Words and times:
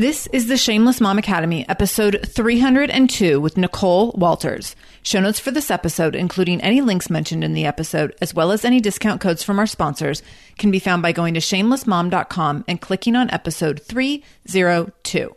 This 0.00 0.26
is 0.28 0.46
the 0.48 0.56
Shameless 0.56 0.98
Mom 0.98 1.18
Academy, 1.18 1.68
episode 1.68 2.26
302 2.26 3.38
with 3.38 3.58
Nicole 3.58 4.12
Walters. 4.12 4.74
Show 5.02 5.20
notes 5.20 5.38
for 5.38 5.50
this 5.50 5.70
episode, 5.70 6.16
including 6.16 6.62
any 6.62 6.80
links 6.80 7.10
mentioned 7.10 7.44
in 7.44 7.52
the 7.52 7.66
episode, 7.66 8.16
as 8.22 8.32
well 8.32 8.50
as 8.50 8.64
any 8.64 8.80
discount 8.80 9.20
codes 9.20 9.42
from 9.42 9.58
our 9.58 9.66
sponsors, 9.66 10.22
can 10.56 10.70
be 10.70 10.78
found 10.78 11.02
by 11.02 11.12
going 11.12 11.34
to 11.34 11.40
shamelessmom.com 11.40 12.64
and 12.66 12.80
clicking 12.80 13.14
on 13.14 13.30
episode 13.30 13.82
302. 13.82 15.36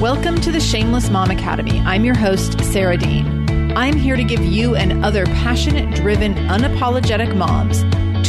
Welcome 0.00 0.40
to 0.42 0.52
the 0.52 0.60
Shameless 0.60 1.10
Mom 1.10 1.32
Academy. 1.32 1.80
I'm 1.80 2.04
your 2.04 2.16
host, 2.16 2.60
Sarah 2.66 2.96
Dean. 2.96 3.76
I'm 3.76 3.96
here 3.96 4.14
to 4.14 4.22
give 4.22 4.44
you 4.44 4.76
and 4.76 5.04
other 5.04 5.26
passionate, 5.26 5.92
driven, 5.96 6.34
unapologetic 6.34 7.36
moms 7.36 7.82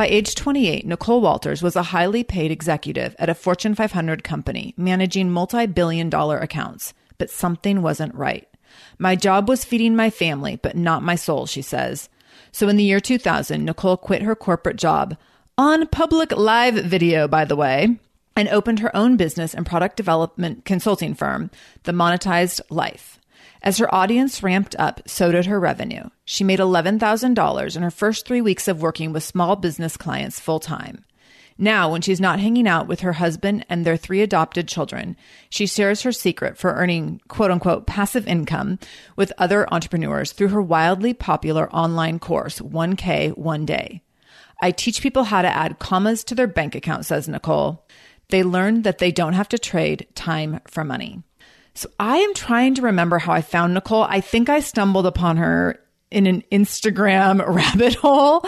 By 0.00 0.06
age 0.06 0.34
28, 0.34 0.86
Nicole 0.86 1.20
Walters 1.20 1.62
was 1.62 1.76
a 1.76 1.82
highly 1.82 2.24
paid 2.24 2.50
executive 2.50 3.14
at 3.18 3.28
a 3.28 3.34
Fortune 3.34 3.74
500 3.74 4.24
company 4.24 4.72
managing 4.78 5.30
multi 5.30 5.66
billion 5.66 6.08
dollar 6.08 6.38
accounts, 6.38 6.94
but 7.18 7.28
something 7.28 7.82
wasn't 7.82 8.14
right. 8.14 8.48
My 8.98 9.14
job 9.14 9.46
was 9.46 9.62
feeding 9.62 9.94
my 9.94 10.08
family, 10.08 10.56
but 10.56 10.74
not 10.74 11.02
my 11.02 11.16
soul, 11.16 11.44
she 11.44 11.60
says. 11.60 12.08
So 12.50 12.66
in 12.66 12.78
the 12.78 12.82
year 12.82 12.98
2000, 12.98 13.62
Nicole 13.62 13.98
quit 13.98 14.22
her 14.22 14.34
corporate 14.34 14.76
job 14.76 15.18
on 15.58 15.86
public 15.88 16.32
live 16.34 16.76
video, 16.76 17.28
by 17.28 17.44
the 17.44 17.54
way, 17.54 17.98
and 18.34 18.48
opened 18.48 18.78
her 18.78 18.96
own 18.96 19.18
business 19.18 19.52
and 19.52 19.66
product 19.66 19.98
development 19.98 20.64
consulting 20.64 21.14
firm, 21.14 21.50
The 21.82 21.92
Monetized 21.92 22.62
Life. 22.70 23.19
As 23.62 23.78
her 23.78 23.94
audience 23.94 24.42
ramped 24.42 24.74
up, 24.78 25.02
so 25.06 25.32
did 25.32 25.46
her 25.46 25.60
revenue. 25.60 26.04
She 26.24 26.44
made 26.44 26.60
$11,000 26.60 27.76
in 27.76 27.82
her 27.82 27.90
first 27.90 28.26
three 28.26 28.40
weeks 28.40 28.68
of 28.68 28.80
working 28.80 29.12
with 29.12 29.22
small 29.22 29.56
business 29.56 29.96
clients 29.96 30.40
full 30.40 30.60
time. 30.60 31.04
Now, 31.58 31.92
when 31.92 32.00
she's 32.00 32.22
not 32.22 32.40
hanging 32.40 32.66
out 32.66 32.88
with 32.88 33.00
her 33.00 33.12
husband 33.12 33.66
and 33.68 33.84
their 33.84 33.98
three 33.98 34.22
adopted 34.22 34.66
children, 34.66 35.14
she 35.50 35.66
shares 35.66 36.00
her 36.02 36.12
secret 36.12 36.56
for 36.56 36.72
earning 36.72 37.20
quote 37.28 37.50
unquote 37.50 37.86
passive 37.86 38.26
income 38.26 38.78
with 39.14 39.30
other 39.36 39.70
entrepreneurs 39.70 40.32
through 40.32 40.48
her 40.48 40.62
wildly 40.62 41.12
popular 41.12 41.70
online 41.70 42.18
course, 42.18 42.60
1K 42.60 43.36
One 43.36 43.66
Day. 43.66 44.02
I 44.62 44.70
teach 44.70 45.02
people 45.02 45.24
how 45.24 45.42
to 45.42 45.54
add 45.54 45.78
commas 45.78 46.24
to 46.24 46.34
their 46.34 46.46
bank 46.46 46.74
account, 46.74 47.04
says 47.04 47.28
Nicole. 47.28 47.86
They 48.30 48.42
learn 48.42 48.82
that 48.82 48.96
they 48.96 49.12
don't 49.12 49.34
have 49.34 49.48
to 49.50 49.58
trade 49.58 50.06
time 50.14 50.60
for 50.66 50.82
money. 50.82 51.22
So 51.74 51.88
I 51.98 52.18
am 52.18 52.34
trying 52.34 52.74
to 52.74 52.82
remember 52.82 53.18
how 53.18 53.32
I 53.32 53.42
found 53.42 53.74
Nicole. 53.74 54.02
I 54.02 54.20
think 54.20 54.48
I 54.48 54.60
stumbled 54.60 55.06
upon 55.06 55.36
her 55.36 55.80
in 56.10 56.26
an 56.26 56.42
Instagram 56.50 57.44
rabbit 57.54 57.94
hole 57.94 58.44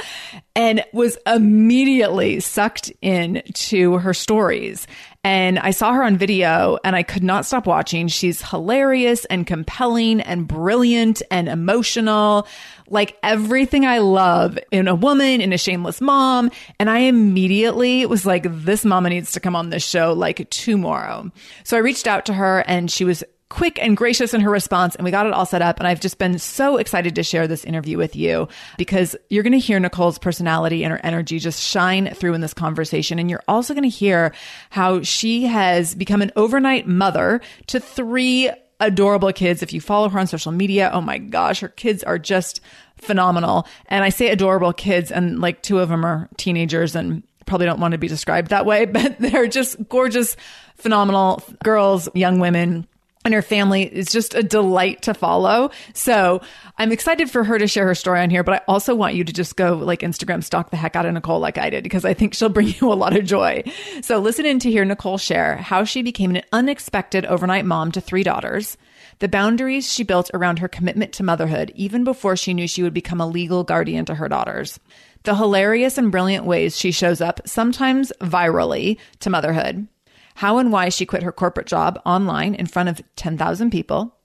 and 0.55 0.85
was 0.93 1.17
immediately 1.27 2.41
sucked 2.41 2.93
into 3.01 3.99
her 3.99 4.13
stories. 4.13 4.87
And 5.25 5.59
I 5.59 5.71
saw 5.71 5.93
her 5.93 6.03
on 6.03 6.17
video 6.17 6.79
and 6.83 6.97
I 6.97 7.05
could 7.05 7.23
not 7.23 7.47
stop 7.47 7.67
watching. 7.67 8.09
She's 8.09 8.43
hilarious 8.43 9.25
and 9.27 9.47
compelling 9.47 10.21
and 10.21 10.49
brilliant 10.49 11.23
and 11.31 11.49
emotional. 11.49 12.49
Like 12.89 13.17
everything 13.23 13.87
I 13.87 13.99
love 13.99 14.59
in 14.73 14.89
a 14.89 14.95
woman, 14.97 15.41
in 15.41 15.53
a 15.53 15.59
shameless 15.59 16.01
mom. 16.01 16.51
And 16.81 16.91
I 16.91 17.01
immediately 17.01 18.05
was 18.05 18.27
like, 18.27 18.47
this 18.49 18.85
mama 18.85 19.11
needs 19.11 19.33
to 19.33 19.41
come 19.41 19.55
on 19.55 19.71
this 19.71 19.87
show 19.87 20.13
like 20.13 20.51
tomorrow. 20.51 21.31
So 21.63 21.77
I 21.77 21.81
reached 21.81 22.09
out 22.09 22.27
to 22.27 22.35
her 22.35 22.65
and 22.67 22.91
she 22.91 23.05
was 23.05 23.23
quick 23.53 23.79
and 23.83 23.99
gracious 23.99 24.33
in 24.33 24.41
her 24.41 24.49
response 24.49 24.97
and 24.97 25.05
we 25.05 25.11
got 25.11 25.27
it 25.27 25.33
all 25.35 25.45
set 25.45 25.61
up 25.61 25.79
and 25.79 25.87
I've 25.87 26.01
just 26.01 26.17
been 26.17 26.39
so 26.39 26.79
excited 26.79 27.15
to 27.17 27.23
share 27.23 27.47
this 27.47 27.67
interview 27.67 27.99
with 27.99 28.17
you 28.17 28.49
because 28.79 29.15
you're 29.29 29.43
going 29.43 29.53
to 29.53 29.59
hear 29.59 29.79
Nicole's 29.79 30.17
personality 30.17 30.83
and 30.83 30.91
her 30.91 31.01
energy 31.05 31.39
just 31.39 31.63
shine 31.63 32.15
through 32.15 32.33
in 32.33 32.41
this 32.41 32.55
conversation 32.55 33.19
and 33.19 33.29
you're 33.29 33.43
also 33.47 33.75
going 33.75 33.83
to 33.83 33.95
hear 33.95 34.33
how 34.71 35.03
she 35.03 35.45
has 35.45 35.95
become 35.95 36.23
an 36.23 36.33
overnight 36.35 36.89
mother 36.89 37.43
to 37.67 37.79
three 37.79 38.51
adorable 38.81 39.35
kids. 39.35 39.63
If 39.63 39.75
you 39.75 39.83
follow 39.83 40.09
her 40.09 40.19
on 40.19 40.27
social 40.27 40.51
media 40.51 40.91
oh 40.91 41.03
my 41.03 41.19
gosh 41.19 41.61
her 41.61 41.69
kids 41.69 42.03
are 42.03 42.19
just 42.19 42.63
phenomenal. 42.97 43.67
And 43.89 44.03
I 44.03 44.09
say 44.09 44.31
adorable 44.31 44.73
kids 44.73 45.13
and 45.13 45.43
like 45.43 45.63
two 45.63 45.79
of 45.79 45.91
them 45.91 46.07
are 46.07 46.31
teenagers 46.39 46.97
and 46.97 47.23
probably 47.45 47.67
don't 47.67 47.81
want 47.81 47.93
to 47.93 47.99
be 47.99 48.09
described 48.09 48.49
that 48.49 48.65
way 48.65 48.85
but 48.87 49.19
they're 49.19 49.47
just 49.47 49.77
gorgeous 49.91 50.39
phenomenal 50.77 51.43
girls 51.63 52.09
young 52.15 52.39
women 52.39 52.89
and 53.25 53.35
her 53.35 53.43
family 53.43 53.83
is 53.83 54.11
just 54.11 54.35
a 54.35 54.43
delight 54.43 55.03
to 55.03 55.15
follow. 55.15 55.71
So 55.95 56.41
I'm 56.79 56.93
excited 56.93 57.31
for 57.31 57.45
her 57.45 57.59
to 57.59 57.67
share 57.67 57.87
her 57.87 57.95
story 57.95 58.21
on 58.21 58.31
here, 58.31 58.43
but 58.43 58.55
I 58.55 58.61
also 58.69 58.95
want 58.95 59.15
you 59.15 59.25
to 59.25 59.33
just 59.33 59.57
go 59.57 59.75
like 59.75 60.01
Instagram 60.01 60.43
stalk 60.43 60.71
the 60.71 60.77
heck 60.77 60.97
out 60.97 61.07
of 61.07 61.15
Nicole 61.15 61.41
like 61.41 61.59
I 61.59 61.71
did 61.71 61.85
because 61.85 62.05
I 62.05 62.15
think 62.15 62.35
she'll 62.35 62.49
bring 62.49 62.75
you 62.81 62.93
a 62.93 62.95
lot 62.95 63.17
of 63.17 63.25
joy. 63.25 63.63
So 64.03 64.19
listen 64.19 64.47
in 64.47 64.59
to 64.61 64.71
hear 64.71 64.85
Nicole 64.85 65.19
share 65.19 65.57
how 65.57 65.85
she 65.85 66.03
became 66.03 66.35
an 66.35 66.43
unexpected 66.53 67.27
overnight 67.27 67.65
mom 67.65 67.93
to 67.93 68.01
three 68.01 68.23
daughters, 68.23 68.77
the 69.21 69.29
boundaries 69.29 69.91
she 69.93 70.03
built 70.03 70.31
around 70.35 70.59
her 70.59 70.69
commitment 70.69 71.13
to 71.15 71.23
motherhood 71.23 71.73
even 71.75 72.05
before 72.05 72.37
she 72.37 72.55
knew 72.55 72.67
she 72.67 72.83
would 72.83 72.95
become 72.95 73.21
a 73.21 73.27
legal 73.27 73.65
guardian 73.65 74.05
to 74.05 74.15
her 74.15 74.29
daughters 74.29 74.79
the 75.25 75.37
hilarious 75.37 75.99
and 75.99 76.11
brilliant 76.11 76.45
ways 76.45 76.77
she 76.77 76.91
shows 76.91 77.21
up, 77.21 77.41
sometimes 77.47 78.13
virally, 78.21 78.99
to 79.21 79.31
motherhood, 79.31 79.87
how 80.35 80.59
and 80.59 80.73
why 80.73 80.89
she 80.89 81.07
quit 81.07 81.23
her 81.23 81.33
corporate 81.33 81.67
job 81.67 82.01
online 82.05 82.55
in 82.55 82.67
front 82.67 82.89
of 82.89 83.03
10,000 83.17 83.71
people, 83.71 84.17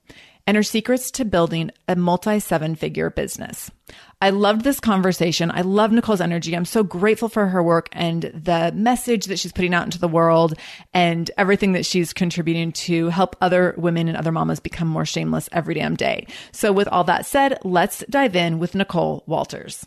and 0.48 0.56
her 0.56 0.62
secrets 0.62 1.10
to 1.10 1.26
building 1.26 1.70
a 1.88 1.94
multi 1.94 2.40
seven 2.40 2.74
figure 2.74 3.10
business. 3.10 3.70
I 4.22 4.30
loved 4.30 4.64
this 4.64 4.80
conversation. 4.80 5.50
I 5.50 5.60
love 5.60 5.92
Nicole's 5.92 6.22
energy. 6.22 6.56
I'm 6.56 6.64
so 6.64 6.82
grateful 6.82 7.28
for 7.28 7.46
her 7.46 7.62
work 7.62 7.90
and 7.92 8.22
the 8.22 8.72
message 8.74 9.26
that 9.26 9.38
she's 9.38 9.52
putting 9.52 9.74
out 9.74 9.84
into 9.84 9.98
the 9.98 10.08
world 10.08 10.54
and 10.94 11.30
everything 11.36 11.72
that 11.72 11.84
she's 11.84 12.14
contributing 12.14 12.72
to 12.72 13.10
help 13.10 13.36
other 13.42 13.74
women 13.76 14.08
and 14.08 14.16
other 14.16 14.32
mamas 14.32 14.58
become 14.58 14.88
more 14.88 15.04
shameless 15.04 15.50
every 15.52 15.74
damn 15.74 15.96
day. 15.96 16.26
So, 16.52 16.72
with 16.72 16.88
all 16.88 17.04
that 17.04 17.26
said, 17.26 17.58
let's 17.62 18.02
dive 18.08 18.34
in 18.34 18.58
with 18.58 18.74
Nicole 18.74 19.24
Walters. 19.26 19.86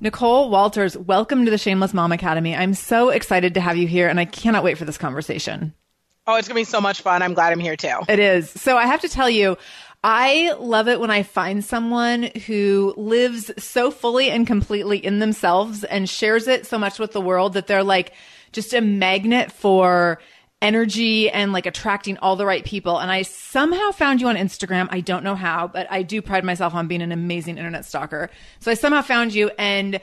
Nicole 0.00 0.48
Walters, 0.48 0.96
welcome 0.96 1.44
to 1.44 1.50
the 1.50 1.58
Shameless 1.58 1.92
Mom 1.92 2.12
Academy. 2.12 2.54
I'm 2.54 2.74
so 2.74 3.08
excited 3.08 3.54
to 3.54 3.60
have 3.60 3.76
you 3.76 3.88
here 3.88 4.06
and 4.06 4.20
I 4.20 4.26
cannot 4.26 4.62
wait 4.62 4.78
for 4.78 4.84
this 4.84 4.96
conversation. 4.96 5.74
Oh, 6.24 6.36
it's 6.36 6.46
going 6.46 6.54
to 6.54 6.60
be 6.60 6.70
so 6.70 6.80
much 6.80 7.00
fun. 7.00 7.20
I'm 7.20 7.34
glad 7.34 7.52
I'm 7.52 7.58
here 7.58 7.76
too. 7.76 7.98
It 8.08 8.20
is. 8.20 8.48
So 8.48 8.76
I 8.76 8.86
have 8.86 9.00
to 9.00 9.08
tell 9.08 9.28
you, 9.28 9.58
I 10.04 10.54
love 10.60 10.86
it 10.86 11.00
when 11.00 11.10
I 11.10 11.24
find 11.24 11.64
someone 11.64 12.30
who 12.46 12.94
lives 12.96 13.50
so 13.58 13.90
fully 13.90 14.30
and 14.30 14.46
completely 14.46 15.04
in 15.04 15.18
themselves 15.18 15.82
and 15.82 16.08
shares 16.08 16.46
it 16.46 16.64
so 16.64 16.78
much 16.78 17.00
with 17.00 17.10
the 17.10 17.20
world 17.20 17.54
that 17.54 17.66
they're 17.66 17.82
like 17.82 18.12
just 18.52 18.74
a 18.74 18.80
magnet 18.80 19.50
for 19.50 20.20
energy 20.60 21.30
and 21.30 21.52
like 21.52 21.66
attracting 21.66 22.18
all 22.18 22.36
the 22.36 22.46
right 22.46 22.64
people. 22.64 22.98
And 22.98 23.10
I 23.10 23.22
somehow 23.22 23.92
found 23.92 24.20
you 24.20 24.28
on 24.28 24.36
Instagram. 24.36 24.88
I 24.90 25.00
don't 25.00 25.22
know 25.22 25.34
how, 25.34 25.68
but 25.68 25.86
I 25.90 26.02
do 26.02 26.20
pride 26.20 26.44
myself 26.44 26.74
on 26.74 26.88
being 26.88 27.02
an 27.02 27.12
amazing 27.12 27.58
internet 27.58 27.84
stalker. 27.84 28.30
So 28.60 28.70
I 28.70 28.74
somehow 28.74 29.02
found 29.02 29.34
you 29.34 29.50
and 29.58 30.00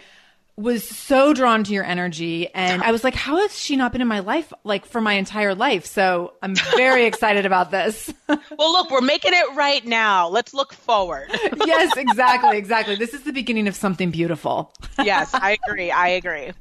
was 0.58 0.88
so 0.88 1.34
drawn 1.34 1.66
to 1.66 1.74
your 1.74 1.84
energy 1.84 2.48
and 2.54 2.82
I 2.82 2.94
was 2.94 3.04
like, 3.04 3.14
how 3.14 3.40
has 3.40 3.60
she 3.60 3.76
not 3.76 3.92
been 3.92 4.02
in 4.02 4.08
my 4.08 4.20
life 4.20 4.54
like 4.64 4.86
for 4.86 5.02
my 5.02 5.14
entire 5.14 5.54
life? 5.54 5.86
So 5.86 6.34
I'm 6.42 6.56
very 6.78 7.06
excited 7.06 7.46
about 7.46 7.72
this. 7.72 8.14
well, 8.30 8.72
look, 8.72 8.90
we're 8.90 9.02
making 9.02 9.34
it 9.34 9.56
right 9.56 9.86
now. 9.86 10.30
Let's 10.30 10.54
look 10.54 10.72
forward. 10.72 11.28
yes, 11.66 11.98
exactly, 11.98 12.58
exactly. 12.58 12.96
This 12.96 13.14
is 13.14 13.24
the 13.24 13.34
beginning 13.34 13.68
of 13.68 13.76
something 13.76 14.12
beautiful. 14.12 14.74
yes, 15.04 15.34
I 15.34 15.58
agree. 15.68 15.92
I 15.92 16.08
agree. 16.08 16.52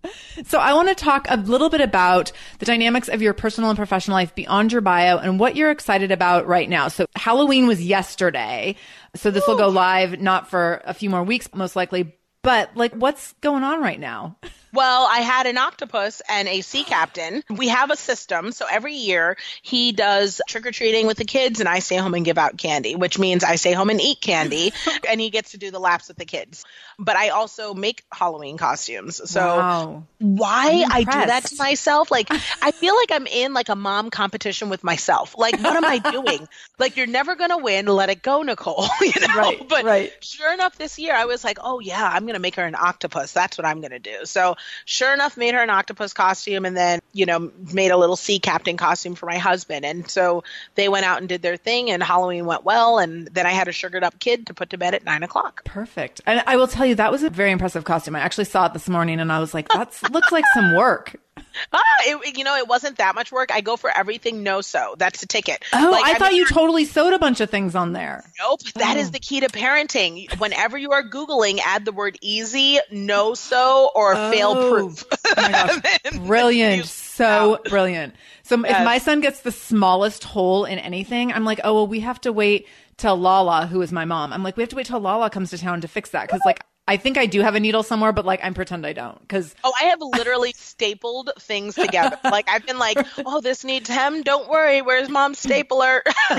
So 0.45 0.59
I 0.59 0.75
want 0.75 0.89
to 0.89 0.97
talk 0.97 1.27
a 1.29 1.37
little 1.37 1.71
bit 1.71 1.81
about 1.81 2.33
the 2.59 2.67
dynamics 2.67 3.09
of 3.09 3.23
your 3.23 3.33
personal 3.33 3.71
and 3.71 3.77
professional 3.77 4.17
life 4.17 4.35
beyond 4.35 4.73
your 4.73 4.81
bio 4.81 5.19
and 5.19 5.39
what 5.39 5.55
you're 5.55 5.71
excited 5.71 6.11
about 6.11 6.49
right 6.49 6.69
now. 6.69 6.89
So 6.89 7.07
Halloween 7.15 7.69
was 7.69 7.81
yesterday. 7.81 8.75
So 9.15 9.31
this 9.31 9.47
Ooh. 9.47 9.53
will 9.53 9.59
go 9.59 9.69
live 9.69 10.21
not 10.21 10.51
for 10.51 10.83
a 10.85 10.95
few 10.95 11.11
more 11.11 11.23
weeks, 11.23 11.49
most 11.55 11.77
likely, 11.77 12.17
but 12.45 12.77
like, 12.77 12.93
what's 12.93 13.33
going 13.41 13.65
on 13.65 13.81
right 13.81 13.99
now? 13.99 14.37
Well, 14.75 15.09
I 15.09 15.21
had 15.21 15.47
an 15.47 15.57
octopus 15.57 16.21
and 16.29 16.49
a 16.49 16.61
sea 16.61 16.83
captain. 16.83 17.45
We 17.49 17.69
have 17.69 17.93
a 17.93 17.97
system. 17.97 18.51
So 18.51 18.67
every 18.69 18.95
year 18.95 19.37
he 19.63 19.93
does 19.93 20.43
trick 20.49 20.67
or 20.67 20.73
treating 20.73 21.07
with 21.07 21.17
the 21.17 21.25
kids, 21.25 21.61
and 21.61 21.69
I 21.69 21.79
stay 21.79 21.97
home 21.97 22.13
and 22.15 22.25
give 22.25 22.39
out 22.39 22.59
candy, 22.59 22.97
which 22.97 23.17
means 23.17 23.45
I 23.45 23.55
stay 23.55 23.73
home 23.73 23.89
and 23.89 24.01
eat 24.01 24.21
candy, 24.21 24.73
and 25.09 25.21
he 25.21 25.31
gets 25.31 25.53
to 25.53 25.59
do 25.59 25.71
the 25.71 25.79
laps 25.79 26.09
with 26.09 26.17
the 26.17 26.25
kids. 26.25 26.65
But 26.99 27.17
I 27.17 27.31
also 27.31 27.75
make 27.75 28.05
Halloween 28.13 28.57
costumes. 28.57 29.21
So 29.31 29.41
wow. 29.41 30.05
why 30.19 30.85
I 30.91 31.05
do 31.05 31.11
that 31.11 31.47
to 31.47 31.57
myself, 31.57 32.11
like 32.11 32.29
I 32.63 32.71
feel 32.71 32.95
like 32.95 33.11
I'm 33.13 33.27
in 33.27 33.55
like 33.55 33.69
a 33.69 33.77
mom 33.77 34.11
competition 34.11 34.69
with 34.69 34.85
myself. 34.85 35.35
Like, 35.37 35.61
what 35.61 35.77
am 35.77 35.85
I 35.85 35.99
doing? 35.99 36.49
like, 36.79 36.97
you're 36.97 37.07
never 37.07 37.37
gonna 37.37 37.59
win. 37.59 37.87
Let 37.87 38.11
it 38.11 38.23
go, 38.23 38.43
Nicole. 38.43 38.87
you 39.01 39.13
know? 39.21 39.35
Right. 39.35 39.69
But 39.69 39.85
right. 39.85 40.13
sure 40.21 40.53
enough, 40.53 40.77
this 40.77 40.99
year 40.99 41.15
I 41.15 41.25
was 41.25 41.45
like, 41.45 41.59
oh 41.63 41.81
yeah, 41.81 42.09
I'm 42.13 42.27
gonna 42.27 42.39
make 42.39 42.57
her 42.57 42.65
an 42.65 42.75
octopus. 42.75 43.33
That's 43.33 43.59
what 43.59 43.67
I'm 43.67 43.81
gonna 43.81 43.99
do. 43.99 44.25
So 44.25 44.57
sure 44.85 45.13
enough, 45.13 45.37
made 45.37 45.55
her 45.55 45.63
an 45.63 45.71
octopus 45.71 46.13
costume 46.13 46.65
and 46.65 46.77
then, 46.77 47.01
you 47.13 47.27
know, 47.27 47.51
made 47.73 47.91
a 47.91 47.97
little 47.97 48.17
sea 48.17 48.39
captain 48.39 48.77
costume 48.77 49.15
for 49.15 49.27
my 49.27 49.39
husband. 49.39 49.85
And 49.85 50.09
so 50.09 50.45
they 50.75 50.89
went 50.89 51.05
out 51.05 51.19
and 51.19 51.29
did 51.29 51.43
their 51.43 51.57
thing 51.57 51.91
and 51.91 52.03
Halloween 52.03 52.47
went 52.47 52.65
well. 52.65 52.99
And 52.99 53.29
then 53.29 53.47
I 53.47 53.51
had 53.51 53.69
a 53.69 53.73
sugared 53.73 54.05
up 54.05 54.19
kid 54.19 54.47
to 54.47 54.55
put 54.55 54.71
to 54.71 54.79
bed 54.79 54.95
at 54.95 55.05
nine 55.05 55.23
o'clock. 55.23 55.65
Perfect. 55.65 56.21
And 56.27 56.43
I 56.47 56.57
will 56.57 56.69
tell 56.69 56.84
you, 56.85 56.95
that 56.97 57.13
was 57.13 57.23
a 57.23 57.31
very 57.31 57.51
impressive 57.51 57.85
costume. 57.85 58.17
I 58.17 58.21
actually 58.21 58.45
saw 58.45 58.67
it 58.67 58.73
this 58.73 58.89
morning 58.89 59.21
and 59.21 59.33
I 59.33 59.41
was 59.41 59.55
like, 59.55 59.69
that 59.69 59.93
looks 60.13 60.33
like 60.33 60.45
some 60.55 60.75
work. 60.77 61.17
Ah, 61.73 61.81
it, 62.03 62.37
you 62.37 62.43
know, 62.43 62.57
it 62.57 62.67
wasn't 62.67 62.99
that 62.99 63.15
much 63.15 63.31
work. 63.31 63.51
I 63.53 63.61
go 63.61 63.77
for 63.77 63.89
everything 63.89 64.43
no 64.43 64.61
sew. 64.61 64.97
That's 64.99 65.21
the 65.21 65.27
ticket. 65.27 65.63
Oh, 65.73 65.89
like, 65.93 66.05
I, 66.05 66.13
I 66.13 66.15
thought 66.15 66.33
mean, 66.33 66.39
you 66.39 66.47
totally 66.47 66.85
sewed 66.85 67.13
a 67.13 67.19
bunch 67.19 67.41
of 67.41 67.49
things 67.49 67.77
on 67.77 67.93
there. 67.93 68.25
Nope. 68.41 68.63
That 68.75 68.97
oh. 68.97 69.01
is 69.01 69.13
the 69.13 69.21
key 69.21 69.39
to 69.39 69.47
parenting. 69.47 70.37
Whenever 70.41 70.77
you 70.77 70.91
are 70.91 71.09
Googling, 71.09 71.61
add 71.65 71.85
the 71.85 71.93
word 71.93 72.19
easy, 72.21 72.81
no 72.91 73.35
sew, 73.35 73.91
or 73.95 74.15
oh. 74.17 74.31
fail 74.33 74.55
proof. 74.71 75.05
Oh 75.37 75.81
brilliant. 76.27 76.87
So 76.87 77.61
brilliant. 77.69 78.15
So 78.43 78.57
yes. 78.57 78.81
if 78.81 78.85
my 78.85 78.99
son 78.99 79.21
gets 79.21 79.41
the 79.43 79.53
smallest 79.53 80.25
hole 80.25 80.65
in 80.65 80.79
anything, 80.79 81.33
I'm 81.33 81.45
like, 81.45 81.61
oh, 81.63 81.75
well, 81.75 81.87
we 81.87 82.01
have 82.01 82.21
to 82.23 82.33
wait 82.33 82.67
till 82.97 83.17
Lala, 83.17 83.67
who 83.67 83.81
is 83.83 83.93
my 83.93 84.05
mom. 84.05 84.33
I'm 84.33 84.43
like, 84.43 84.57
we 84.57 84.63
have 84.63 84.71
to 84.71 84.77
wait 84.77 84.87
till 84.87 85.01
Lala 85.01 85.31
comes 85.31 85.51
to 85.51 85.59
town 85.59 85.81
to 85.83 85.89
fix 85.89 86.11
that. 86.11 86.29
Cause 86.29 86.41
like 86.45 86.61
I 86.87 86.99
think 86.99 87.17
I 87.17 87.25
do 87.25 87.41
have 87.41 87.55
a 87.55 87.61
needle 87.61 87.83
somewhere, 87.83 88.13
but 88.13 88.27
like 88.27 88.41
I'm 88.43 88.53
pretend 88.53 88.87
I 88.87 88.93
don't 88.93 89.19
because 89.21 89.55
oh, 89.65 89.73
I 89.81 89.85
have 89.85 90.01
literally 90.03 90.53
stapled 90.57 91.31
things 91.39 91.77
together. 91.77 92.19
Like 92.25 92.47
I've 92.51 92.67
been 92.67 92.79
like, 92.79 92.99
oh, 93.25 93.41
this 93.41 93.65
needs 93.65 93.89
hem. 93.89 94.23
Don't 94.23 94.51
worry, 94.51 94.83
where's 94.83 95.09
mom's 95.09 95.39
stapler? 95.39 96.03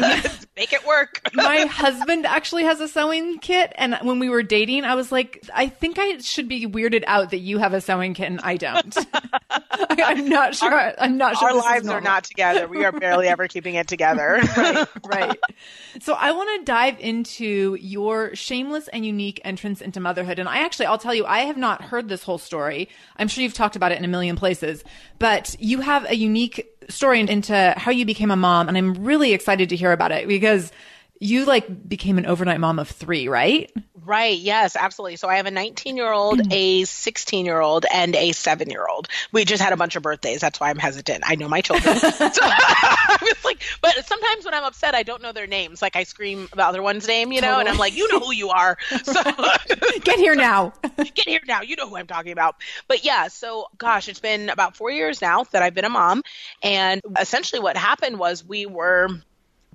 Make 0.56 0.72
it 0.72 0.86
work. 0.86 1.22
My 1.34 1.62
husband 1.62 2.28
actually 2.28 2.64
has 2.64 2.80
a 2.80 2.88
sewing 2.88 3.40
kit, 3.40 3.74
and 3.76 3.98
when 4.04 4.20
we 4.20 4.30
were 4.30 4.44
dating, 4.44 4.86
I 4.86 4.94
was 4.94 5.12
like, 5.12 5.44
I 5.54 5.68
think 5.68 5.98
I 5.98 6.20
should 6.20 6.48
be 6.48 6.68
weirded 6.68 7.04
out 7.08 7.32
that 7.32 7.40
you 7.40 7.58
have 7.58 7.74
a 7.74 7.82
sewing 7.82 8.14
kit 8.14 8.28
and 8.28 8.40
I 8.42 8.58
don't. 8.58 8.96
I, 9.50 10.12
am 10.12 10.30
not 10.30 10.54
sure. 10.54 10.72
Our, 10.72 10.94
I'm 11.00 11.18
not 11.18 11.38
sure. 11.38 11.50
Our 11.50 11.56
lives 11.56 11.88
are 11.88 12.02
not 12.02 12.24
together. 12.24 12.68
We 12.68 12.86
are 12.86 12.92
barely 12.92 13.28
ever 13.28 13.48
keeping 13.48 13.76
it 13.76 13.88
together. 13.88 14.40
right, 14.56 14.88
right. 15.06 15.40
So 16.02 16.14
I 16.14 16.32
want 16.32 16.60
to 16.60 16.66
dive 16.66 17.00
into 17.00 17.78
your 17.82 18.36
shameless 18.36 18.88
and 18.90 19.06
unique 19.06 19.42
entrance 19.44 19.82
into 19.82 20.00
motherhood 20.00 20.35
childhood. 20.36 20.40
And 20.40 20.50
I 20.50 20.66
actually, 20.66 20.88
I'll 20.88 20.98
tell 20.98 21.14
you, 21.14 21.26
I 21.26 21.40
have 21.46 21.58
not 21.58 21.82
heard 21.82 22.10
this 22.10 22.24
whole 22.24 22.38
story. 22.38 22.90
I'm 23.18 23.28
sure 23.28 23.44
you've 23.44 23.54
talked 23.54 23.76
about 23.76 23.92
it 23.92 23.98
in 23.98 24.06
a 24.06 24.08
million 24.08 24.36
places, 24.36 24.84
but 25.20 25.56
you 25.60 25.82
have 25.82 26.06
a 26.10 26.16
unique 26.16 26.68
story 26.90 27.20
into 27.20 27.74
how 27.78 27.92
you 27.92 28.06
became 28.06 28.32
a 28.32 28.36
mom. 28.36 28.68
And 28.68 28.78
I'm 28.78 29.06
really 29.06 29.34
excited 29.34 29.70
to 29.70 29.76
hear 29.76 29.92
about 29.92 30.12
it 30.12 30.28
because 30.28 30.72
you 31.20 31.46
like 31.46 31.88
became 31.88 32.18
an 32.18 32.26
overnight 32.26 32.60
mom 32.60 32.80
of 32.80 32.90
three, 32.90 33.28
right? 33.28 33.72
Right. 34.06 34.38
Yes, 34.38 34.76
absolutely. 34.76 35.16
So 35.16 35.28
I 35.28 35.38
have 35.38 35.48
a 35.48 35.52
19 35.52 35.98
year 35.98 36.12
old, 36.12 36.40
mm. 36.40 36.54
a 36.54 36.84
16 36.84 37.46
year 37.46 37.60
old, 37.60 37.88
and 37.92 38.16
a 38.16 38.34
seven 38.34 38.70
year 38.70 38.86
old. 38.88 39.08
We 39.32 39.46
just 39.46 39.64
had 39.64 39.74
a 39.74 39.78
bunch 39.78 39.96
of 39.96 40.04
birthdays. 40.04 40.42
That's 40.42 40.60
why 40.60 40.70
I'm 40.70 40.78
hesitant. 40.78 41.24
I 41.26 41.36
know 41.36 41.48
my 41.48 41.62
children. 41.62 41.96
so 42.00 42.10
I 42.12 43.18
was 43.22 43.44
like, 43.44 43.64
but 43.82 44.06
sometimes 44.06 44.46
when 44.46 44.54
I'm 44.54 44.64
upset, 44.64 44.94
I 44.94 45.02
don't 45.02 45.24
know 45.24 45.32
their 45.32 45.48
names. 45.48 45.82
Like 45.82 45.96
I 45.96 46.04
scream 46.04 46.48
the 46.56 46.64
other 46.64 46.84
one's 46.84 47.08
name, 47.08 47.32
you 47.32 47.42
know, 47.42 47.48
totally. 47.48 47.62
and 47.62 47.70
I'm 47.70 47.78
like, 47.78 47.96
you 47.96 48.12
know 48.12 48.20
who 48.20 48.34
you 48.34 48.50
are. 48.50 48.78
So 49.06 49.22
get 50.04 50.18
here 50.18 50.36
now. 50.36 50.74
get 50.98 51.28
here 51.28 51.40
now. 51.48 51.62
You 51.62 51.76
know 51.76 51.88
who 51.88 51.96
I'm 51.96 52.08
talking 52.08 52.32
about. 52.32 52.56
But 52.88 53.06
yeah, 53.06 53.28
so 53.28 53.68
gosh, 53.78 54.10
it's 54.10 54.20
been 54.20 54.50
about 54.50 54.76
four 54.76 54.90
years 54.92 55.22
now 55.22 55.44
that 55.52 55.62
I've 55.62 55.74
been 55.74 55.86
a 55.86 55.90
mom. 55.90 56.24
And 56.62 57.02
essentially 57.20 57.62
what 57.62 57.78
happened 57.78 58.20
was 58.20 58.44
we 58.44 58.66
were 58.66 59.10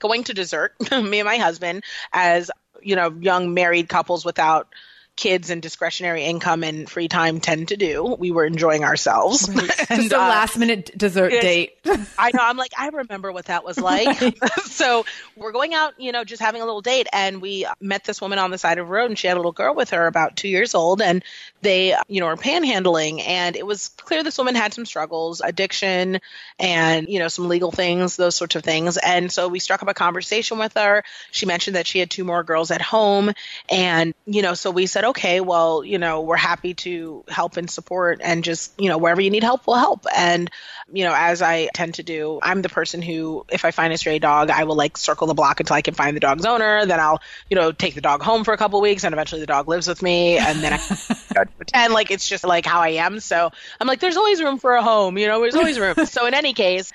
going 0.00 0.24
to 0.24 0.34
dessert, 0.34 0.74
me 0.90 1.20
and 1.20 1.26
my 1.26 1.36
husband, 1.36 1.84
as 2.12 2.50
you 2.82 2.96
know 2.96 3.14
young 3.20 3.54
married 3.54 3.88
couples 3.88 4.24
without 4.24 4.68
kids 5.16 5.50
and 5.50 5.60
discretionary 5.60 6.24
income 6.24 6.64
and 6.64 6.88
free 6.88 7.08
time 7.08 7.40
tend 7.40 7.68
to 7.68 7.76
do. 7.76 8.16
We 8.18 8.30
were 8.30 8.46
enjoying 8.46 8.84
ourselves. 8.84 9.48
Right. 9.48 9.70
and, 9.90 10.00
Just 10.00 10.12
a 10.12 10.16
uh, 10.16 10.28
last 10.28 10.58
minute 10.58 10.90
dessert 10.96 11.30
date. 11.30 11.74
I 12.18 12.30
know. 12.32 12.42
I'm 12.42 12.56
like, 12.56 12.72
I 12.78 12.88
remember 12.88 13.30
what 13.30 13.46
that 13.46 13.64
was 13.64 13.78
like. 13.80 14.20
Right. 14.20 14.50
so 14.62 15.04
we're 15.36 15.52
going 15.52 15.74
out, 15.74 16.00
you 16.00 16.12
know, 16.12 16.24
just 16.24 16.40
having 16.40 16.62
a 16.62 16.64
little 16.64 16.80
date. 16.80 17.06
And 17.12 17.42
we 17.42 17.66
met 17.80 18.04
this 18.04 18.20
woman 18.20 18.38
on 18.38 18.50
the 18.50 18.58
side 18.58 18.78
of 18.78 18.86
the 18.86 18.92
road 18.92 19.10
and 19.10 19.18
she 19.18 19.26
had 19.26 19.36
a 19.36 19.40
little 19.40 19.52
girl 19.52 19.74
with 19.74 19.90
her 19.90 20.06
about 20.06 20.36
two 20.36 20.48
years 20.48 20.74
old. 20.74 21.02
And 21.02 21.22
they, 21.60 21.94
you 22.08 22.20
know, 22.20 22.26
were 22.26 22.36
panhandling. 22.36 23.22
And 23.26 23.56
it 23.56 23.66
was 23.66 23.88
clear 23.88 24.22
this 24.22 24.38
woman 24.38 24.54
had 24.54 24.72
some 24.72 24.86
struggles, 24.86 25.42
addiction 25.42 26.20
and, 26.58 27.08
you 27.08 27.18
know, 27.18 27.28
some 27.28 27.48
legal 27.48 27.70
things, 27.70 28.16
those 28.16 28.36
sorts 28.36 28.56
of 28.56 28.62
things. 28.62 28.96
And 28.96 29.30
so 29.30 29.48
we 29.48 29.58
struck 29.58 29.82
up 29.82 29.88
a 29.88 29.94
conversation 29.94 30.58
with 30.58 30.72
her. 30.74 31.04
She 31.30 31.46
mentioned 31.46 31.76
that 31.76 31.86
she 31.86 31.98
had 31.98 32.10
two 32.10 32.24
more 32.24 32.42
girls 32.42 32.70
at 32.70 32.80
home. 32.80 33.32
And, 33.68 34.14
you 34.26 34.42
know, 34.42 34.54
so 34.54 34.70
we 34.70 34.86
said, 34.86 34.99
okay, 35.04 35.40
well, 35.40 35.84
you 35.84 35.98
know, 35.98 36.22
we're 36.22 36.36
happy 36.36 36.74
to 36.74 37.24
help 37.28 37.56
and 37.56 37.70
support 37.70 38.20
and 38.22 38.42
just, 38.44 38.78
you 38.80 38.88
know, 38.88 38.98
wherever 38.98 39.20
you 39.20 39.30
need 39.30 39.42
help, 39.42 39.66
we'll 39.66 39.76
help. 39.76 40.06
And, 40.16 40.50
you 40.92 41.04
know, 41.04 41.14
as 41.14 41.42
I 41.42 41.68
tend 41.74 41.94
to 41.94 42.02
do, 42.02 42.40
I'm 42.42 42.62
the 42.62 42.68
person 42.68 43.02
who, 43.02 43.44
if 43.50 43.64
I 43.64 43.70
find 43.70 43.92
a 43.92 43.98
stray 43.98 44.18
dog, 44.18 44.50
I 44.50 44.64
will 44.64 44.76
like 44.76 44.96
circle 44.96 45.26
the 45.26 45.34
block 45.34 45.60
until 45.60 45.76
I 45.76 45.82
can 45.82 45.94
find 45.94 46.16
the 46.16 46.20
dog's 46.20 46.44
owner. 46.44 46.86
Then 46.86 47.00
I'll, 47.00 47.20
you 47.48 47.56
know, 47.56 47.72
take 47.72 47.94
the 47.94 48.00
dog 48.00 48.22
home 48.22 48.44
for 48.44 48.52
a 48.52 48.56
couple 48.56 48.80
weeks 48.80 49.04
and 49.04 49.12
eventually 49.12 49.40
the 49.40 49.46
dog 49.46 49.68
lives 49.68 49.86
with 49.86 50.02
me. 50.02 50.38
And 50.38 50.60
then 50.60 50.72
I 50.72 51.44
pretend 51.56 51.92
like 51.92 52.10
it's 52.10 52.28
just 52.28 52.44
like 52.44 52.66
how 52.66 52.80
I 52.80 52.90
am. 52.90 53.20
So 53.20 53.50
I'm 53.80 53.86
like, 53.86 54.00
there's 54.00 54.16
always 54.16 54.42
room 54.42 54.58
for 54.58 54.74
a 54.74 54.82
home, 54.82 55.18
you 55.18 55.26
know, 55.26 55.40
there's 55.40 55.54
always 55.54 55.78
room. 55.78 55.94
so 56.06 56.26
in 56.26 56.34
any 56.34 56.54
case, 56.54 56.92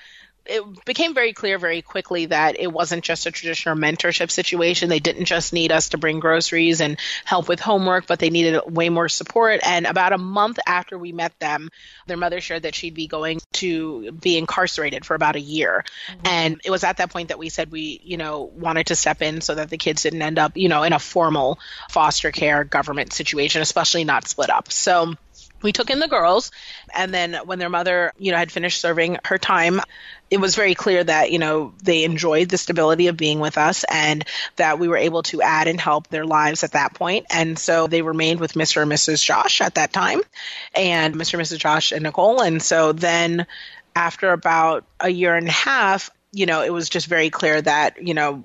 it 0.48 0.84
became 0.84 1.14
very 1.14 1.32
clear 1.32 1.58
very 1.58 1.82
quickly 1.82 2.26
that 2.26 2.58
it 2.58 2.72
wasn't 2.72 3.04
just 3.04 3.26
a 3.26 3.30
traditional 3.30 3.76
mentorship 3.76 4.30
situation. 4.30 4.88
They 4.88 4.98
didn't 4.98 5.26
just 5.26 5.52
need 5.52 5.72
us 5.72 5.90
to 5.90 5.98
bring 5.98 6.20
groceries 6.20 6.80
and 6.80 6.98
help 7.24 7.48
with 7.48 7.60
homework, 7.60 8.06
but 8.06 8.18
they 8.18 8.30
needed 8.30 8.60
way 8.66 8.88
more 8.88 9.08
support. 9.08 9.60
And 9.64 9.86
about 9.86 10.12
a 10.12 10.18
month 10.18 10.58
after 10.66 10.98
we 10.98 11.12
met 11.12 11.38
them, 11.38 11.70
their 12.06 12.16
mother 12.16 12.40
shared 12.40 12.62
that 12.62 12.74
she'd 12.74 12.94
be 12.94 13.06
going 13.06 13.40
to 13.54 14.12
be 14.12 14.38
incarcerated 14.38 15.04
for 15.04 15.14
about 15.14 15.36
a 15.36 15.40
year. 15.40 15.84
Mm-hmm. 16.08 16.26
And 16.26 16.60
it 16.64 16.70
was 16.70 16.84
at 16.84 16.98
that 16.98 17.10
point 17.10 17.28
that 17.28 17.38
we 17.38 17.48
said 17.48 17.70
we, 17.70 18.00
you 18.04 18.16
know, 18.16 18.42
wanted 18.42 18.88
to 18.88 18.96
step 18.96 19.22
in 19.22 19.40
so 19.40 19.54
that 19.54 19.70
the 19.70 19.78
kids 19.78 20.02
didn't 20.02 20.22
end 20.22 20.38
up, 20.38 20.56
you 20.56 20.68
know, 20.68 20.82
in 20.82 20.92
a 20.92 20.98
formal 20.98 21.58
foster 21.90 22.30
care 22.32 22.64
government 22.64 23.12
situation, 23.12 23.62
especially 23.62 24.04
not 24.04 24.28
split 24.28 24.50
up. 24.50 24.70
So 24.70 25.14
we 25.66 25.72
took 25.72 25.90
in 25.90 25.98
the 25.98 26.06
girls. 26.06 26.52
And 26.94 27.12
then 27.12 27.34
when 27.44 27.58
their 27.58 27.68
mother 27.68 28.12
you 28.18 28.30
know 28.30 28.38
had 28.38 28.52
finished 28.52 28.80
serving 28.80 29.18
her 29.24 29.36
time 29.36 29.80
it 30.30 30.38
was 30.38 30.56
very 30.56 30.74
clear 30.74 31.02
that 31.04 31.30
you 31.30 31.38
know 31.38 31.74
they 31.82 32.04
enjoyed 32.04 32.48
the 32.48 32.58
stability 32.58 33.08
of 33.08 33.16
being 33.16 33.40
with 33.40 33.58
us 33.58 33.84
and 33.90 34.24
that 34.56 34.78
we 34.78 34.88
were 34.88 34.96
able 34.96 35.22
to 35.24 35.42
add 35.42 35.68
and 35.68 35.80
help 35.80 36.08
their 36.08 36.24
lives 36.24 36.64
at 36.64 36.72
that 36.72 36.94
point. 36.94 37.26
And 37.30 37.58
so 37.58 37.86
they 37.86 38.02
remained 38.02 38.40
with 38.40 38.54
mr 38.54 38.82
and 38.82 38.90
mrs 38.90 39.24
josh 39.24 39.60
at 39.60 39.74
that 39.74 39.92
time 39.92 40.20
and 40.74 41.14
mr 41.14 41.34
and 41.34 41.42
mrs 41.42 41.58
josh 41.58 41.92
and 41.92 42.04
nicole. 42.04 42.40
And 42.40 42.62
so 42.62 42.92
then 42.92 43.46
after 43.94 44.30
about 44.30 44.84
a 45.00 45.08
year 45.08 45.34
and 45.34 45.48
a 45.48 45.52
half 45.52 46.10
you 46.32 46.46
know 46.46 46.62
it 46.62 46.72
was 46.72 46.88
just 46.88 47.06
very 47.06 47.30
clear 47.30 47.60
that 47.60 48.06
you 48.06 48.14
know 48.14 48.44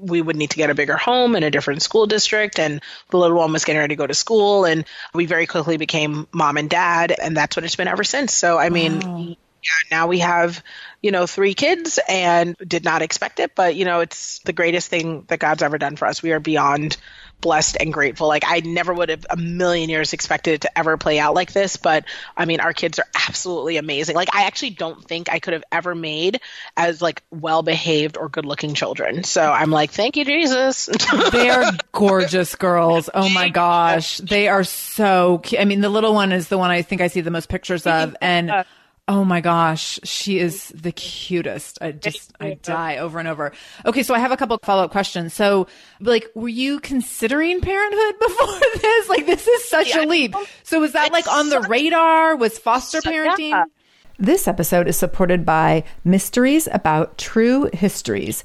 we 0.00 0.20
would 0.22 0.36
need 0.36 0.50
to 0.50 0.56
get 0.56 0.70
a 0.70 0.74
bigger 0.74 0.96
home 0.96 1.36
in 1.36 1.42
a 1.42 1.50
different 1.50 1.82
school 1.82 2.06
district 2.06 2.58
and 2.58 2.80
the 3.10 3.18
little 3.18 3.36
one 3.36 3.52
was 3.52 3.64
getting 3.64 3.78
ready 3.78 3.92
to 3.94 3.98
go 3.98 4.06
to 4.06 4.14
school 4.14 4.64
and 4.64 4.84
we 5.14 5.26
very 5.26 5.46
quickly 5.46 5.76
became 5.76 6.26
mom 6.32 6.56
and 6.56 6.70
dad 6.70 7.14
and 7.20 7.36
that's 7.36 7.56
what 7.56 7.64
it's 7.64 7.76
been 7.76 7.88
ever 7.88 8.04
since 8.04 8.32
so 8.32 8.58
i 8.58 8.70
mean 8.70 9.00
wow. 9.00 9.36
Yeah, 9.62 9.96
now 9.96 10.06
we 10.06 10.18
have 10.20 10.62
you 11.00 11.10
know 11.10 11.26
three 11.26 11.54
kids 11.54 11.98
and 12.08 12.56
did 12.66 12.84
not 12.84 13.02
expect 13.02 13.40
it 13.40 13.54
but 13.54 13.74
you 13.74 13.84
know 13.84 14.00
it's 14.00 14.38
the 14.40 14.52
greatest 14.52 14.88
thing 14.88 15.24
that 15.28 15.38
god's 15.38 15.62
ever 15.62 15.78
done 15.78 15.96
for 15.96 16.06
us 16.06 16.22
we 16.22 16.32
are 16.32 16.40
beyond 16.40 16.96
blessed 17.40 17.76
and 17.80 17.92
grateful. 17.92 18.28
Like 18.28 18.44
I 18.46 18.60
never 18.60 18.92
would 18.92 19.08
have 19.08 19.26
a 19.30 19.36
million 19.36 19.90
years 19.90 20.12
expected 20.12 20.54
it 20.54 20.60
to 20.62 20.78
ever 20.78 20.96
play 20.96 21.18
out 21.18 21.34
like 21.34 21.52
this, 21.52 21.76
but 21.76 22.04
I 22.36 22.44
mean 22.44 22.60
our 22.60 22.72
kids 22.72 22.98
are 22.98 23.06
absolutely 23.28 23.76
amazing. 23.76 24.16
Like 24.16 24.34
I 24.34 24.44
actually 24.44 24.70
don't 24.70 25.02
think 25.04 25.30
I 25.30 25.38
could 25.38 25.54
have 25.54 25.64
ever 25.72 25.94
made 25.94 26.40
as 26.76 27.00
like 27.00 27.22
well 27.30 27.62
behaved 27.62 28.16
or 28.16 28.28
good 28.28 28.46
looking 28.46 28.74
children. 28.74 29.24
So 29.24 29.42
I'm 29.50 29.70
like, 29.70 29.90
thank 29.90 30.16
you, 30.16 30.24
Jesus. 30.24 30.86
they 31.32 31.48
are 31.50 31.72
gorgeous 31.92 32.54
girls. 32.54 33.08
Oh 33.12 33.28
my 33.28 33.48
gosh. 33.48 34.18
They 34.18 34.48
are 34.48 34.64
so 34.64 35.38
cute. 35.38 35.60
I 35.60 35.64
mean 35.64 35.80
the 35.80 35.88
little 35.90 36.14
one 36.14 36.32
is 36.32 36.48
the 36.48 36.58
one 36.58 36.70
I 36.70 36.82
think 36.82 37.00
I 37.00 37.08
see 37.08 37.20
the 37.20 37.30
most 37.30 37.48
pictures 37.48 37.86
of 37.86 38.16
and 38.20 38.64
Oh 39.08 39.24
my 39.24 39.40
gosh, 39.40 39.98
she 40.04 40.38
is 40.38 40.68
the 40.68 40.92
cutest. 40.92 41.78
I 41.80 41.90
just 41.90 42.32
I 42.38 42.54
die 42.62 42.98
over 42.98 43.18
and 43.18 43.26
over. 43.26 43.52
Okay, 43.84 44.04
so 44.04 44.14
I 44.14 44.20
have 44.20 44.30
a 44.30 44.36
couple 44.36 44.56
follow-up 44.62 44.92
questions. 44.92 45.34
So, 45.34 45.66
like 46.00 46.28
were 46.34 46.48
you 46.48 46.78
considering 46.78 47.60
parenthood 47.60 48.14
before 48.20 48.60
this? 48.80 49.08
Like 49.08 49.26
this 49.26 49.46
is 49.48 49.68
such 49.68 49.88
yeah, 49.88 50.04
a 50.04 50.06
leap. 50.06 50.34
So 50.62 50.80
was 50.80 50.92
that 50.92 51.12
like 51.12 51.26
on 51.26 51.48
the 51.48 51.60
radar? 51.60 52.36
Was 52.36 52.58
foster 52.58 53.00
parenting? 53.00 53.64
This 54.20 54.46
episode 54.46 54.86
is 54.86 54.98
supported 54.98 55.46
by 55.46 55.84
Mysteries 56.04 56.68
About 56.70 57.16
True 57.16 57.70
Histories 57.72 58.44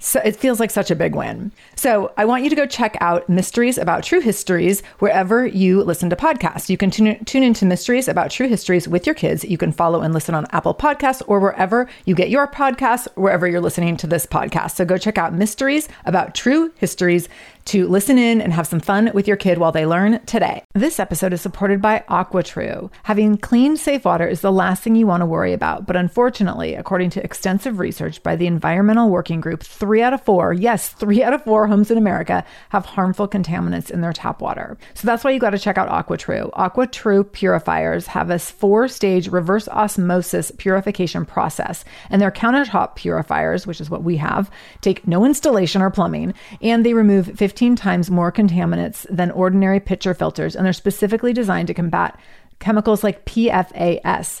So 0.00 0.20
it 0.24 0.36
feels 0.36 0.60
like 0.60 0.70
such 0.70 0.90
a 0.90 0.96
big 0.96 1.14
win. 1.14 1.50
So 1.74 2.12
I 2.16 2.24
want 2.24 2.44
you 2.44 2.50
to 2.50 2.56
go 2.56 2.66
check 2.66 2.96
out 3.00 3.28
Mysteries 3.28 3.78
About 3.78 4.04
True 4.04 4.20
Histories 4.20 4.82
wherever 5.00 5.44
you 5.44 5.82
listen 5.82 6.08
to 6.10 6.16
podcasts. 6.16 6.68
You 6.68 6.76
can 6.76 6.90
tune, 6.90 7.24
tune 7.24 7.42
into 7.42 7.66
Mysteries 7.66 8.06
About 8.06 8.30
True 8.30 8.46
Histories 8.48 8.86
with 8.86 9.06
your 9.06 9.14
kids. 9.14 9.44
You 9.44 9.58
can 9.58 9.72
follow 9.72 10.00
and 10.00 10.14
listen 10.14 10.34
on 10.34 10.46
Apple 10.52 10.74
Podcasts 10.74 11.22
or 11.26 11.40
wherever 11.40 11.88
you 12.04 12.14
get 12.14 12.30
your 12.30 12.46
podcasts, 12.46 13.08
wherever 13.16 13.48
you're 13.48 13.60
listening 13.60 13.96
to 13.96 14.06
this 14.06 14.24
podcast. 14.24 14.76
So 14.76 14.84
go 14.84 14.98
check 14.98 15.18
out 15.18 15.34
Mysteries 15.34 15.88
About 16.04 16.34
True 16.34 16.72
Histories 16.76 17.28
to 17.68 17.86
listen 17.86 18.16
in 18.16 18.40
and 18.40 18.50
have 18.54 18.66
some 18.66 18.80
fun 18.80 19.10
with 19.12 19.28
your 19.28 19.36
kid 19.36 19.58
while 19.58 19.72
they 19.72 19.84
learn 19.84 20.24
today. 20.24 20.64
This 20.72 20.98
episode 20.98 21.34
is 21.34 21.42
supported 21.42 21.82
by 21.82 22.02
AquaTru. 22.08 22.90
Having 23.02 23.36
clean, 23.38 23.76
safe 23.76 24.06
water 24.06 24.26
is 24.26 24.40
the 24.40 24.50
last 24.50 24.82
thing 24.82 24.96
you 24.96 25.06
want 25.06 25.20
to 25.20 25.26
worry 25.26 25.52
about, 25.52 25.86
but 25.86 25.94
unfortunately, 25.94 26.74
according 26.74 27.10
to 27.10 27.22
extensive 27.22 27.78
research 27.78 28.22
by 28.22 28.36
the 28.36 28.46
Environmental 28.46 29.10
Working 29.10 29.42
Group, 29.42 29.62
three 29.62 30.00
out 30.00 30.14
of 30.14 30.22
four, 30.22 30.54
yes, 30.54 30.88
three 30.88 31.22
out 31.22 31.34
of 31.34 31.44
four 31.44 31.66
homes 31.66 31.90
in 31.90 31.98
America 31.98 32.42
have 32.70 32.86
harmful 32.86 33.28
contaminants 33.28 33.90
in 33.90 34.00
their 34.00 34.14
tap 34.14 34.40
water. 34.40 34.78
So 34.94 35.06
that's 35.06 35.22
why 35.22 35.32
you 35.32 35.38
got 35.38 35.50
to 35.50 35.58
check 35.58 35.76
out 35.76 35.90
AquaTru. 35.90 36.50
AquaTru 36.52 37.30
purifiers 37.30 38.06
have 38.06 38.30
a 38.30 38.38
four 38.38 38.88
stage 38.88 39.28
reverse 39.28 39.68
osmosis 39.68 40.50
purification 40.56 41.26
process, 41.26 41.84
and 42.08 42.22
their 42.22 42.30
countertop 42.30 42.94
purifiers, 42.94 43.66
which 43.66 43.82
is 43.82 43.90
what 43.90 44.04
we 44.04 44.16
have, 44.16 44.50
take 44.80 45.06
no 45.06 45.26
installation 45.26 45.82
or 45.82 45.90
plumbing, 45.90 46.32
and 46.62 46.86
they 46.86 46.94
remove 46.94 47.26
50 47.36 47.57
15 47.58 47.74
times 47.74 48.08
more 48.08 48.30
contaminants 48.30 49.04
than 49.10 49.32
ordinary 49.32 49.80
pitcher 49.80 50.14
filters, 50.14 50.54
and 50.54 50.64
they're 50.64 50.72
specifically 50.72 51.32
designed 51.32 51.66
to 51.66 51.74
combat 51.74 52.16
chemicals 52.60 53.02
like 53.02 53.24
PFAS, 53.24 54.40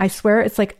I 0.01 0.07
swear 0.07 0.41
it's 0.41 0.57
like 0.57 0.79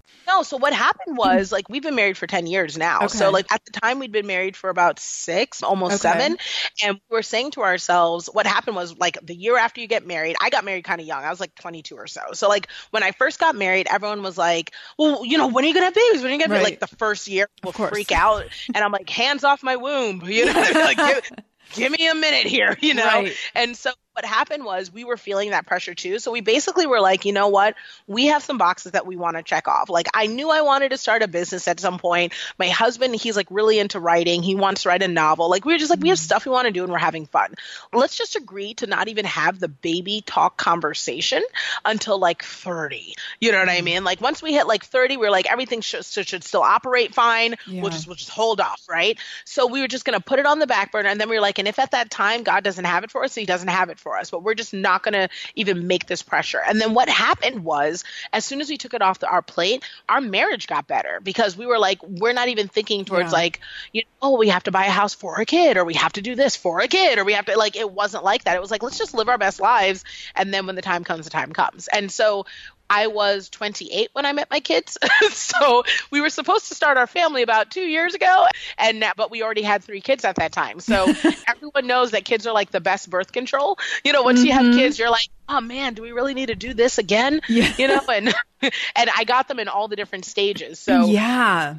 No, 0.27 0.43
so 0.43 0.57
what 0.57 0.73
happened 0.73 1.15
hmm. 1.15 1.17
was 1.17 1.51
like 1.51 1.69
we've 1.69 1.83
been 1.83 1.95
married 1.95 2.17
for 2.17 2.27
10 2.27 2.47
years 2.47 2.77
now. 2.77 2.99
Okay. 2.99 3.07
So 3.09 3.31
like 3.31 3.51
at 3.51 3.63
the 3.65 3.71
time 3.71 3.99
we'd 3.99 4.11
been 4.11 4.27
married 4.27 4.55
for 4.55 4.69
about 4.69 4.99
6, 4.99 5.63
almost 5.63 6.05
Okay. 6.05 6.19
7, 6.19 6.37
and 6.83 6.99
we 7.09 7.15
were 7.15 7.23
saying 7.23 7.51
to 7.51 7.61
ourselves 7.61 8.29
what 8.31 8.45
happened 8.45 8.75
was 8.75 8.97
like 8.97 9.17
the 9.21 9.35
year 9.35 9.57
after 9.57 9.81
you 9.81 9.87
get 9.87 10.05
married, 10.05 10.35
I 10.41 10.49
got 10.49 10.65
married 10.65 10.83
kind 10.83 11.01
of 11.01 11.07
young. 11.07 11.23
I 11.23 11.29
was 11.29 11.39
like 11.39 11.55
22 11.55 11.95
or 11.95 12.07
so. 12.07 12.21
So 12.33 12.47
like 12.47 12.67
when 12.91 13.03
I 13.03 13.11
first 13.11 13.39
got 13.39 13.55
married, 13.55 13.87
everyone 13.89 14.23
was 14.23 14.37
like, 14.37 14.71
"Well, 14.97 15.25
you 15.25 15.37
know, 15.37 15.47
when 15.47 15.65
are 15.65 15.67
you 15.67 15.73
going 15.73 15.81
to 15.81 15.85
have 15.85 15.93
babies? 15.95 16.21
When 16.21 16.31
are 16.31 16.33
you 16.33 16.39
going 16.39 16.49
to 16.49 16.55
Right. 16.55 16.63
like 16.63 16.79
the 16.79 16.95
first 16.97 17.27
year 17.27 17.47
we'll 17.63 17.73
freak 17.73 18.11
out." 18.11 18.45
And 18.73 18.83
I'm 18.83 18.91
like, 18.91 19.09
"Hands 19.09 19.43
off 19.43 19.63
my 19.63 19.75
womb." 19.75 20.21
You 20.31 20.45
know, 20.45 20.53
like 20.53 20.97
give, 20.97 21.31
give 21.73 21.91
me 21.91 22.07
a 22.07 22.15
minute 22.15 22.47
here, 22.47 22.77
you 22.81 22.93
know. 22.93 23.05
Right. 23.05 23.35
And 23.53 23.75
so 23.75 23.91
what 24.13 24.25
happened 24.25 24.65
was 24.65 24.91
we 24.91 25.05
were 25.05 25.15
feeling 25.15 25.51
that 25.51 25.65
pressure 25.65 25.95
too. 25.95 26.19
So 26.19 26.31
we 26.31 26.41
basically 26.41 26.85
were 26.85 26.99
like, 26.99 27.23
you 27.23 27.31
know 27.31 27.47
what? 27.47 27.75
We 28.07 28.27
have 28.27 28.43
some 28.43 28.57
boxes 28.57 28.91
that 28.91 29.05
we 29.05 29.15
want 29.15 29.37
to 29.37 29.43
check 29.43 29.67
off. 29.67 29.89
Like 29.89 30.07
I 30.13 30.27
knew 30.27 30.49
I 30.49 30.61
wanted 30.61 30.89
to 30.89 30.97
start 30.97 31.23
a 31.23 31.27
business 31.29 31.67
at 31.67 31.79
some 31.79 31.97
point. 31.97 32.33
My 32.59 32.67
husband, 32.67 33.15
he's 33.15 33.37
like 33.37 33.47
really 33.49 33.79
into 33.79 33.99
writing. 33.99 34.43
He 34.43 34.55
wants 34.55 34.83
to 34.83 34.89
write 34.89 35.01
a 35.01 35.07
novel. 35.07 35.49
Like 35.49 35.63
we 35.63 35.73
were 35.73 35.79
just 35.79 35.89
like, 35.89 36.01
we 36.01 36.09
have 36.09 36.17
mm-hmm. 36.17 36.23
stuff 36.23 36.45
we 36.45 36.51
want 36.51 36.67
to 36.67 36.71
do 36.71 36.83
and 36.83 36.91
we're 36.91 36.97
having 36.97 37.25
fun. 37.25 37.53
Let's 37.93 38.17
just 38.17 38.35
agree 38.35 38.73
to 38.75 38.87
not 38.87 39.07
even 39.07 39.25
have 39.25 39.59
the 39.59 39.69
baby 39.69 40.21
talk 40.25 40.57
conversation 40.57 41.41
until 41.85 42.19
like 42.19 42.43
30. 42.43 43.15
You 43.39 43.53
know 43.53 43.59
what 43.59 43.69
I 43.69 43.77
mm-hmm. 43.77 43.85
mean? 43.85 44.03
Like 44.03 44.19
once 44.19 44.41
we 44.41 44.51
hit 44.51 44.67
like 44.67 44.83
30, 44.83 45.17
we 45.17 45.27
are 45.27 45.31
like, 45.31 45.49
everything 45.49 45.79
should, 45.79 46.03
should, 46.03 46.27
should 46.27 46.43
still 46.43 46.63
operate 46.63 47.15
fine. 47.15 47.55
Yeah. 47.65 47.81
We'll 47.81 47.91
just, 47.91 48.07
we'll 48.07 48.17
just 48.17 48.29
hold 48.29 48.59
off. 48.59 48.81
Right. 48.89 49.17
So 49.45 49.67
we 49.67 49.79
were 49.79 49.87
just 49.87 50.03
going 50.03 50.19
to 50.19 50.23
put 50.23 50.39
it 50.39 50.45
on 50.45 50.59
the 50.59 50.67
back 50.67 50.91
burner. 50.91 51.07
And 51.07 51.19
then 51.19 51.29
we 51.29 51.35
were 51.35 51.41
like, 51.41 51.59
and 51.59 51.67
if 51.67 51.79
at 51.79 51.91
that 51.91 52.09
time 52.09 52.43
God 52.43 52.63
doesn't 52.65 52.83
have 52.83 53.05
it 53.05 53.11
for 53.11 53.23
us, 53.23 53.33
he 53.35 53.45
doesn't 53.45 53.69
have 53.69 53.89
it 53.89 53.99
for 54.01 54.10
us, 54.17 54.29
but 54.29 54.43
we're 54.43 54.53
just 54.53 54.73
not 54.73 55.03
going 55.03 55.13
to 55.13 55.29
even 55.55 55.87
make 55.87 56.07
this 56.07 56.21
pressure. 56.21 56.61
And 56.65 56.79
then 56.79 56.93
what 56.93 57.09
happened 57.09 57.63
was, 57.63 58.03
as 58.33 58.45
soon 58.45 58.61
as 58.61 58.69
we 58.69 58.77
took 58.77 58.93
it 58.93 59.01
off 59.01 59.19
the, 59.19 59.27
our 59.27 59.41
plate, 59.41 59.83
our 60.09 60.21
marriage 60.21 60.67
got 60.67 60.87
better 60.87 61.19
because 61.21 61.57
we 61.57 61.65
were 61.65 61.79
like, 61.79 62.01
we're 62.03 62.33
not 62.33 62.47
even 62.49 62.67
thinking 62.67 63.05
towards 63.05 63.31
Yeah. 63.31 63.37
like, 63.37 63.59
you 63.93 64.01
know, 64.01 64.29
oh, 64.29 64.37
we 64.37 64.49
have 64.49 64.63
to 64.63 64.71
buy 64.71 64.85
a 64.85 64.91
house 64.91 65.13
for 65.13 65.39
a 65.39 65.45
kid 65.45 65.77
or 65.77 65.85
we 65.85 65.95
have 65.95 66.13
to 66.13 66.21
do 66.21 66.35
this 66.35 66.55
for 66.55 66.79
a 66.81 66.87
kid 66.87 67.17
or 67.17 67.23
we 67.25 67.33
have 67.33 67.45
to, 67.45 67.57
like, 67.57 67.75
it 67.75 67.91
wasn't 67.91 68.23
like 68.23 68.43
that. 68.43 68.55
It 68.55 68.61
was 68.61 68.71
like, 68.71 68.83
let's 68.83 68.97
just 68.97 69.13
live 69.13 69.29
our 69.29 69.37
best 69.37 69.59
lives. 69.59 70.03
And 70.35 70.53
then 70.53 70.65
when 70.65 70.75
the 70.75 70.81
time 70.81 71.03
comes, 71.03 71.25
the 71.25 71.31
time 71.31 71.53
comes. 71.53 71.87
And 71.87 72.11
so, 72.11 72.45
I 72.93 73.07
was 73.07 73.47
28 73.47 74.09
when 74.11 74.25
I 74.25 74.33
met 74.33 74.51
my 74.51 74.59
kids. 74.59 74.97
so 75.31 75.83
we 76.11 76.19
were 76.19 76.29
supposed 76.29 76.67
to 76.67 76.75
start 76.75 76.97
our 76.97 77.07
family 77.07 77.41
about 77.41 77.71
two 77.71 77.85
years 77.85 78.15
ago, 78.15 78.45
and 78.77 78.99
now, 78.99 79.13
but 79.15 79.31
we 79.31 79.43
already 79.43 79.61
had 79.61 79.81
three 79.81 80.01
kids 80.01 80.25
at 80.25 80.35
that 80.35 80.51
time. 80.51 80.81
So 80.81 81.07
everyone 81.47 81.87
knows 81.87 82.11
that 82.11 82.25
kids 82.25 82.45
are 82.47 82.53
like 82.53 82.69
the 82.69 82.81
best 82.81 83.09
birth 83.09 83.31
control. 83.31 83.79
You 84.03 84.11
know, 84.11 84.23
once 84.23 84.43
you 84.43 84.51
have 84.51 84.63
mm-hmm. 84.63 84.77
kids, 84.77 84.99
you're 84.99 85.09
like, 85.09 85.29
oh 85.47 85.61
man, 85.61 85.93
do 85.93 86.01
we 86.01 86.11
really 86.11 86.33
need 86.33 86.47
to 86.47 86.55
do 86.55 86.73
this 86.73 86.97
again? 86.97 87.39
Yeah. 87.47 87.73
You 87.77 87.87
know, 87.87 88.01
and 88.09 88.33
and 88.61 89.09
I 89.15 89.23
got 89.23 89.47
them 89.47 89.59
in 89.59 89.69
all 89.69 89.87
the 89.87 89.95
different 89.95 90.25
stages. 90.25 90.77
So 90.77 91.05
yeah. 91.05 91.75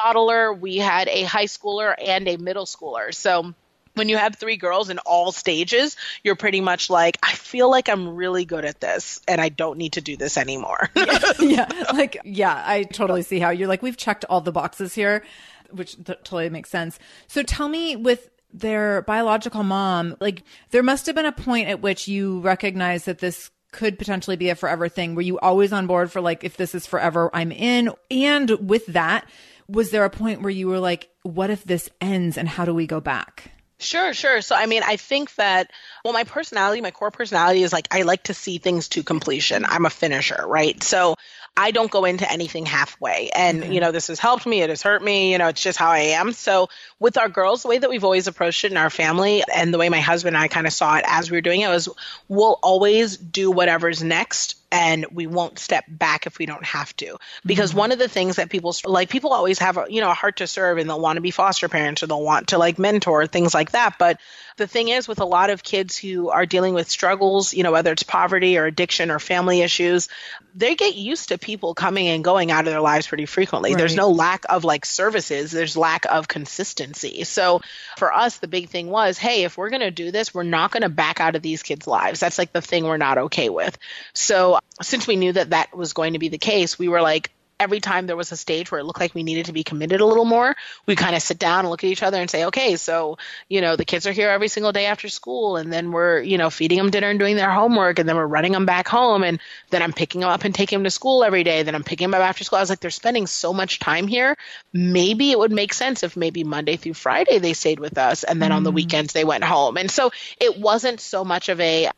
toddler, 0.00 0.52
we 0.52 0.78
had 0.78 1.06
a 1.06 1.22
high 1.22 1.44
schooler 1.44 1.94
and 1.96 2.26
a 2.26 2.38
middle 2.38 2.66
schooler. 2.66 3.14
So 3.14 3.54
when 3.96 4.10
you 4.10 4.16
have 4.18 4.36
three 4.36 4.56
girls 4.56 4.90
in 4.90 4.98
all 5.00 5.32
stages, 5.32 5.96
you're 6.22 6.36
pretty 6.36 6.60
much 6.60 6.90
like, 6.90 7.18
I 7.22 7.32
feel 7.32 7.70
like 7.70 7.88
I'm 7.88 8.14
really 8.14 8.44
good 8.44 8.64
at 8.64 8.80
this 8.80 9.20
and 9.26 9.40
I 9.40 9.48
don't 9.48 9.78
need 9.78 9.94
to 9.94 10.02
do 10.02 10.16
this 10.16 10.36
anymore. 10.36 10.90
yeah, 11.40 11.68
like 11.94 12.18
yeah, 12.24 12.62
I 12.64 12.84
totally 12.84 13.22
see 13.22 13.38
how 13.38 13.50
you're 13.50 13.68
like 13.68 13.82
we've 13.82 13.96
checked 13.96 14.24
all 14.26 14.40
the 14.42 14.52
boxes 14.52 14.94
here, 14.94 15.24
which 15.70 15.96
th- 15.96 16.18
totally 16.24 16.50
makes 16.50 16.68
sense. 16.70 16.98
So 17.26 17.42
tell 17.42 17.68
me 17.68 17.96
with 17.96 18.28
their 18.52 19.02
biological 19.02 19.62
mom, 19.62 20.16
like 20.20 20.42
there 20.70 20.82
must 20.82 21.06
have 21.06 21.14
been 21.14 21.26
a 21.26 21.32
point 21.32 21.68
at 21.68 21.80
which 21.80 22.06
you 22.06 22.40
recognize 22.40 23.06
that 23.06 23.18
this 23.18 23.50
could 23.72 23.98
potentially 23.98 24.36
be 24.36 24.50
a 24.50 24.54
forever 24.54 24.88
thing. 24.88 25.14
Were 25.14 25.22
you 25.22 25.38
always 25.38 25.72
on 25.72 25.86
board 25.86 26.12
for 26.12 26.20
like 26.20 26.44
if 26.44 26.56
this 26.56 26.74
is 26.74 26.86
forever, 26.86 27.30
I'm 27.32 27.50
in? 27.50 27.90
And 28.10 28.50
with 28.68 28.86
that, 28.88 29.26
was 29.68 29.90
there 29.90 30.04
a 30.04 30.10
point 30.10 30.42
where 30.42 30.50
you 30.50 30.68
were 30.68 30.78
like, 30.78 31.08
what 31.22 31.50
if 31.50 31.64
this 31.64 31.88
ends 32.00 32.36
and 32.36 32.48
how 32.48 32.64
do 32.64 32.74
we 32.74 32.86
go 32.86 33.00
back? 33.00 33.55
Sure, 33.78 34.14
sure. 34.14 34.40
So, 34.40 34.54
I 34.54 34.66
mean, 34.66 34.82
I 34.84 34.96
think 34.96 35.34
that, 35.34 35.70
well, 36.04 36.14
my 36.14 36.24
personality, 36.24 36.80
my 36.80 36.90
core 36.90 37.10
personality 37.10 37.62
is 37.62 37.72
like, 37.72 37.88
I 37.90 38.02
like 38.02 38.24
to 38.24 38.34
see 38.34 38.58
things 38.58 38.88
to 38.90 39.02
completion. 39.02 39.66
I'm 39.66 39.84
a 39.84 39.90
finisher, 39.90 40.42
right? 40.46 40.82
So, 40.82 41.14
I 41.58 41.70
don't 41.70 41.90
go 41.90 42.04
into 42.04 42.30
anything 42.30 42.66
halfway. 42.66 43.30
And, 43.34 43.72
you 43.72 43.80
know, 43.80 43.90
this 43.90 44.08
has 44.08 44.18
helped 44.18 44.44
me, 44.44 44.60
it 44.60 44.68
has 44.68 44.82
hurt 44.82 45.02
me, 45.02 45.32
you 45.32 45.38
know, 45.38 45.48
it's 45.48 45.62
just 45.62 45.78
how 45.78 45.90
I 45.90 45.98
am. 45.98 46.32
So, 46.32 46.68
with 47.00 47.16
our 47.16 47.28
girls, 47.28 47.62
the 47.62 47.68
way 47.68 47.78
that 47.78 47.88
we've 47.88 48.04
always 48.04 48.26
approached 48.26 48.64
it 48.64 48.72
in 48.72 48.76
our 48.76 48.90
family 48.90 49.42
and 49.54 49.72
the 49.72 49.78
way 49.78 49.88
my 49.88 50.00
husband 50.00 50.36
and 50.36 50.42
I 50.42 50.48
kind 50.48 50.66
of 50.66 50.72
saw 50.72 50.96
it 50.96 51.04
as 51.08 51.30
we 51.30 51.38
were 51.38 51.42
doing 51.42 51.62
it 51.62 51.68
was 51.68 51.88
we'll 52.28 52.58
always 52.62 53.16
do 53.16 53.50
whatever's 53.50 54.02
next 54.02 54.56
and 54.70 55.06
we 55.12 55.26
won't 55.26 55.58
step 55.58 55.84
back 55.88 56.26
if 56.26 56.38
we 56.38 56.46
don't 56.46 56.64
have 56.64 56.94
to. 56.96 57.16
Because 57.44 57.70
mm-hmm. 57.70 57.78
one 57.78 57.92
of 57.92 57.98
the 57.98 58.08
things 58.08 58.36
that 58.36 58.50
people 58.50 58.74
like 58.84 59.08
people 59.08 59.32
always 59.32 59.58
have 59.58 59.76
a 59.76 59.86
you 59.88 60.00
know 60.00 60.10
a 60.10 60.14
heart 60.14 60.38
to 60.38 60.46
serve 60.46 60.78
and 60.78 60.88
they'll 60.88 61.00
want 61.00 61.16
to 61.16 61.20
be 61.20 61.30
foster 61.30 61.68
parents 61.68 62.02
or 62.02 62.06
they'll 62.06 62.22
want 62.22 62.48
to 62.48 62.58
like 62.58 62.78
mentor 62.78 63.26
things 63.26 63.54
like 63.54 63.72
that. 63.72 63.96
But 63.98 64.20
the 64.56 64.66
thing 64.66 64.88
is 64.88 65.06
with 65.06 65.20
a 65.20 65.24
lot 65.24 65.50
of 65.50 65.62
kids 65.62 65.98
who 65.98 66.30
are 66.30 66.46
dealing 66.46 66.74
with 66.74 66.88
struggles 66.88 67.52
you 67.52 67.62
know 67.62 67.72
whether 67.72 67.92
it's 67.92 68.02
poverty 68.02 68.58
or 68.58 68.64
addiction 68.64 69.10
or 69.10 69.18
family 69.18 69.60
issues 69.60 70.08
they 70.54 70.74
get 70.74 70.96
used 70.96 71.28
to 71.28 71.38
people 71.38 71.74
coming 71.74 72.08
and 72.08 72.24
going 72.24 72.50
out 72.50 72.66
of 72.66 72.72
their 72.72 72.80
lives 72.80 73.06
pretty 73.06 73.26
frequently. 73.26 73.74
There's 73.74 73.94
no 73.94 74.08
lack 74.08 74.46
of 74.48 74.64
like 74.64 74.86
services. 74.86 75.50
There's 75.50 75.76
lack 75.76 76.06
of 76.06 76.28
consistency. 76.28 77.24
So 77.24 77.60
for 77.98 78.10
us 78.10 78.38
the 78.38 78.48
big 78.48 78.70
thing 78.70 78.88
was 78.88 79.18
hey 79.18 79.44
if 79.44 79.58
we're 79.58 79.68
going 79.68 79.80
to 79.80 79.90
do 79.90 80.10
this 80.10 80.32
we're 80.32 80.44
not 80.44 80.70
going 80.70 80.82
to 80.82 80.88
back 80.88 81.20
out 81.20 81.36
of 81.36 81.42
these 81.42 81.62
kids 81.62 81.86
lives. 81.86 82.20
That's 82.20 82.38
like 82.38 82.52
the 82.52 82.62
thing 82.62 82.84
we're 82.84 82.96
not 82.96 83.18
okay 83.18 83.50
with. 83.50 83.76
So 84.14 84.55
since 84.82 85.06
we 85.06 85.16
knew 85.16 85.32
that 85.32 85.50
that 85.50 85.76
was 85.76 85.92
going 85.92 86.12
to 86.12 86.18
be 86.18 86.28
the 86.28 86.38
case 86.38 86.78
we 86.78 86.88
were 86.88 87.02
like 87.02 87.30
every 87.58 87.80
time 87.80 88.06
there 88.06 88.16
was 88.16 88.32
a 88.32 88.36
stage 88.36 88.70
where 88.70 88.80
it 88.80 88.84
looked 88.84 89.00
like 89.00 89.14
we 89.14 89.22
needed 89.22 89.46
to 89.46 89.52
be 89.52 89.64
committed 89.64 90.00
a 90.00 90.06
little 90.06 90.24
more, 90.24 90.54
we 90.86 90.94
kind 90.94 91.16
of 91.16 91.22
sit 91.22 91.38
down 91.38 91.60
and 91.60 91.70
look 91.70 91.82
at 91.84 91.90
each 91.90 92.02
other 92.02 92.20
and 92.20 92.30
say, 92.30 92.44
okay, 92.46 92.76
so, 92.76 93.18
you 93.48 93.60
know, 93.60 93.76
the 93.76 93.84
kids 93.84 94.06
are 94.06 94.12
here 94.12 94.28
every 94.28 94.48
single 94.48 94.72
day 94.72 94.86
after 94.86 95.08
school, 95.08 95.56
and 95.56 95.72
then 95.72 95.92
we're, 95.92 96.20
you 96.20 96.38
know, 96.38 96.50
feeding 96.50 96.78
them 96.78 96.90
dinner 96.90 97.08
and 97.08 97.18
doing 97.18 97.36
their 97.36 97.50
homework, 97.50 97.98
and 97.98 98.08
then 98.08 98.16
we're 98.16 98.26
running 98.26 98.52
them 98.52 98.66
back 98.66 98.88
home, 98.88 99.22
and 99.22 99.40
then 99.70 99.82
I'm 99.82 99.92
picking 99.92 100.20
them 100.20 100.30
up 100.30 100.44
and 100.44 100.54
taking 100.54 100.78
them 100.78 100.84
to 100.84 100.90
school 100.90 101.24
every 101.24 101.44
day, 101.44 101.62
then 101.62 101.74
I'm 101.74 101.84
picking 101.84 102.10
them 102.10 102.20
up 102.20 102.26
after 102.26 102.44
school. 102.44 102.58
I 102.58 102.62
was 102.62 102.70
like, 102.70 102.80
they're 102.80 102.90
spending 102.90 103.26
so 103.26 103.52
much 103.52 103.78
time 103.78 104.06
here. 104.06 104.36
Maybe 104.72 105.30
it 105.30 105.38
would 105.38 105.52
make 105.52 105.72
sense 105.72 106.02
if 106.02 106.16
maybe 106.16 106.44
Monday 106.44 106.76
through 106.76 106.94
Friday 106.94 107.38
they 107.38 107.54
stayed 107.54 107.80
with 107.80 107.96
us, 107.98 108.24
and 108.24 108.40
then 108.40 108.52
on 108.52 108.62
the 108.62 108.70
mm. 108.72 108.76
weekends 108.76 109.12
they 109.12 109.24
went 109.24 109.44
home. 109.44 109.76
And 109.76 109.90
so 109.90 110.10
it 110.40 110.58
wasn't 110.58 111.00
so 111.00 111.24
much 111.24 111.48
of 111.48 111.60
a, 111.60 111.90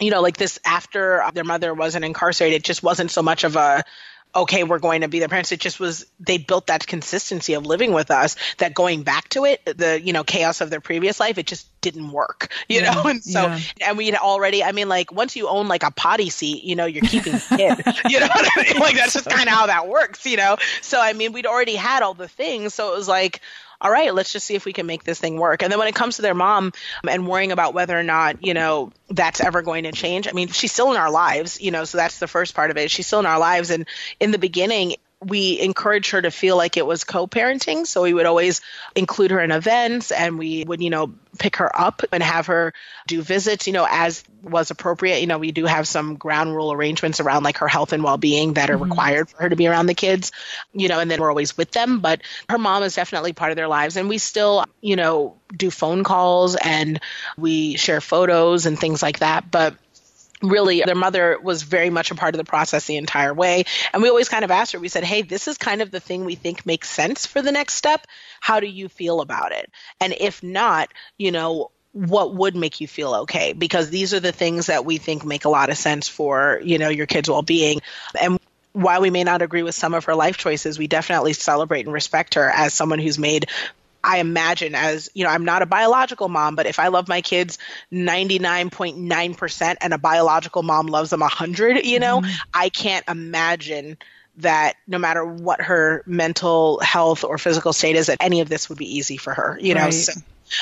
you 0.00 0.10
know, 0.10 0.20
like 0.20 0.36
this 0.36 0.58
after 0.64 1.22
their 1.32 1.44
mother 1.44 1.72
wasn't 1.72 2.04
incarcerated, 2.04 2.58
it 2.58 2.64
just 2.64 2.82
wasn't 2.82 3.10
so 3.10 3.22
much 3.22 3.44
of 3.44 3.56
a, 3.56 3.84
okay, 4.34 4.64
we're 4.64 4.78
going 4.78 5.00
to 5.00 5.08
be 5.08 5.18
their 5.18 5.28
parents. 5.28 5.50
It 5.50 5.60
just 5.60 5.80
was, 5.80 6.04
they 6.20 6.36
built 6.36 6.66
that 6.66 6.86
consistency 6.86 7.54
of 7.54 7.64
living 7.64 7.92
with 7.94 8.10
us 8.10 8.36
that 8.58 8.74
going 8.74 9.02
back 9.02 9.30
to 9.30 9.46
it, 9.46 9.64
the, 9.64 10.00
you 10.00 10.12
know, 10.12 10.24
chaos 10.24 10.60
of 10.60 10.68
their 10.68 10.80
previous 10.80 11.18
life, 11.18 11.38
it 11.38 11.46
just 11.46 11.68
didn't 11.80 12.10
work, 12.10 12.52
you 12.68 12.82
know? 12.82 13.02
And 13.06 13.22
so, 13.22 13.46
yeah. 13.46 13.60
and 13.86 13.96
we'd 13.96 14.14
already, 14.14 14.62
I 14.62 14.72
mean, 14.72 14.88
like 14.88 15.10
once 15.10 15.36
you 15.36 15.48
own 15.48 15.68
like 15.68 15.84
a 15.84 15.90
potty 15.90 16.28
seat, 16.28 16.64
you 16.64 16.76
know, 16.76 16.84
you're 16.84 17.04
keeping 17.04 17.32
the 17.32 17.56
kid, 17.56 17.94
you 18.10 18.20
know 18.20 18.26
what 18.26 18.50
I 18.56 18.62
mean? 18.62 18.78
Like 18.78 18.96
that's 18.96 19.14
just 19.14 19.30
kind 19.30 19.48
of 19.48 19.54
how 19.54 19.66
that 19.66 19.88
works, 19.88 20.26
you 20.26 20.36
know? 20.36 20.56
So, 20.82 21.00
I 21.00 21.14
mean, 21.14 21.32
we'd 21.32 21.46
already 21.46 21.76
had 21.76 22.02
all 22.02 22.14
the 22.14 22.28
things. 22.28 22.74
So 22.74 22.92
it 22.92 22.96
was 22.96 23.08
like, 23.08 23.40
all 23.80 23.90
right, 23.90 24.14
let's 24.14 24.32
just 24.32 24.46
see 24.46 24.54
if 24.54 24.64
we 24.64 24.72
can 24.72 24.86
make 24.86 25.04
this 25.04 25.18
thing 25.18 25.38
work. 25.38 25.62
And 25.62 25.70
then 25.70 25.78
when 25.78 25.88
it 25.88 25.94
comes 25.94 26.16
to 26.16 26.22
their 26.22 26.34
mom 26.34 26.72
and 27.08 27.26
worrying 27.26 27.52
about 27.52 27.74
whether 27.74 27.98
or 27.98 28.02
not, 28.02 28.44
you 28.44 28.54
know, 28.54 28.92
that's 29.08 29.40
ever 29.40 29.62
going 29.62 29.84
to 29.84 29.92
change, 29.92 30.28
I 30.28 30.32
mean, 30.32 30.48
she's 30.48 30.72
still 30.72 30.90
in 30.90 30.96
our 30.96 31.10
lives, 31.10 31.60
you 31.60 31.70
know, 31.70 31.84
so 31.84 31.98
that's 31.98 32.18
the 32.18 32.28
first 32.28 32.54
part 32.54 32.70
of 32.70 32.76
it. 32.76 32.90
She's 32.90 33.06
still 33.06 33.20
in 33.20 33.26
our 33.26 33.38
lives. 33.38 33.70
And 33.70 33.86
in 34.20 34.30
the 34.30 34.38
beginning, 34.38 34.96
we 35.24 35.58
encouraged 35.60 36.10
her 36.10 36.20
to 36.20 36.30
feel 36.30 36.56
like 36.56 36.76
it 36.76 36.86
was 36.86 37.04
co-parenting. 37.04 37.86
So 37.86 38.02
we 38.02 38.12
would 38.12 38.26
always 38.26 38.60
include 38.94 39.30
her 39.30 39.40
in 39.40 39.50
events 39.50 40.12
and 40.12 40.38
we 40.38 40.64
would 40.64 40.82
you 40.82 40.90
know 40.90 41.14
pick 41.38 41.56
her 41.56 41.78
up 41.78 42.02
and 42.12 42.22
have 42.22 42.46
her 42.46 42.72
do 43.06 43.22
visits 43.22 43.66
you 43.66 43.72
know 43.72 43.86
as 43.88 44.22
was 44.42 44.70
appropriate. 44.70 45.20
You 45.20 45.26
know 45.26 45.38
we 45.38 45.52
do 45.52 45.64
have 45.64 45.88
some 45.88 46.16
ground 46.16 46.54
rule 46.54 46.70
arrangements 46.70 47.18
around 47.18 47.44
like 47.44 47.58
her 47.58 47.68
health 47.68 47.94
and 47.94 48.04
well-being 48.04 48.54
that 48.54 48.68
are 48.68 48.74
mm-hmm. 48.74 48.90
required 48.90 49.30
for 49.30 49.42
her 49.42 49.48
to 49.48 49.56
be 49.56 49.66
around 49.66 49.86
the 49.86 49.94
kids 49.94 50.32
you 50.74 50.88
know 50.88 51.00
and 51.00 51.10
then 51.10 51.20
we're 51.20 51.30
always 51.30 51.56
with 51.56 51.70
them. 51.70 52.00
But 52.00 52.20
her 52.50 52.58
mom 52.58 52.82
is 52.82 52.94
definitely 52.94 53.32
part 53.32 53.52
of 53.52 53.56
their 53.56 53.68
lives 53.68 53.96
and 53.96 54.10
we 54.10 54.18
still 54.18 54.64
you 54.82 54.96
know 54.96 55.36
do 55.56 55.70
phone 55.70 56.04
calls 56.04 56.56
and 56.56 57.00
we 57.38 57.76
share 57.76 58.02
photos 58.02 58.66
and 58.66 58.78
things 58.78 59.02
like 59.02 59.20
that. 59.20 59.50
But 59.50 59.76
really 60.42 60.82
their 60.82 60.94
mother 60.94 61.38
was 61.40 61.62
very 61.62 61.90
much 61.90 62.10
a 62.10 62.14
part 62.14 62.34
of 62.34 62.38
the 62.38 62.44
process 62.44 62.86
the 62.86 62.96
entire 62.96 63.32
way. 63.32 63.64
And 63.92 64.02
we 64.02 64.08
always 64.08 64.28
kind 64.28 64.44
of 64.44 64.50
asked 64.50 64.72
her 64.72 64.78
we 64.78 64.88
said 64.88 65.04
hey 65.04 65.22
this 65.22 65.48
is 65.48 65.58
kind 65.58 65.82
of 65.82 65.90
the 65.90 66.00
thing 66.00 66.24
we 66.24 66.34
think 66.34 66.66
makes 66.66 66.90
sense 66.90 67.26
for 67.26 67.42
the 67.42 67.52
next 67.52 67.74
step. 67.74 68.06
How 68.40 68.60
do 68.60 68.66
you 68.66 68.88
feel 68.88 69.20
about 69.20 69.52
it? 69.52 69.70
And 70.00 70.14
if 70.18 70.42
not 70.42 70.92
you 71.16 71.32
know 71.32 71.70
what 71.92 72.34
would 72.34 72.54
make 72.54 72.80
you 72.82 72.86
feel 72.86 73.14
okay? 73.14 73.54
Because 73.54 73.88
these 73.88 74.12
are 74.12 74.20
the 74.20 74.32
things 74.32 74.66
that 74.66 74.84
we 74.84 74.98
think 74.98 75.24
make 75.24 75.46
a 75.46 75.48
lot 75.48 75.70
of 75.70 75.78
sense 75.78 76.08
for 76.08 76.60
you 76.62 76.78
know 76.78 76.88
your 76.88 77.06
kids 77.06 77.28
well-being. 77.28 77.80
And 78.20 78.38
while 78.72 79.00
we 79.00 79.08
may 79.08 79.24
not 79.24 79.40
agree 79.40 79.62
with 79.62 79.74
some 79.74 79.94
of 79.94 80.04
her 80.04 80.14
life 80.14 80.36
choices 80.36 80.78
we 80.78 80.86
definitely 80.86 81.32
celebrate 81.32 81.86
and 81.86 81.94
respect 81.94 82.34
her 82.34 82.50
as 82.50 82.74
someone 82.74 82.98
who's 82.98 83.18
made 83.18 83.46
I 84.06 84.18
imagine 84.18 84.76
as, 84.76 85.10
you 85.14 85.24
know, 85.24 85.30
I'm 85.30 85.44
not 85.44 85.62
a 85.62 85.66
biological 85.66 86.28
mom, 86.28 86.54
but 86.54 86.66
if 86.66 86.78
I 86.78 86.88
love 86.88 87.08
my 87.08 87.22
kids 87.22 87.58
99.9% 87.92 89.76
and 89.80 89.92
a 89.92 89.98
biological 89.98 90.62
mom 90.62 90.86
loves 90.86 91.10
them 91.10 91.20
100, 91.20 91.84
you 91.84 91.98
know, 91.98 92.20
mm-hmm. 92.20 92.30
I 92.54 92.68
can't 92.68 93.04
imagine 93.08 93.98
that 94.38 94.74
no 94.86 94.98
matter 94.98 95.24
what 95.24 95.60
her 95.62 96.04
mental 96.06 96.78
health 96.80 97.24
or 97.24 97.36
physical 97.36 97.72
state 97.72 97.96
is, 97.96 98.06
that 98.06 98.18
any 98.20 98.40
of 98.40 98.48
this 98.48 98.68
would 98.68 98.78
be 98.78 98.96
easy 98.96 99.16
for 99.16 99.34
her, 99.34 99.58
you 99.60 99.74
know. 99.74 99.84
Right. 99.84 99.92
So 99.94 100.12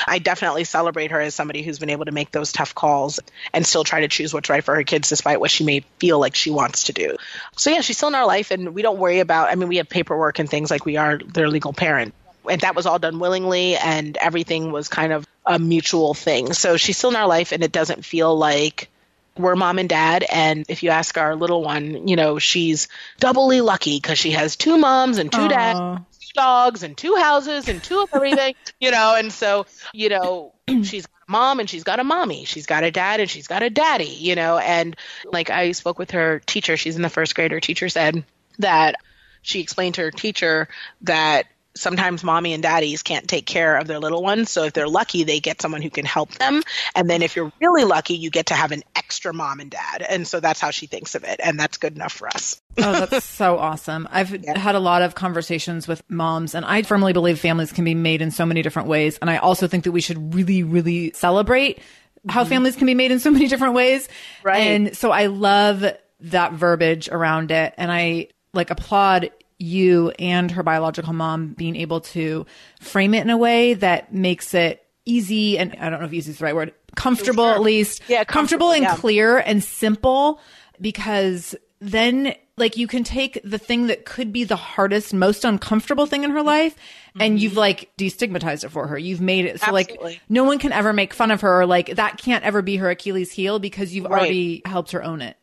I 0.07 0.17
definitely 0.17 0.63
celebrate 0.63 1.11
her 1.11 1.19
as 1.19 1.35
somebody 1.35 1.61
who's 1.61 1.77
been 1.77 1.91
able 1.91 2.05
to 2.05 2.11
make 2.11 2.31
those 2.31 2.51
tough 2.51 2.73
calls 2.73 3.19
and 3.53 3.65
still 3.65 3.83
try 3.83 4.01
to 4.01 4.07
choose 4.07 4.33
what's 4.33 4.49
right 4.49 4.63
for 4.63 4.73
her 4.73 4.83
kids 4.83 5.09
despite 5.09 5.39
what 5.39 5.51
she 5.51 5.63
may 5.63 5.81
feel 5.99 6.17
like 6.19 6.33
she 6.33 6.49
wants 6.49 6.85
to 6.85 6.93
do. 6.93 7.17
So 7.57 7.69
yeah, 7.69 7.81
she's 7.81 7.97
still 7.97 8.09
in 8.09 8.15
our 8.15 8.25
life 8.25 8.49
and 8.49 8.73
we 8.73 8.81
don't 8.81 8.97
worry 8.97 9.19
about 9.19 9.49
I 9.49 9.55
mean 9.55 9.69
we 9.69 9.77
have 9.77 9.89
paperwork 9.89 10.39
and 10.39 10.49
things 10.49 10.71
like 10.71 10.85
we 10.85 10.97
are 10.97 11.19
their 11.19 11.47
legal 11.47 11.73
parent. 11.73 12.15
And 12.49 12.61
that 12.61 12.75
was 12.75 12.85
all 12.85 12.99
done 12.99 13.19
willingly 13.19 13.75
and 13.75 14.17
everything 14.17 14.71
was 14.71 14.87
kind 14.87 15.13
of 15.13 15.25
a 15.45 15.59
mutual 15.59 16.13
thing. 16.13 16.53
So 16.53 16.77
she's 16.77 16.97
still 16.97 17.11
in 17.11 17.15
our 17.15 17.27
life 17.27 17.51
and 17.51 17.63
it 17.63 17.71
doesn't 17.71 18.05
feel 18.05 18.35
like 18.35 18.89
we're 19.37 19.55
mom 19.55 19.79
and 19.79 19.89
dad. 19.89 20.25
And 20.31 20.65
if 20.69 20.83
you 20.83 20.89
ask 20.89 21.17
our 21.17 21.35
little 21.35 21.63
one 21.63 22.07
you 22.07 22.15
know 22.15 22.39
she's 22.39 22.87
doubly 23.19 23.61
lucky 23.61 23.97
because 23.97 24.17
she 24.17 24.31
has 24.31 24.55
two 24.55 24.77
moms 24.77 25.17
and 25.17 25.31
two 25.31 25.47
dads 25.47 25.79
two 26.19 26.33
dogs 26.33 26.83
and 26.83 26.97
two 26.97 27.15
houses 27.15 27.67
and 27.67 27.83
two 27.83 28.01
of 28.01 28.09
everything 28.13 28.55
you 28.79 28.91
know. 28.91 29.15
And 29.15 29.31
so 29.31 29.65
you 29.93 30.09
know 30.09 30.53
she's 30.83 31.05
got 31.05 31.21
a 31.27 31.31
mom 31.31 31.59
and 31.59 31.69
she's 31.69 31.83
got 31.83 31.99
a 31.99 32.03
mommy. 32.03 32.45
She's 32.45 32.65
got 32.65 32.83
a 32.83 32.91
dad 32.91 33.19
and 33.19 33.29
she's 33.29 33.47
got 33.47 33.63
a 33.63 33.69
daddy 33.69 34.05
you 34.05 34.35
know. 34.35 34.57
And 34.57 34.95
like 35.25 35.49
i 35.49 35.71
spoke 35.73 35.99
with 35.99 36.11
her 36.11 36.39
teacher 36.45 36.77
she's 36.77 36.95
in 36.95 37.01
the 37.01 37.09
first 37.09 37.35
grade 37.35 37.51
her 37.51 37.59
teacher 37.59 37.89
said 37.89 38.23
that 38.59 38.95
she 39.41 39.61
explained 39.61 39.95
to 39.95 40.01
her 40.01 40.11
teacher 40.11 40.67
that 41.01 41.45
sometimes 41.75 42.23
mommy 42.23 42.53
and 42.53 42.63
daddies 42.63 43.03
can't 43.03 43.27
take 43.27 43.45
care 43.45 43.77
of 43.77 43.87
their 43.87 43.99
little 43.99 44.23
ones. 44.23 44.49
So 44.49 44.63
if 44.63 44.73
they're 44.73 44.87
lucky, 44.87 45.23
they 45.23 45.39
get 45.39 45.61
someone 45.61 45.81
who 45.81 45.89
can 45.89 46.05
help 46.05 46.31
them. 46.35 46.63
And 46.95 47.09
then 47.09 47.21
if 47.21 47.35
you're 47.35 47.51
really 47.59 47.83
lucky, 47.83 48.15
you 48.15 48.29
get 48.29 48.47
to 48.47 48.53
have 48.53 48.71
an 48.71 48.83
extra 48.95 49.33
mom 49.33 49.59
and 49.59 49.69
dad. 49.69 50.05
And 50.07 50.27
so 50.27 50.39
that's 50.39 50.59
how 50.59 50.71
she 50.71 50.87
thinks 50.87 51.15
of 51.15 51.23
it. 51.23 51.39
And 51.43 51.59
that's 51.59 51.77
good 51.77 51.95
enough 51.95 52.13
for 52.13 52.27
us. 52.29 52.61
oh, 52.77 53.05
that's 53.05 53.25
so 53.25 53.57
awesome. 53.57 54.07
I've 54.11 54.29
had 54.29 54.75
a 54.75 54.79
lot 54.79 55.01
of 55.01 55.15
conversations 55.15 55.87
with 55.87 56.03
moms, 56.09 56.55
and 56.55 56.65
I 56.65 56.81
firmly 56.81 57.13
believe 57.13 57.39
families 57.39 57.71
can 57.71 57.85
be 57.85 57.95
made 57.95 58.21
in 58.21 58.31
so 58.31 58.45
many 58.45 58.61
different 58.61 58.87
ways. 58.87 59.17
And 59.19 59.29
I 59.29 59.37
also 59.37 59.67
think 59.67 59.83
that 59.83 59.91
we 59.91 60.01
should 60.01 60.33
really, 60.33 60.63
really 60.63 61.11
celebrate 61.13 61.79
how 62.27 62.41
mm-hmm. 62.41 62.49
families 62.49 62.75
can 62.75 62.87
be 62.87 62.95
made 62.95 63.11
in 63.11 63.19
so 63.19 63.31
many 63.31 63.47
different 63.47 63.75
ways. 63.75 64.09
Right. 64.43 64.59
And 64.59 64.97
so 64.97 65.11
I 65.11 65.27
love 65.27 65.85
that 66.21 66.53
verbiage 66.53 67.09
around 67.09 67.51
it. 67.51 67.73
And 67.77 67.91
I 67.91 68.29
like 68.53 68.71
applaud 68.71 69.29
you 69.57 70.11
and 70.19 70.51
her 70.51 70.63
biological 70.63 71.13
mom 71.13 71.49
being 71.53 71.75
able 71.75 72.01
to 72.01 72.45
frame 72.79 73.13
it 73.13 73.21
in 73.21 73.29
a 73.29 73.37
way 73.37 73.73
that 73.75 74.13
makes 74.13 74.53
it 74.53 74.85
easy 75.05 75.57
and 75.57 75.75
I 75.79 75.89
don't 75.89 75.99
know 75.99 76.05
if 76.05 76.13
easy 76.13 76.31
is 76.31 76.39
the 76.39 76.45
right 76.45 76.55
word, 76.55 76.73
comfortable 76.95 77.45
at 77.45 77.61
least. 77.61 78.01
Yeah, 78.07 78.23
comfortable, 78.23 78.67
comfortable, 78.67 78.71
and 78.71 78.83
yeah. 78.83 78.95
clear 78.95 79.37
and 79.37 79.63
simple 79.63 80.39
because 80.81 81.55
then 81.79 82.35
like 82.57 82.77
you 82.77 82.87
can 82.87 83.03
take 83.03 83.39
the 83.43 83.57
thing 83.57 83.87
that 83.87 84.05
could 84.05 84.31
be 84.31 84.43
the 84.43 84.55
hardest, 84.55 85.13
most 85.13 85.43
uncomfortable 85.43 86.05
thing 86.05 86.23
in 86.23 86.31
her 86.31 86.41
life 86.41 86.75
and 87.19 87.33
mm-hmm. 87.33 87.37
you've 87.37 87.57
like 87.57 87.91
destigmatized 87.97 88.63
it 88.63 88.69
for 88.69 88.87
her. 88.87 88.97
You've 88.97 89.21
made 89.21 89.45
it 89.45 89.59
so 89.59 89.71
like 89.71 89.97
no 90.29 90.43
one 90.43 90.57
can 90.57 90.71
ever 90.71 90.93
make 90.93 91.13
fun 91.13 91.31
of 91.31 91.41
her 91.41 91.61
or 91.61 91.65
like 91.65 91.95
that 91.95 92.17
can't 92.17 92.43
ever 92.43 92.61
be 92.61 92.77
her 92.77 92.89
Achilles 92.89 93.31
heel 93.31 93.59
because 93.59 93.93
you've 93.93 94.05
Right. 94.05 94.19
already 94.19 94.61
helped 94.65 94.91
her 94.91 95.03
own 95.03 95.21
it. 95.21 95.37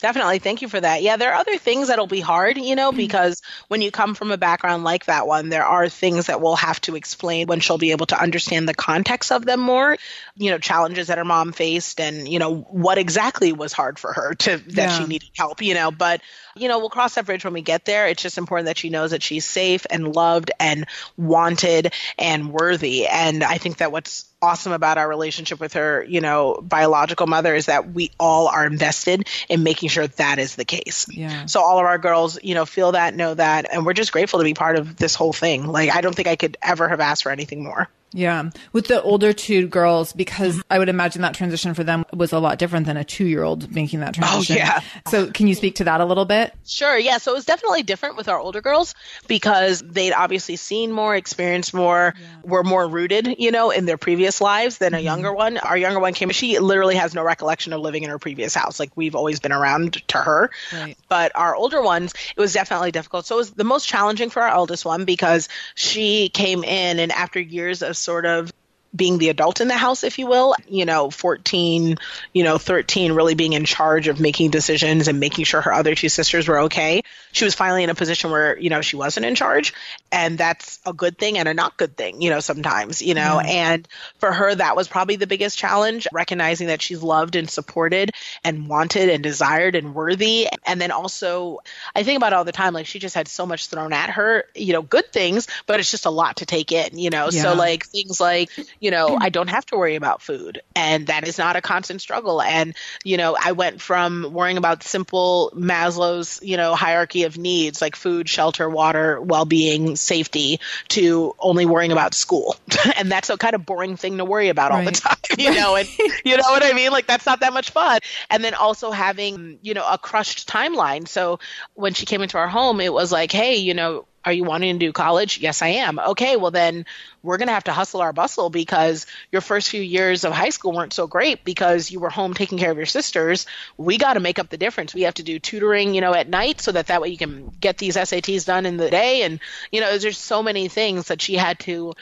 Definitely. 0.00 0.38
Thank 0.38 0.62
you 0.62 0.68
for 0.68 0.80
that. 0.80 1.02
Yeah, 1.02 1.16
there 1.16 1.32
are 1.32 1.40
other 1.40 1.58
things 1.58 1.88
that'll 1.88 2.06
be 2.06 2.20
hard, 2.20 2.56
you 2.56 2.76
know, 2.76 2.90
mm-hmm. 2.90 2.98
because 2.98 3.42
when 3.66 3.80
you 3.80 3.90
come 3.90 4.14
from 4.14 4.30
a 4.30 4.36
background 4.36 4.84
like 4.84 5.06
that 5.06 5.26
one, 5.26 5.48
there 5.48 5.64
are 5.64 5.88
things 5.88 6.26
that 6.26 6.40
we'll 6.40 6.54
have 6.54 6.80
to 6.82 6.94
explain 6.94 7.48
when 7.48 7.58
she'll 7.58 7.78
be 7.78 7.90
able 7.90 8.06
to 8.06 8.20
understand 8.20 8.68
the 8.68 8.74
context 8.74 9.32
of 9.32 9.44
them 9.44 9.58
more, 9.58 9.96
you 10.36 10.52
know, 10.52 10.58
challenges 10.58 11.08
that 11.08 11.18
her 11.18 11.24
mom 11.24 11.50
faced 11.52 12.00
and, 12.00 12.28
you 12.28 12.38
know, 12.38 12.58
what 12.70 12.96
exactly 12.96 13.52
was 13.52 13.72
hard 13.72 13.98
for 13.98 14.12
her 14.12 14.34
to 14.34 14.58
that 14.58 14.74
Yeah. 14.76 14.98
she 14.98 15.06
needed 15.06 15.30
help, 15.34 15.62
you 15.62 15.74
know, 15.74 15.90
but 15.90 16.20
you 16.58 16.68
know, 16.68 16.78
we'll 16.78 16.90
cross 16.90 17.14
that 17.14 17.26
bridge 17.26 17.44
when 17.44 17.54
we 17.54 17.62
get 17.62 17.84
there. 17.84 18.06
It's 18.06 18.22
just 18.22 18.38
important 18.38 18.66
that 18.66 18.78
she 18.78 18.90
knows 18.90 19.10
that 19.12 19.22
she's 19.22 19.44
safe 19.44 19.86
and 19.90 20.14
loved 20.14 20.50
and 20.58 20.86
wanted 21.16 21.92
and 22.18 22.52
worthy. 22.52 23.06
And 23.06 23.42
I 23.42 23.58
think 23.58 23.78
that 23.78 23.92
what's 23.92 24.26
awesome 24.40 24.72
about 24.72 24.98
our 24.98 25.08
relationship 25.08 25.60
with 25.60 25.74
her, 25.74 26.04
you 26.04 26.20
know, 26.20 26.60
biological 26.62 27.26
mother 27.26 27.54
is 27.54 27.66
that 27.66 27.92
we 27.92 28.10
all 28.18 28.48
are 28.48 28.66
invested 28.66 29.28
in 29.48 29.62
making 29.62 29.88
sure 29.88 30.06
that 30.06 30.38
is 30.38 30.56
the 30.56 30.64
case. 30.64 31.06
Yeah. 31.10 31.46
So 31.46 31.60
all 31.60 31.78
of 31.78 31.84
our 31.84 31.98
girls, 31.98 32.38
you 32.42 32.54
know, 32.54 32.66
feel 32.66 32.92
that, 32.92 33.14
know 33.14 33.34
that, 33.34 33.66
and 33.72 33.84
we're 33.84 33.94
just 33.94 34.12
grateful 34.12 34.38
to 34.38 34.44
be 34.44 34.54
part 34.54 34.76
of 34.76 34.96
this 34.96 35.14
whole 35.14 35.32
thing. 35.32 35.66
Like 35.66 35.90
I 35.94 36.00
don't 36.00 36.14
think 36.14 36.28
I 36.28 36.36
could 36.36 36.56
ever 36.62 36.88
have 36.88 37.00
asked 37.00 37.24
for 37.24 37.32
anything 37.32 37.64
more. 37.64 37.88
Yeah. 38.12 38.50
With 38.72 38.86
the 38.86 39.02
older 39.02 39.32
two 39.32 39.68
girls, 39.68 40.12
because 40.12 40.54
mm-hmm. 40.54 40.72
I 40.72 40.78
would 40.78 40.88
imagine 40.88 41.22
that 41.22 41.34
transition 41.34 41.74
for 41.74 41.84
them 41.84 42.04
was 42.12 42.32
a 42.32 42.38
lot 42.38 42.58
different 42.58 42.86
than 42.86 42.96
a 42.96 43.04
two 43.04 43.26
year 43.26 43.42
old 43.42 43.74
making 43.74 44.00
that 44.00 44.16
oh, 44.18 44.20
transition. 44.20 44.56
Oh, 44.56 44.58
yeah. 44.58 44.80
So 45.08 45.30
can 45.30 45.46
you 45.46 45.54
speak 45.54 45.76
to 45.76 45.84
that 45.84 46.00
a 46.00 46.04
little 46.04 46.24
bit? 46.24 46.54
Sure, 46.66 46.96
yeah. 46.96 47.18
So 47.18 47.32
it 47.32 47.34
was 47.34 47.44
definitely 47.44 47.82
different 47.82 48.16
with 48.16 48.28
our 48.28 48.38
older 48.38 48.60
girls 48.60 48.94
because 49.26 49.82
they'd 49.82 50.12
obviously 50.12 50.56
seen 50.56 50.90
more, 50.90 51.14
experienced 51.14 51.74
more, 51.74 52.14
were 52.42 52.64
more 52.64 52.88
rooted, 52.88 53.36
you 53.38 53.50
know, 53.50 53.70
in 53.70 53.84
their 53.84 53.98
previous 53.98 54.40
lives 54.40 54.78
than 54.78 54.94
a 54.94 54.96
mm-hmm. 54.96 55.04
younger 55.04 55.32
one. 55.32 55.58
Our 55.58 55.76
younger 55.76 56.00
one 56.00 56.14
came, 56.14 56.30
she 56.30 56.58
literally 56.58 56.96
has 56.96 57.14
no 57.14 57.22
recollection 57.22 57.72
of 57.72 57.80
living 57.80 58.04
in 58.04 58.10
her 58.10 58.18
previous 58.18 58.54
house. 58.54 58.80
Like 58.80 58.90
we've 58.96 59.14
always 59.14 59.38
been 59.38 59.52
around 59.52 60.02
to 60.08 60.18
her. 60.18 60.50
Right. 60.72 60.96
But 61.08 61.32
our 61.34 61.54
older 61.54 61.82
ones, 61.82 62.14
it 62.36 62.40
was 62.40 62.54
definitely 62.54 62.90
difficult. 62.90 63.26
So 63.26 63.36
it 63.36 63.38
was 63.38 63.50
the 63.50 63.64
most 63.64 63.86
challenging 63.86 64.30
for 64.30 64.42
our 64.42 64.48
eldest 64.48 64.86
one 64.86 65.04
because 65.04 65.48
she 65.74 66.30
came 66.30 66.64
in 66.64 66.98
and 66.98 67.12
after 67.12 67.38
years 67.38 67.82
of 67.82 67.97
sort 67.98 68.26
of 68.26 68.52
being 68.94 69.18
the 69.18 69.28
adult 69.28 69.60
in 69.60 69.68
the 69.68 69.76
house, 69.76 70.02
if 70.02 70.18
you 70.18 70.26
will, 70.26 70.54
you 70.66 70.86
know, 70.86 71.10
14, 71.10 71.96
you 72.32 72.44
know, 72.44 72.58
13, 72.58 73.12
really 73.12 73.34
being 73.34 73.52
in 73.52 73.64
charge 73.64 74.08
of 74.08 74.18
making 74.18 74.50
decisions 74.50 75.08
and 75.08 75.20
making 75.20 75.44
sure 75.44 75.60
her 75.60 75.72
other 75.72 75.94
two 75.94 76.08
sisters 76.08 76.48
were 76.48 76.60
okay. 76.60 77.02
She 77.38 77.44
was 77.44 77.54
finally 77.54 77.84
in 77.84 77.90
a 77.90 77.94
position 77.94 78.32
where, 78.32 78.58
you 78.58 78.68
know, 78.68 78.80
she 78.80 78.96
wasn't 78.96 79.26
in 79.26 79.36
charge. 79.36 79.72
And 80.10 80.36
that's 80.36 80.80
a 80.84 80.92
good 80.92 81.18
thing 81.18 81.38
and 81.38 81.48
a 81.48 81.54
not 81.54 81.76
good 81.76 81.96
thing, 81.96 82.20
you 82.20 82.30
know, 82.30 82.40
sometimes, 82.40 83.00
you 83.00 83.14
know. 83.14 83.38
Mm-hmm. 83.38 83.48
And 83.48 83.88
for 84.18 84.32
her, 84.32 84.54
that 84.54 84.74
was 84.74 84.88
probably 84.88 85.14
the 85.16 85.28
biggest 85.28 85.56
challenge, 85.56 86.08
recognizing 86.12 86.66
that 86.66 86.82
she's 86.82 87.00
loved 87.00 87.36
and 87.36 87.48
supported 87.48 88.10
and 88.42 88.68
wanted 88.68 89.08
and 89.08 89.22
desired 89.22 89.76
and 89.76 89.94
worthy. 89.94 90.48
And 90.66 90.80
then 90.80 90.90
also, 90.90 91.60
I 91.94 92.02
think 92.02 92.16
about 92.16 92.32
all 92.32 92.44
the 92.44 92.50
time, 92.50 92.74
like 92.74 92.86
she 92.86 92.98
just 92.98 93.14
had 93.14 93.28
so 93.28 93.46
much 93.46 93.68
thrown 93.68 93.92
at 93.92 94.10
her, 94.10 94.44
you 94.56 94.72
know, 94.72 94.82
good 94.82 95.12
things, 95.12 95.46
but 95.66 95.78
it's 95.78 95.90
just 95.90 96.06
a 96.06 96.10
lot 96.10 96.38
to 96.38 96.46
take 96.46 96.72
in, 96.72 96.98
you 96.98 97.10
know. 97.10 97.28
Yeah. 97.30 97.42
So, 97.42 97.54
like, 97.54 97.86
things 97.86 98.20
like, 98.20 98.50
you 98.80 98.90
know, 98.90 99.10
mm-hmm. 99.10 99.22
I 99.22 99.28
don't 99.28 99.50
have 99.50 99.64
to 99.66 99.76
worry 99.76 99.94
about 99.94 100.22
food, 100.22 100.62
and 100.74 101.06
that 101.06 101.28
is 101.28 101.38
not 101.38 101.54
a 101.54 101.60
constant 101.60 102.00
struggle. 102.00 102.42
And, 102.42 102.74
you 103.04 103.16
know, 103.16 103.36
I 103.40 103.52
went 103.52 103.80
from 103.80 104.32
worrying 104.32 104.56
about 104.56 104.82
simple 104.82 105.52
Maslow's, 105.54 106.40
you 106.42 106.56
know, 106.56 106.74
hierarchy 106.74 107.27
of 107.28 107.38
needs 107.38 107.80
like 107.80 107.94
food, 107.94 108.28
shelter, 108.28 108.68
water, 108.68 109.20
well 109.20 109.44
being, 109.44 109.94
safety 109.94 110.58
to 110.88 111.34
only 111.38 111.64
worrying 111.64 111.92
about 111.92 112.14
school. 112.14 112.56
and 112.96 113.10
that's 113.10 113.30
a 113.30 113.36
kind 113.36 113.54
of 113.54 113.64
boring 113.64 113.96
thing 113.96 114.18
to 114.18 114.24
worry 114.24 114.48
about 114.48 114.72
all 114.72 114.82
the 114.82 114.90
time, 114.90 115.16
you 115.38 115.54
know, 115.54 115.76
and 115.76 115.88
you 116.24 116.36
know 116.36 116.48
what 116.48 116.64
I 116.64 116.72
mean? 116.72 116.90
Like, 116.90 117.06
that's 117.06 117.26
not 117.26 117.40
that 117.40 117.52
much 117.52 117.70
fun. 117.70 118.00
And 118.30 118.42
then 118.42 118.54
also 118.54 118.90
having, 118.90 119.60
you 119.62 119.74
know, 119.74 119.86
a 119.88 119.98
crushed 119.98 120.48
timeline. 120.48 121.06
So 121.06 121.38
when 121.74 121.94
she 121.94 122.06
came 122.06 122.22
into 122.22 122.38
our 122.38 122.48
home, 122.48 122.80
it 122.80 122.92
was 122.92 123.12
like, 123.12 123.30
hey, 123.30 123.56
you 123.56 123.74
know, 123.74 124.06
are 124.28 124.32
you 124.32 124.44
wanting 124.44 124.78
to 124.78 124.86
do 124.86 124.92
college? 124.92 125.38
Yes, 125.38 125.62
I 125.62 125.68
am. 125.68 125.98
Okay, 125.98 126.36
well 126.36 126.50
then 126.50 126.84
we're 127.22 127.38
going 127.38 127.48
to 127.48 127.54
have 127.54 127.64
to 127.64 127.72
hustle 127.72 128.02
our 128.02 128.12
bustle 128.12 128.50
because 128.50 129.06
your 129.32 129.40
first 129.40 129.70
few 129.70 129.80
years 129.80 130.24
of 130.24 130.32
high 130.32 130.50
school 130.50 130.72
weren't 130.72 130.92
so 130.92 131.06
great 131.06 131.46
because 131.46 131.90
you 131.90 131.98
were 131.98 132.10
home 132.10 132.34
taking 132.34 132.58
care 132.58 132.70
of 132.70 132.76
your 132.76 132.84
sisters. 132.84 133.46
We 133.78 133.96
got 133.96 134.14
to 134.14 134.20
make 134.20 134.38
up 134.38 134.50
the 134.50 134.58
difference. 134.58 134.94
We 134.94 135.02
have 135.02 135.14
to 135.14 135.22
do 135.22 135.38
tutoring, 135.38 135.94
you 135.94 136.02
know, 136.02 136.14
at 136.14 136.28
night 136.28 136.60
so 136.60 136.72
that 136.72 136.88
that 136.88 137.00
way 137.00 137.08
you 137.08 137.16
can 137.16 137.48
get 137.58 137.78
these 137.78 137.96
SATs 137.96 138.44
done 138.44 138.66
in 138.66 138.76
the 138.76 138.90
day 138.90 139.22
and 139.22 139.40
you 139.72 139.80
know, 139.80 139.96
there's 139.96 140.18
so 140.18 140.42
many 140.42 140.68
things 140.68 141.08
that 141.08 141.22
she 141.22 141.34
had 141.34 141.58
to 141.60 141.94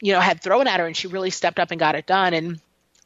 you 0.00 0.12
know, 0.12 0.20
had 0.20 0.40
thrown 0.40 0.66
at 0.66 0.80
her 0.80 0.86
and 0.86 0.96
she 0.96 1.06
really 1.06 1.30
stepped 1.30 1.58
up 1.58 1.70
and 1.70 1.78
got 1.78 1.94
it 1.94 2.06
done 2.06 2.34
and 2.34 2.60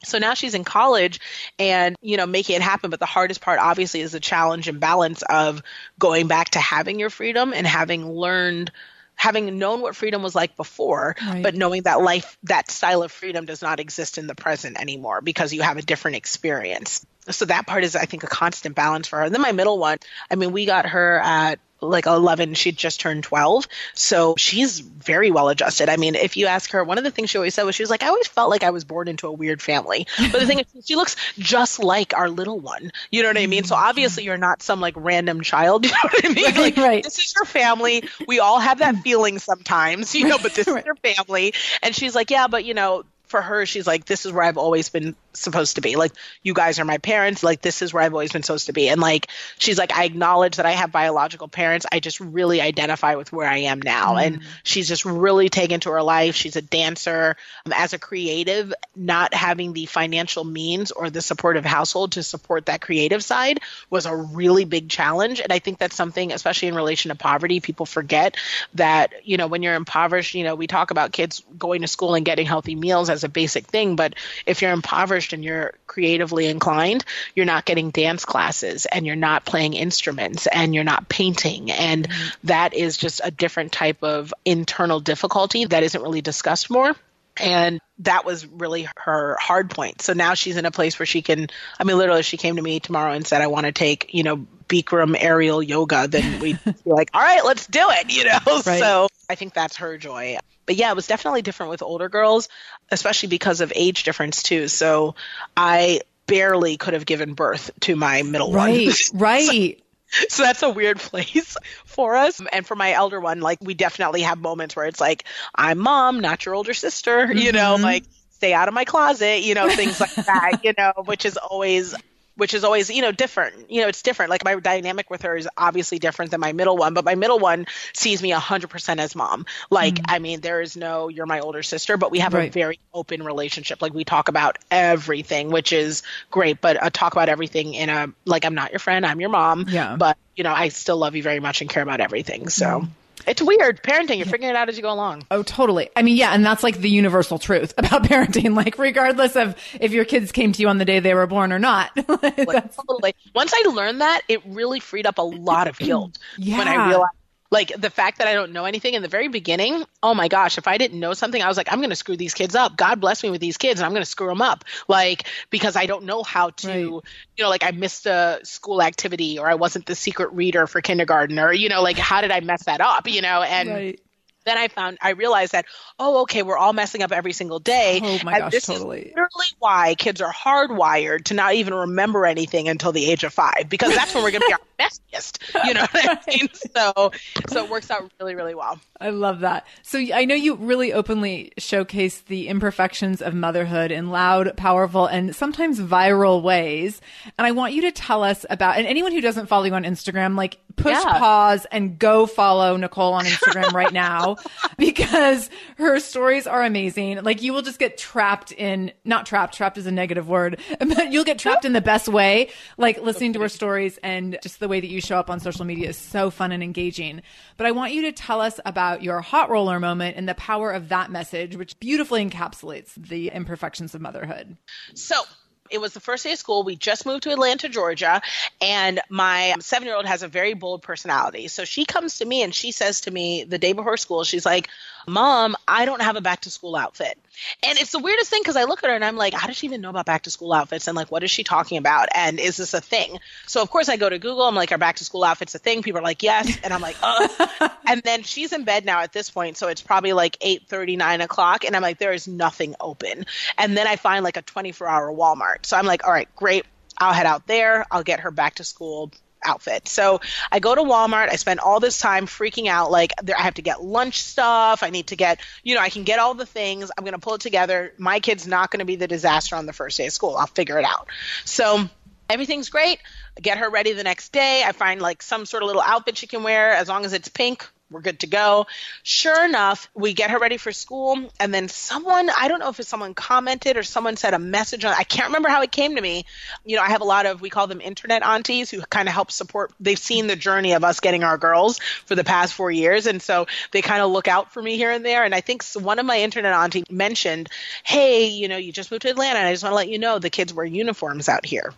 so 0.05 0.19
now 0.19 0.35
she's 0.35 0.55
in 0.55 0.65
college 0.65 1.21
and, 1.59 1.97
you 2.01 2.17
know, 2.17 2.27
making 2.27 2.57
it 2.57 2.63
happen. 2.63 2.91
But 2.91 3.01
the 3.01 3.07
hardest 3.07 3.41
part, 3.41 3.59
obviously, 3.59 4.01
is 4.01 4.13
the 4.13 4.21
challenge 4.21 4.69
and 4.69 4.81
balance 4.81 5.23
of 5.23 5.63
going 5.99 6.29
back 6.29 6.51
to 6.51 6.61
having 6.61 7.01
your 7.01 7.11
freedom 7.11 7.53
and 7.53 7.67
having 7.67 8.09
learned, 8.09 8.71
having 9.17 9.59
known 9.59 9.81
what 9.81 9.97
freedom 9.97 10.23
was 10.23 10.35
like 10.35 10.57
before, 10.57 11.17
Right. 11.27 11.43
but 11.43 11.55
knowing 11.55 11.83
that 11.83 12.01
life, 12.01 12.39
that 12.45 12.71
style 12.71 13.03
of 13.03 13.11
freedom 13.11 13.45
does 13.45 13.63
not 13.63 13.81
exist 13.81 14.19
in 14.19 14.29
the 14.29 14.35
present 14.37 14.81
anymore 14.81 15.21
because 15.21 15.53
you 15.53 15.63
have 15.63 15.79
a 15.79 15.83
different 15.83 16.17
experience. 16.17 17.05
So 17.31 17.45
that 17.47 17.67
part 17.67 17.85
is, 17.85 17.97
I 17.97 18.05
think, 18.05 18.23
a 18.23 18.29
constant 18.29 18.75
balance 18.75 19.09
for 19.09 19.19
her. 19.19 19.25
And 19.25 19.35
then 19.35 19.43
my 19.43 19.53
middle 19.53 19.79
one, 19.79 19.99
I 20.31 20.37
mean, 20.37 20.53
we 20.53 20.65
got 20.65 20.87
her 20.87 21.21
at 21.23 21.59
like 21.81 22.07
11 22.07 22.55
she'd 22.55 22.77
just 22.77 23.01
turned 23.01 23.25
12 23.25 23.67
so 23.95 24.35
she's 24.37 24.81
very 24.81 25.31
well 25.31 25.49
adjusted. 25.49 25.89
I 25.89 25.97
mean 25.97 26.15
if 26.15 26.37
you 26.37 26.47
ask 26.47 26.73
her 26.73 26.83
one 26.83 26.99
of 26.99 27.05
the 27.05 27.11
things 27.11 27.31
she 27.31 27.39
always 27.39 27.55
said 27.55 27.65
was 27.65 27.75
she 27.75 27.83
was 27.83 27.91
like 27.91 28.03
i 28.03 28.09
always 28.09 28.27
felt 28.27 28.51
like 28.51 28.63
i 28.63 28.71
was 28.71 28.85
born 28.85 29.09
into 29.09 29.27
a 29.27 29.33
weird 29.33 29.63
family. 29.63 30.07
But 30.19 30.41
the 30.41 30.47
thing 30.47 30.61
is 30.61 30.67
she 30.87 30.97
looks 30.97 31.17
just 31.39 31.79
like 31.79 32.15
our 32.15 32.29
little 32.29 32.59
one. 32.59 32.91
You 33.11 33.23
know 33.23 33.29
what 33.29 33.39
i 33.39 33.47
mean? 33.47 33.65
So 33.65 33.75
mm-hmm. 33.75 33.89
obviously 33.89 34.25
you're 34.25 34.37
not 34.37 34.63
some 34.63 34.81
like 34.81 34.95
random 34.97 35.43
child. 35.43 35.85
You 35.89 35.93
know 35.93 35.99
what 36.03 36.25
i 36.25 36.29
mean? 36.29 36.45
Right, 36.45 36.57
like 36.57 36.77
right. 36.77 37.05
this 37.05 37.19
is 37.19 37.33
your 37.35 37.45
family. 37.45 38.05
We 38.27 38.41
all 38.41 38.59
have 38.59 38.81
that 38.81 38.97
feeling 38.99 39.39
sometimes 39.39 40.15
you 40.15 40.29
know 40.29 40.39
but 40.43 40.55
this 40.55 40.69
is 40.69 40.85
your 40.85 40.97
family. 40.97 41.55
And 41.83 41.95
she's 41.95 42.15
like 42.15 42.31
yeah 42.31 42.49
but 42.49 42.65
you 42.65 42.75
know 42.75 43.05
for 43.29 43.43
her 43.43 43.67
she's 43.67 43.87
like 43.87 44.07
this 44.07 44.25
is 44.25 44.33
where 44.33 44.43
i've 44.43 44.57
always 44.57 44.89
been 44.89 45.15
supposed 45.41 45.77
to 45.77 45.81
be. 45.81 45.97
Like, 45.97 46.13
you 46.43 46.55
guys 46.55 46.79
are 46.79 46.85
my 46.85 46.99
parents. 46.99 47.43
Like, 47.43 47.63
this 47.63 47.83
is 47.83 47.93
where 47.93 48.03
I've 48.03 48.13
always 48.13 48.33
been 48.33 48.43
supposed 48.43 48.67
to 48.67 48.73
be. 48.73 48.89
And 48.89 49.01
like, 49.01 49.29
she's 49.59 49.79
like, 49.79 49.93
I 49.93 50.05
acknowledge 50.05 50.57
that 50.57 50.67
I 50.67 50.73
have 50.73 50.93
biological 50.93 51.49
parents. 51.49 51.87
I 51.91 52.01
just 52.01 52.21
really 52.21 52.61
identify 52.61 53.15
with 53.15 53.33
where 53.33 53.49
I 53.49 53.59
am 53.59 53.81
now. 53.81 54.15
Mm. 54.15 54.27
And 54.27 54.41
she's 54.63 54.89
just 54.89 55.05
really 55.05 55.49
taken 55.49 55.81
to 55.81 55.91
her 55.91 56.03
life. 56.03 56.35
She's 56.35 56.57
a 56.57 56.63
dancer. 56.63 57.37
Um, 57.67 57.73
as 57.73 57.93
a 57.93 57.99
creative, 57.99 58.73
not 58.97 59.35
having 59.35 59.73
the 59.73 59.87
financial 59.87 60.45
means 60.45 60.91
or 60.91 61.11
the 61.11 61.23
supportive 61.23 61.65
household 61.65 62.13
to 62.13 62.23
support 62.23 62.67
that 62.67 62.81
creative 62.81 63.23
side 63.23 63.61
was 63.91 64.07
a 64.07 64.15
really 64.15 64.65
big 64.65 64.89
challenge. 64.89 65.41
And 65.41 65.53
I 65.53 65.59
think 65.59 65.79
that's 65.79 65.97
something, 65.97 66.33
especially 66.33 66.69
in 66.69 66.75
relation 66.75 67.11
to 67.11 67.15
poverty, 67.15 67.61
people 67.61 67.87
forget 67.87 68.37
that, 68.75 69.13
you 69.25 69.37
know, 69.37 69.47
when 69.47 69.63
you're 69.63 69.75
impoverished, 69.75 70.35
you 70.35 70.45
know, 70.45 70.55
we 70.55 70.67
talk 70.67 70.91
about 70.91 71.13
kids 71.13 71.43
going 71.59 71.83
to 71.83 71.89
school 71.89 72.15
and 72.15 72.25
getting 72.25 72.47
healthy 72.47 72.75
meals 72.75 73.11
as 73.11 73.25
a 73.25 73.29
basic 73.29 73.67
thing. 73.67 73.97
But 73.97 74.15
if 74.47 74.63
you're 74.63 74.73
impoverished 74.73 75.28
and 75.33 75.45
you're 75.45 75.75
creatively 75.87 76.47
inclined, 76.47 77.05
you're 77.35 77.47
not 77.47 77.65
getting 77.65 77.91
dance 77.91 78.25
classes 78.25 78.87
and 78.87 79.07
you're 79.07 79.17
not 79.17 79.45
playing 79.45 79.75
instruments 79.75 80.47
and 80.47 80.75
you're 80.75 80.85
not 80.85 81.09
painting. 81.09 81.71
And 81.71 82.09
mm-hmm. 82.09 82.29
that 82.45 82.75
is 82.75 82.97
just 82.97 83.21
a 83.23 83.31
different 83.31 83.73
type 83.73 84.03
of 84.03 84.33
internal 84.45 85.01
difficulty 85.01 85.65
that 85.67 85.83
isn't 85.83 86.03
really 86.03 86.23
discussed 86.23 86.71
more. 86.71 86.95
And 87.41 87.81
that 88.01 88.25
was 88.25 88.47
really 88.47 88.89
her 88.97 89.37
hard 89.41 89.71
point. 89.71 90.03
So 90.03 90.13
now 90.13 90.35
she's 90.35 90.57
in 90.57 90.67
a 90.67 90.71
place 90.71 90.99
where 90.99 91.07
she 91.07 91.23
can, 91.23 91.49
I 91.79 91.85
mean, 91.85 91.97
literally, 91.97 92.23
she 92.23 92.37
came 92.37 92.57
to 92.57 92.63
me 92.63 92.81
tomorrow 92.81 93.13
and 93.13 93.27
said, 93.27 93.43
I 93.43 93.47
want 93.47 93.67
to 93.67 93.73
take, 93.73 94.13
you 94.13 94.25
know, 94.25 94.47
Bikram 94.69 95.17
aerial 95.19 95.63
yoga. 95.63 96.09
Then 96.09 96.41
we'd 96.41 96.63
be 96.65 96.75
like, 96.85 97.11
all 97.15 97.23
right, 97.23 97.45
let's 97.45 97.67
do 97.67 97.85
it, 97.91 98.11
you 98.11 98.25
know? 98.25 98.63
Right. 98.67 98.81
So 98.81 99.09
I 99.29 99.35
think 99.35 99.55
that's 99.55 99.77
her 99.77 99.99
joy. 99.99 100.39
But 100.67 100.77
yeah, 100.77 100.91
it 100.91 100.97
was 100.97 101.07
definitely 101.07 101.43
different 101.43 101.71
with 101.71 101.83
older 101.83 102.09
girls, 102.09 102.49
especially 102.91 103.29
because 103.29 103.61
of 103.61 103.73
age 103.75 104.05
difference 104.05 104.43
too. 104.43 104.69
So 104.69 105.15
I 105.57 106.01
barely 106.27 106.77
could 106.77 106.95
have 106.95 107.07
given 107.07 107.35
birth 107.35 107.71
to 107.81 107.97
my 107.97 108.23
middle 108.23 108.53
right, 108.53 108.87
one. 108.87 109.21
Right. 109.21 109.83
so, 110.11 110.27
so 110.29 110.43
that's 110.43 110.63
a 110.63 110.71
weird 110.71 110.99
place 110.99 111.57
for 111.85 112.17
us. 112.17 112.41
And 112.53 112.67
for 112.67 112.75
my 112.75 112.93
elder 112.93 113.21
one, 113.21 113.41
like 113.41 113.59
we 113.61 113.75
definitely 113.75 114.23
have 114.23 114.39
moments 114.39 114.77
where 114.77 114.87
it's 114.87 115.01
like, 115.01 115.25
I'm 115.55 115.79
mom, 115.79 116.21
not 116.21 116.45
your 116.45 116.55
older 116.55 116.75
sister, 116.75 117.27
mm-hmm. 117.27 117.39
you 117.39 117.53
know, 117.53 117.75
mm-hmm. 117.75 117.85
like 117.85 118.05
stay 118.31 118.53
out 118.53 118.69
of 118.69 118.75
my 118.75 118.85
closet, 118.85 119.43
you 119.43 119.55
know, 119.55 119.69
things 119.69 120.01
like 120.01 120.15
that, 120.15 120.61
you 120.63 120.73
know, 120.77 120.93
which 121.05 121.25
is 121.25 121.37
always 121.37 121.95
which 122.39 122.55
is 122.55 122.65
always 122.65 122.89
you 122.89 123.03
know 123.03 123.13
different 123.13 123.71
you 123.71 123.83
know 123.83 123.89
it's 123.89 124.01
different 124.01 124.31
like 124.31 124.45
my 124.45 124.55
dynamic 124.55 125.11
with 125.11 125.23
her 125.23 125.37
is 125.37 125.49
obviously 125.57 125.99
different 125.99 126.31
than 126.31 126.41
my 126.41 126.53
middle 126.53 126.77
one 126.77 126.95
but 126.95 127.05
my 127.05 127.17
middle 127.17 127.39
one 127.39 127.67
sees 127.93 128.23
me 128.23 128.31
100% 128.31 128.99
as 128.99 129.15
mom 129.15 129.45
like 129.71 129.97
mm-hmm. 129.97 130.15
i 130.15 130.19
mean 130.19 130.41
there 130.41 130.61
is 130.61 130.77
no 130.77 131.09
you're 131.09 131.27
my 131.27 131.41
older 131.41 131.63
sister 131.63 131.97
but 131.97 132.11
we 132.11 132.21
have 132.21 132.33
right. 132.33 132.49
a 132.49 132.53
very 132.53 132.79
open 132.95 133.23
relationship 133.23 133.83
like 133.83 133.93
we 133.93 134.05
talk 134.05 134.29
about 134.29 134.57
everything 134.71 135.51
which 135.51 135.73
is 135.73 136.03
great 136.31 136.61
but 136.61 136.81
uh, 136.83 136.89
talk 136.91 137.13
about 137.13 137.29
everything 137.29 137.75
in 137.75 137.89
a 137.89 138.07
like 138.25 138.45
i'm 138.45 138.55
not 138.55 138.71
your 138.71 138.79
friend 138.79 139.05
i'm 139.05 139.21
your 139.21 139.31
mom 139.31 139.67
yeah 139.69 139.97
but 139.97 140.17
you 140.37 140.45
know 140.45 140.53
i 140.53 140.69
still 140.69 140.97
love 140.97 141.17
you 141.17 141.23
very 141.23 141.41
much 141.41 141.61
and 141.61 141.69
care 141.69 141.83
about 141.83 142.01
everything 142.01 142.49
so 142.49 142.67
mm-hmm. 142.67 142.91
It's 143.27 143.43
weird 143.43 143.83
parenting. 143.83 144.17
You're 144.17 144.27
figuring 144.27 144.51
it 144.51 144.57
out 144.57 144.69
as 144.69 144.77
you 144.77 144.83
go 144.83 144.93
along. 144.93 145.27
Oh, 145.31 145.43
totally. 145.43 145.91
I 145.97 146.03
mean, 146.03 146.17
yeah, 146.17 146.31
and 146.31 146.45
that's 146.45 146.63
like 146.63 146.79
the 146.79 146.91
universal 146.91 147.39
truth 147.39 147.75
about 147.79 148.05
parenting. 148.05 148.55
Like, 148.55 148.79
regardless 148.79 149.37
of 149.37 149.57
if 149.81 149.93
your 149.93 150.05
kids 150.05 150.33
came 150.33 150.53
to 150.53 150.63
you 150.63 150.69
on 150.69 150.79
the 150.79 150.85
day 150.85 151.01
they 151.01 151.15
were 151.15 151.27
born 151.27 151.53
or 151.53 151.59
not. 151.59 151.91
like, 152.09 152.75
totally. 152.75 153.15
Once 153.35 153.53
I 153.55 153.69
learned 153.69 154.01
that, 154.01 154.23
it 154.29 154.45
really 154.47 154.81
freed 154.81 155.07
up 155.07 155.19
a 155.19 155.23
lot 155.23 155.69
of 155.69 155.79
guilt 155.79 156.19
yeah. 156.37 156.59
when 156.59 156.69
I 156.69 156.89
realized 156.89 157.18
like 157.51 157.73
the 157.79 157.91
fact 157.91 158.19
that 158.19 158.29
I 158.29 158.35
don't 158.35 158.53
know 158.53 158.65
anything 158.65 158.95
in 158.95 159.03
the 159.03 159.09
very 159.09 159.29
beginning, 159.29 159.85
oh 160.03 160.15
my 160.15 160.29
gosh, 160.29 160.59
if 160.59 160.69
I 160.69 160.77
didn't 160.77 161.01
know 161.01 161.15
something, 161.15 161.43
I 161.43 161.49
was 161.49 161.57
like, 161.57 161.73
I'm 161.73 161.79
going 161.79 161.91
to 161.91 161.97
screw 161.97 162.17
these 162.17 162.35
kids 162.35 162.55
up. 162.55 162.77
God 162.77 163.01
bless 163.01 163.23
me 163.23 163.31
with 163.31 163.41
these 163.41 163.57
kids 163.57 163.81
and 163.81 163.87
I'm 163.87 163.93
going 163.93 164.03
to 164.03 164.11
screw 164.11 164.29
them 164.29 164.43
up. 164.43 164.65
Like, 164.87 165.27
because 165.51 165.75
I 165.75 165.87
don't 165.87 166.05
know 166.05 166.23
how 166.23 166.51
to, 166.51 166.69
right. 166.69 166.79
you 166.81 167.03
know, 167.41 167.49
like 167.49 167.65
I 167.65 167.71
missed 167.71 168.07
a 168.07 168.41
school 168.43 168.83
activity 168.83 169.39
or 169.39 169.49
I 169.49 169.55
wasn't 169.55 169.87
the 169.87 169.95
secret 169.95 170.33
reader 170.33 170.67
for 170.67 170.81
kindergarten 170.81 171.39
or, 171.39 171.53
you 171.53 171.69
know, 171.69 171.83
like 171.83 171.97
how 171.97 172.21
did 172.21 172.31
I 172.31 172.41
mess 172.41 172.65
that 172.65 172.81
up, 172.81 173.09
you 173.09 173.23
know? 173.23 173.43
And, 173.43 173.69
right 173.69 174.01
then 174.45 174.57
I 174.57 174.69
found 174.69 174.99
I 175.03 175.11
realized 175.11 175.53
that 175.53 175.67
oh 175.99 176.23
okay 176.23 176.43
we're 176.43 176.57
all 176.57 176.73
messing 176.73 177.03
up 177.03 177.13
every 177.13 177.33
single 177.33 177.59
day. 177.59 178.01
Oh 178.03 178.19
my 178.25 178.39
gosh, 178.39 178.53
this 178.53 178.67
totally. 178.67 179.01
Is 179.01 179.07
literally 179.09 179.47
why 179.59 179.95
kids 179.95 180.21
are 180.21 180.33
hardwired 180.33 181.25
to 181.25 181.35
not 181.35 181.55
even 181.55 181.75
remember 181.75 182.25
anything 182.25 182.69
until 182.69 182.93
the 182.93 183.11
age 183.11 183.25
of 183.25 183.33
five 183.33 183.69
because 183.69 183.95
that's 183.95 184.15
when 184.15 184.25
we're 184.25 184.31
going 184.31 184.41
to 184.41 184.47
be 184.49 184.55
messiest. 184.79 185.39
You 185.67 185.75
know 185.75 185.87
what 185.91 185.91
I 185.95 186.19
mean? 186.29 186.49
So 186.55 187.13
so 187.49 187.65
it 187.65 187.71
works 187.71 187.91
out 187.91 188.11
really 188.21 188.35
really 188.35 188.55
well. 188.55 188.81
I 189.01 189.11
love 189.11 189.41
that. 189.41 189.67
So 189.83 189.99
I 189.99 190.25
know 190.25 190.35
you 190.35 190.57
really 190.57 190.93
openly 190.93 191.53
showcase 191.59 192.21
the 192.23 192.49
imperfections 192.49 193.23
of 193.23 193.33
motherhood 193.35 193.93
in 193.93 194.11
loud, 194.11 194.57
powerful, 194.57 195.07
and 195.07 195.35
sometimes 195.35 195.79
viral 195.79 196.43
ways. 196.43 197.01
And 197.39 197.47
I 197.47 197.53
want 197.53 197.75
you 197.75 197.83
to 197.83 197.93
tell 197.93 198.25
us 198.25 198.45
about, 198.51 198.77
and 198.77 198.87
anyone 198.87 199.13
who 199.13 199.21
doesn't 199.21 199.47
follow 199.47 199.65
you 199.65 199.75
on 199.75 199.85
Instagram, 199.85 200.37
like 200.37 200.59
push 200.77 200.93
yeah. 200.93 201.19
pause 201.19 201.67
and 201.71 201.99
go 201.99 202.27
follow 202.27 202.77
Nicole 202.77 203.13
on 203.13 203.25
Instagram 203.25 203.73
right 203.73 203.93
now 203.93 204.37
because 204.77 205.51
her 205.77 206.01
stories 206.01 206.47
are 206.47 206.63
amazing. 206.63 207.23
Like 207.23 207.43
you 207.43 207.53
will 207.53 207.63
just 207.63 207.79
get 207.79 207.99
trapped 207.99 208.53
in, 208.53 208.93
not 209.05 209.27
trapped, 209.27 209.55
trapped 209.55 209.79
is 209.79 209.87
a 209.87 209.93
negative 209.93 210.29
word, 210.29 210.61
but 210.79 211.13
you'll 211.13 211.25
get 211.25 211.39
trapped 211.39 211.65
in 211.65 211.73
the 211.73 211.81
best 211.81 212.09
way. 212.09 212.51
Like 212.77 213.01
listening 213.03 213.35
to 213.35 213.41
her 213.41 213.49
stories 213.49 213.99
and 214.03 214.39
just 214.43 214.61
the 214.61 214.68
way 214.69 214.81
that 214.81 214.89
you 214.89 215.01
show 215.01 215.19
up 215.19 215.31
on 215.31 215.41
social 215.41 215.65
media 215.65 215.89
is 215.89 215.97
so 215.97 216.31
fun 216.31 216.53
and 216.53 216.63
engaging. 216.63 217.23
But 217.57 217.67
I 217.67 217.73
want 217.73 217.93
you 217.93 218.03
to 218.03 218.13
tell 218.13 218.41
us 218.41 218.61
about 218.65 219.03
your 219.03 219.21
hot 219.21 219.51
roller 219.51 219.81
moment 219.81 220.17
and 220.17 220.29
the 220.29 220.35
power 220.35 220.71
of 220.71 220.89
that 220.91 221.11
message, 221.11 221.57
which 221.57 221.79
beautifully 221.81 222.29
encapsulates 222.29 222.95
the 222.95 223.31
imperfections 223.31 223.95
of 223.95 224.01
motherhood. 224.01 224.57
So, 224.95 225.23
it 225.71 225.81
was 225.81 225.93
the 225.93 226.01
first 226.01 226.25
day 226.25 226.33
of 226.33 226.39
school. 226.39 226.63
We 226.63 226.77
just 226.77 227.07
moved 227.07 227.25
to 227.25 227.31
Atlanta, 227.31 227.69
Georgia, 227.69 228.21
and 228.61 229.01
my 229.09 229.55
seven 229.61 229.87
year 229.87 229.97
old 229.97 230.07
has 230.07 230.23
a 230.23 230.29
very 230.29 230.55
bold 230.55 230.83
personality. 230.83 231.49
So 231.49 231.65
she 231.65 231.85
comes 231.85 232.19
to 232.19 232.25
me 232.25 232.43
and 232.43 232.55
she 232.55 232.73
says 232.73 233.03
to 233.03 233.11
me 233.11 233.45
the 233.45 233.59
day 233.59 233.73
before 233.73 233.97
school, 233.97 234.25
she's 234.25 234.47
like, 234.47 234.69
Mom, 235.09 235.57
I 235.67 235.87
don't 235.87 236.03
have 236.03 236.17
a 236.17 236.21
back 236.21 236.43
to 236.43 236.51
school 236.51 236.77
outfit. 236.77 237.19
And 237.63 237.79
it's 237.79 237.93
the 237.93 237.99
weirdest 237.99 238.31
thing 238.31 238.41
because 238.43 238.57
I 238.57 238.65
look 238.65 238.83
at 238.83 238.91
her 238.91 238.95
and 238.95 239.05
I'm 239.05 239.17
like, 239.17 239.33
how 239.33 239.47
does 239.47 239.57
she 239.57 239.67
even 239.67 239.81
know 239.81 239.91
about 239.91 240.07
back 240.07 240.23
to 240.23 240.31
school 240.31 240.53
outfits? 240.53 240.87
And 240.87 240.97
like, 240.97 241.11
what 241.11 241.23
is 241.23 241.31
she 241.31 241.45
talking 241.45 241.79
about? 241.79 242.09
And 242.15 242.39
is 242.39 242.57
this 242.57 242.75
a 242.75 242.81
thing? 242.81 243.19
So 243.47 243.63
of 243.63 243.71
course 243.71 243.89
I 243.89 243.97
go 243.97 244.09
to 244.09 244.19
Google. 244.19 244.43
I'm 244.43 244.55
like, 244.55 244.73
are 244.73 244.79
back 244.79 244.97
to 244.97 245.05
school 245.05 245.25
outfits 245.25 245.55
a 245.55 245.59
thing? 245.59 245.83
People 245.83 246.01
are 246.01 246.05
like, 246.05 246.23
yes. 246.23 246.59
And 246.63 246.75
I'm 246.75 246.81
like, 246.81 246.97
uh. 247.03 247.69
and 247.87 248.03
then 248.03 248.23
she's 248.23 248.53
in 248.53 248.65
bed 248.65 248.85
now 248.85 249.01
at 249.01 249.13
this 249.13 249.31
point. 249.31 249.57
So 249.57 249.69
it's 249.69 249.81
probably 249.81 250.13
like 250.13 250.37
8 250.41 250.67
39 250.67 251.21
o'clock. 251.21 251.65
And 251.65 251.75
I'm 251.75 251.83
like, 251.83 251.99
there 251.99 252.13
is 252.13 252.29
nothing 252.29 252.75
open. 252.81 253.25
And 253.57 253.77
then 253.77 253.87
I 253.87 253.97
find 253.97 254.25
like 254.25 254.37
a 254.37 254.43
24 254.43 254.89
hour 254.89 255.13
Walmart. 255.13 255.58
So 255.63 255.77
I'm 255.77 255.87
like, 255.87 256.07
all 256.07 256.13
right, 256.13 256.29
great. 256.37 256.65
I'll 256.99 257.13
head 257.13 257.27
out 257.27 257.47
there. 257.47 257.87
I'll 257.91 258.03
get 258.03 258.21
her 258.21 258.31
back 258.31 258.57
to 258.57 258.65
school 258.65 259.13
outfit. 259.45 259.87
So 259.89 260.21
I 260.51 260.59
go 260.59 260.75
to 260.75 260.83
Walmart. 260.83 261.31
I 261.31 261.37
spend 261.37 261.61
all 261.61 261.81
this 261.81 261.99
time 261.99 262.27
freaking 262.27 262.67
out. 262.67 262.91
Like 262.91 263.13
I 263.35 263.41
have 263.43 263.55
to 263.55 263.63
get 263.63 263.83
lunch 263.83 264.23
stuff. 264.23 264.83
I 264.83 264.91
need 264.91 265.09
to 265.09 265.17
get, 265.17 265.41
you 265.63 265.75
know, 265.75 265.81
I 265.81 265.91
can 265.91 266.03
get 266.05 266.19
all 266.19 266.35
the 266.35 266.47
things. 266.47 266.91
I'm 266.97 267.05
going 267.05 267.13
to 267.13 267.21
pull 267.21 267.35
it 267.35 267.41
together. 267.41 267.93
My 267.99 268.21
kid's 268.21 268.47
not 268.47 268.71
going 268.71 268.81
to 268.81 268.85
be 268.85 268.97
the 268.97 269.09
disaster 269.09 269.57
on 269.57 269.67
the 269.67 269.73
first 269.73 269.97
day 269.97 270.07
of 270.07 270.13
school. 270.13 270.37
I'll 270.37 270.47
figure 270.47 270.79
it 270.79 270.85
out. 270.85 271.09
So 271.45 271.89
everything's 272.29 272.69
great. 272.69 272.99
I 273.37 273.41
get 273.41 273.59
her 273.59 273.71
ready 273.71 273.93
the 273.93 274.05
next 274.05 274.33
day. 274.33 274.65
I 274.65 274.73
find 274.73 275.01
like 275.01 275.23
some 275.23 275.47
sort 275.47 275.63
of 275.63 275.69
little 275.69 275.83
outfit 275.83 276.19
she 276.19 276.27
can 276.27 276.43
wear 276.43 276.73
as 276.73 276.89
long 276.89 277.05
as 277.05 277.13
it's 277.13 277.29
pink 277.29 277.69
we're 277.91 278.01
good 278.01 278.21
to 278.21 278.27
go. 278.27 278.67
Sure 279.03 279.45
enough, 279.45 279.91
we 279.95 280.13
get 280.13 280.31
her 280.31 280.39
ready 280.39 280.57
for 280.57 280.73
school, 280.73 281.31
and 281.41 281.55
then 281.55 281.69
someone, 281.69 282.31
I 282.37 282.49
don't 282.49 282.59
know 282.59 282.69
if 282.69 282.79
it's 282.81 282.89
someone 282.89 283.15
commented 283.15 283.77
or 283.77 283.83
someone 283.83 284.17
said 284.17 284.35
a 284.35 284.39
message 284.39 284.85
on, 284.85 284.95
I 284.97 285.05
can't 285.05 285.29
remember 285.29 285.49
how 285.49 285.63
it 285.63 285.73
came 285.73 285.97
to 285.97 286.01
me. 286.01 286.27
You 286.65 286.77
know, 286.77 286.83
I 286.83 286.89
have 286.89 287.01
a 287.01 287.05
lot 287.05 287.27
of, 287.27 287.41
we 287.41 287.51
call 287.51 287.67
them 287.67 287.81
internet 287.81 288.23
aunties 288.23 288.71
who 288.71 288.81
kind 288.83 289.09
of 289.09 289.15
help 289.15 289.31
support, 289.31 289.73
they've 289.81 289.99
seen 289.99 290.27
the 290.27 290.37
journey 290.37 290.73
of 290.73 290.85
us 290.85 291.01
getting 291.01 291.25
our 291.25 291.39
girls 291.39 291.79
for 292.05 292.15
the 292.15 292.25
past 292.25 292.55
four 292.55 292.71
years. 292.71 293.07
And 293.07 293.23
so 293.23 293.47
they 293.73 293.83
kind 293.83 294.03
of 294.03 294.11
look 294.11 294.29
out 294.29 294.53
for 294.53 294.63
me 294.63 294.77
here 294.77 294.91
and 294.91 295.05
there. 295.05 295.25
And 295.25 295.35
I 295.35 295.41
think 295.41 295.65
one 295.75 295.99
of 295.99 296.07
my 296.07 296.21
internet 296.21 296.53
aunties 296.53 296.91
mentioned, 296.91 297.49
hey, 297.83 298.27
you 298.27 298.49
know, 298.49 298.57
you 298.57 298.73
just 298.73 298.91
moved 298.91 299.03
to 299.03 299.11
Atlanta, 299.11 299.39
and 299.39 299.49
I 299.49 299.53
just 299.53 299.63
want 299.63 299.73
to 299.73 299.77
let 299.77 299.89
you 299.89 299.99
know 299.99 300.19
the 300.19 300.31
kids 300.31 300.53
wear 300.53 300.67
uniforms 300.67 301.29
out 301.29 301.47
here. 301.47 301.73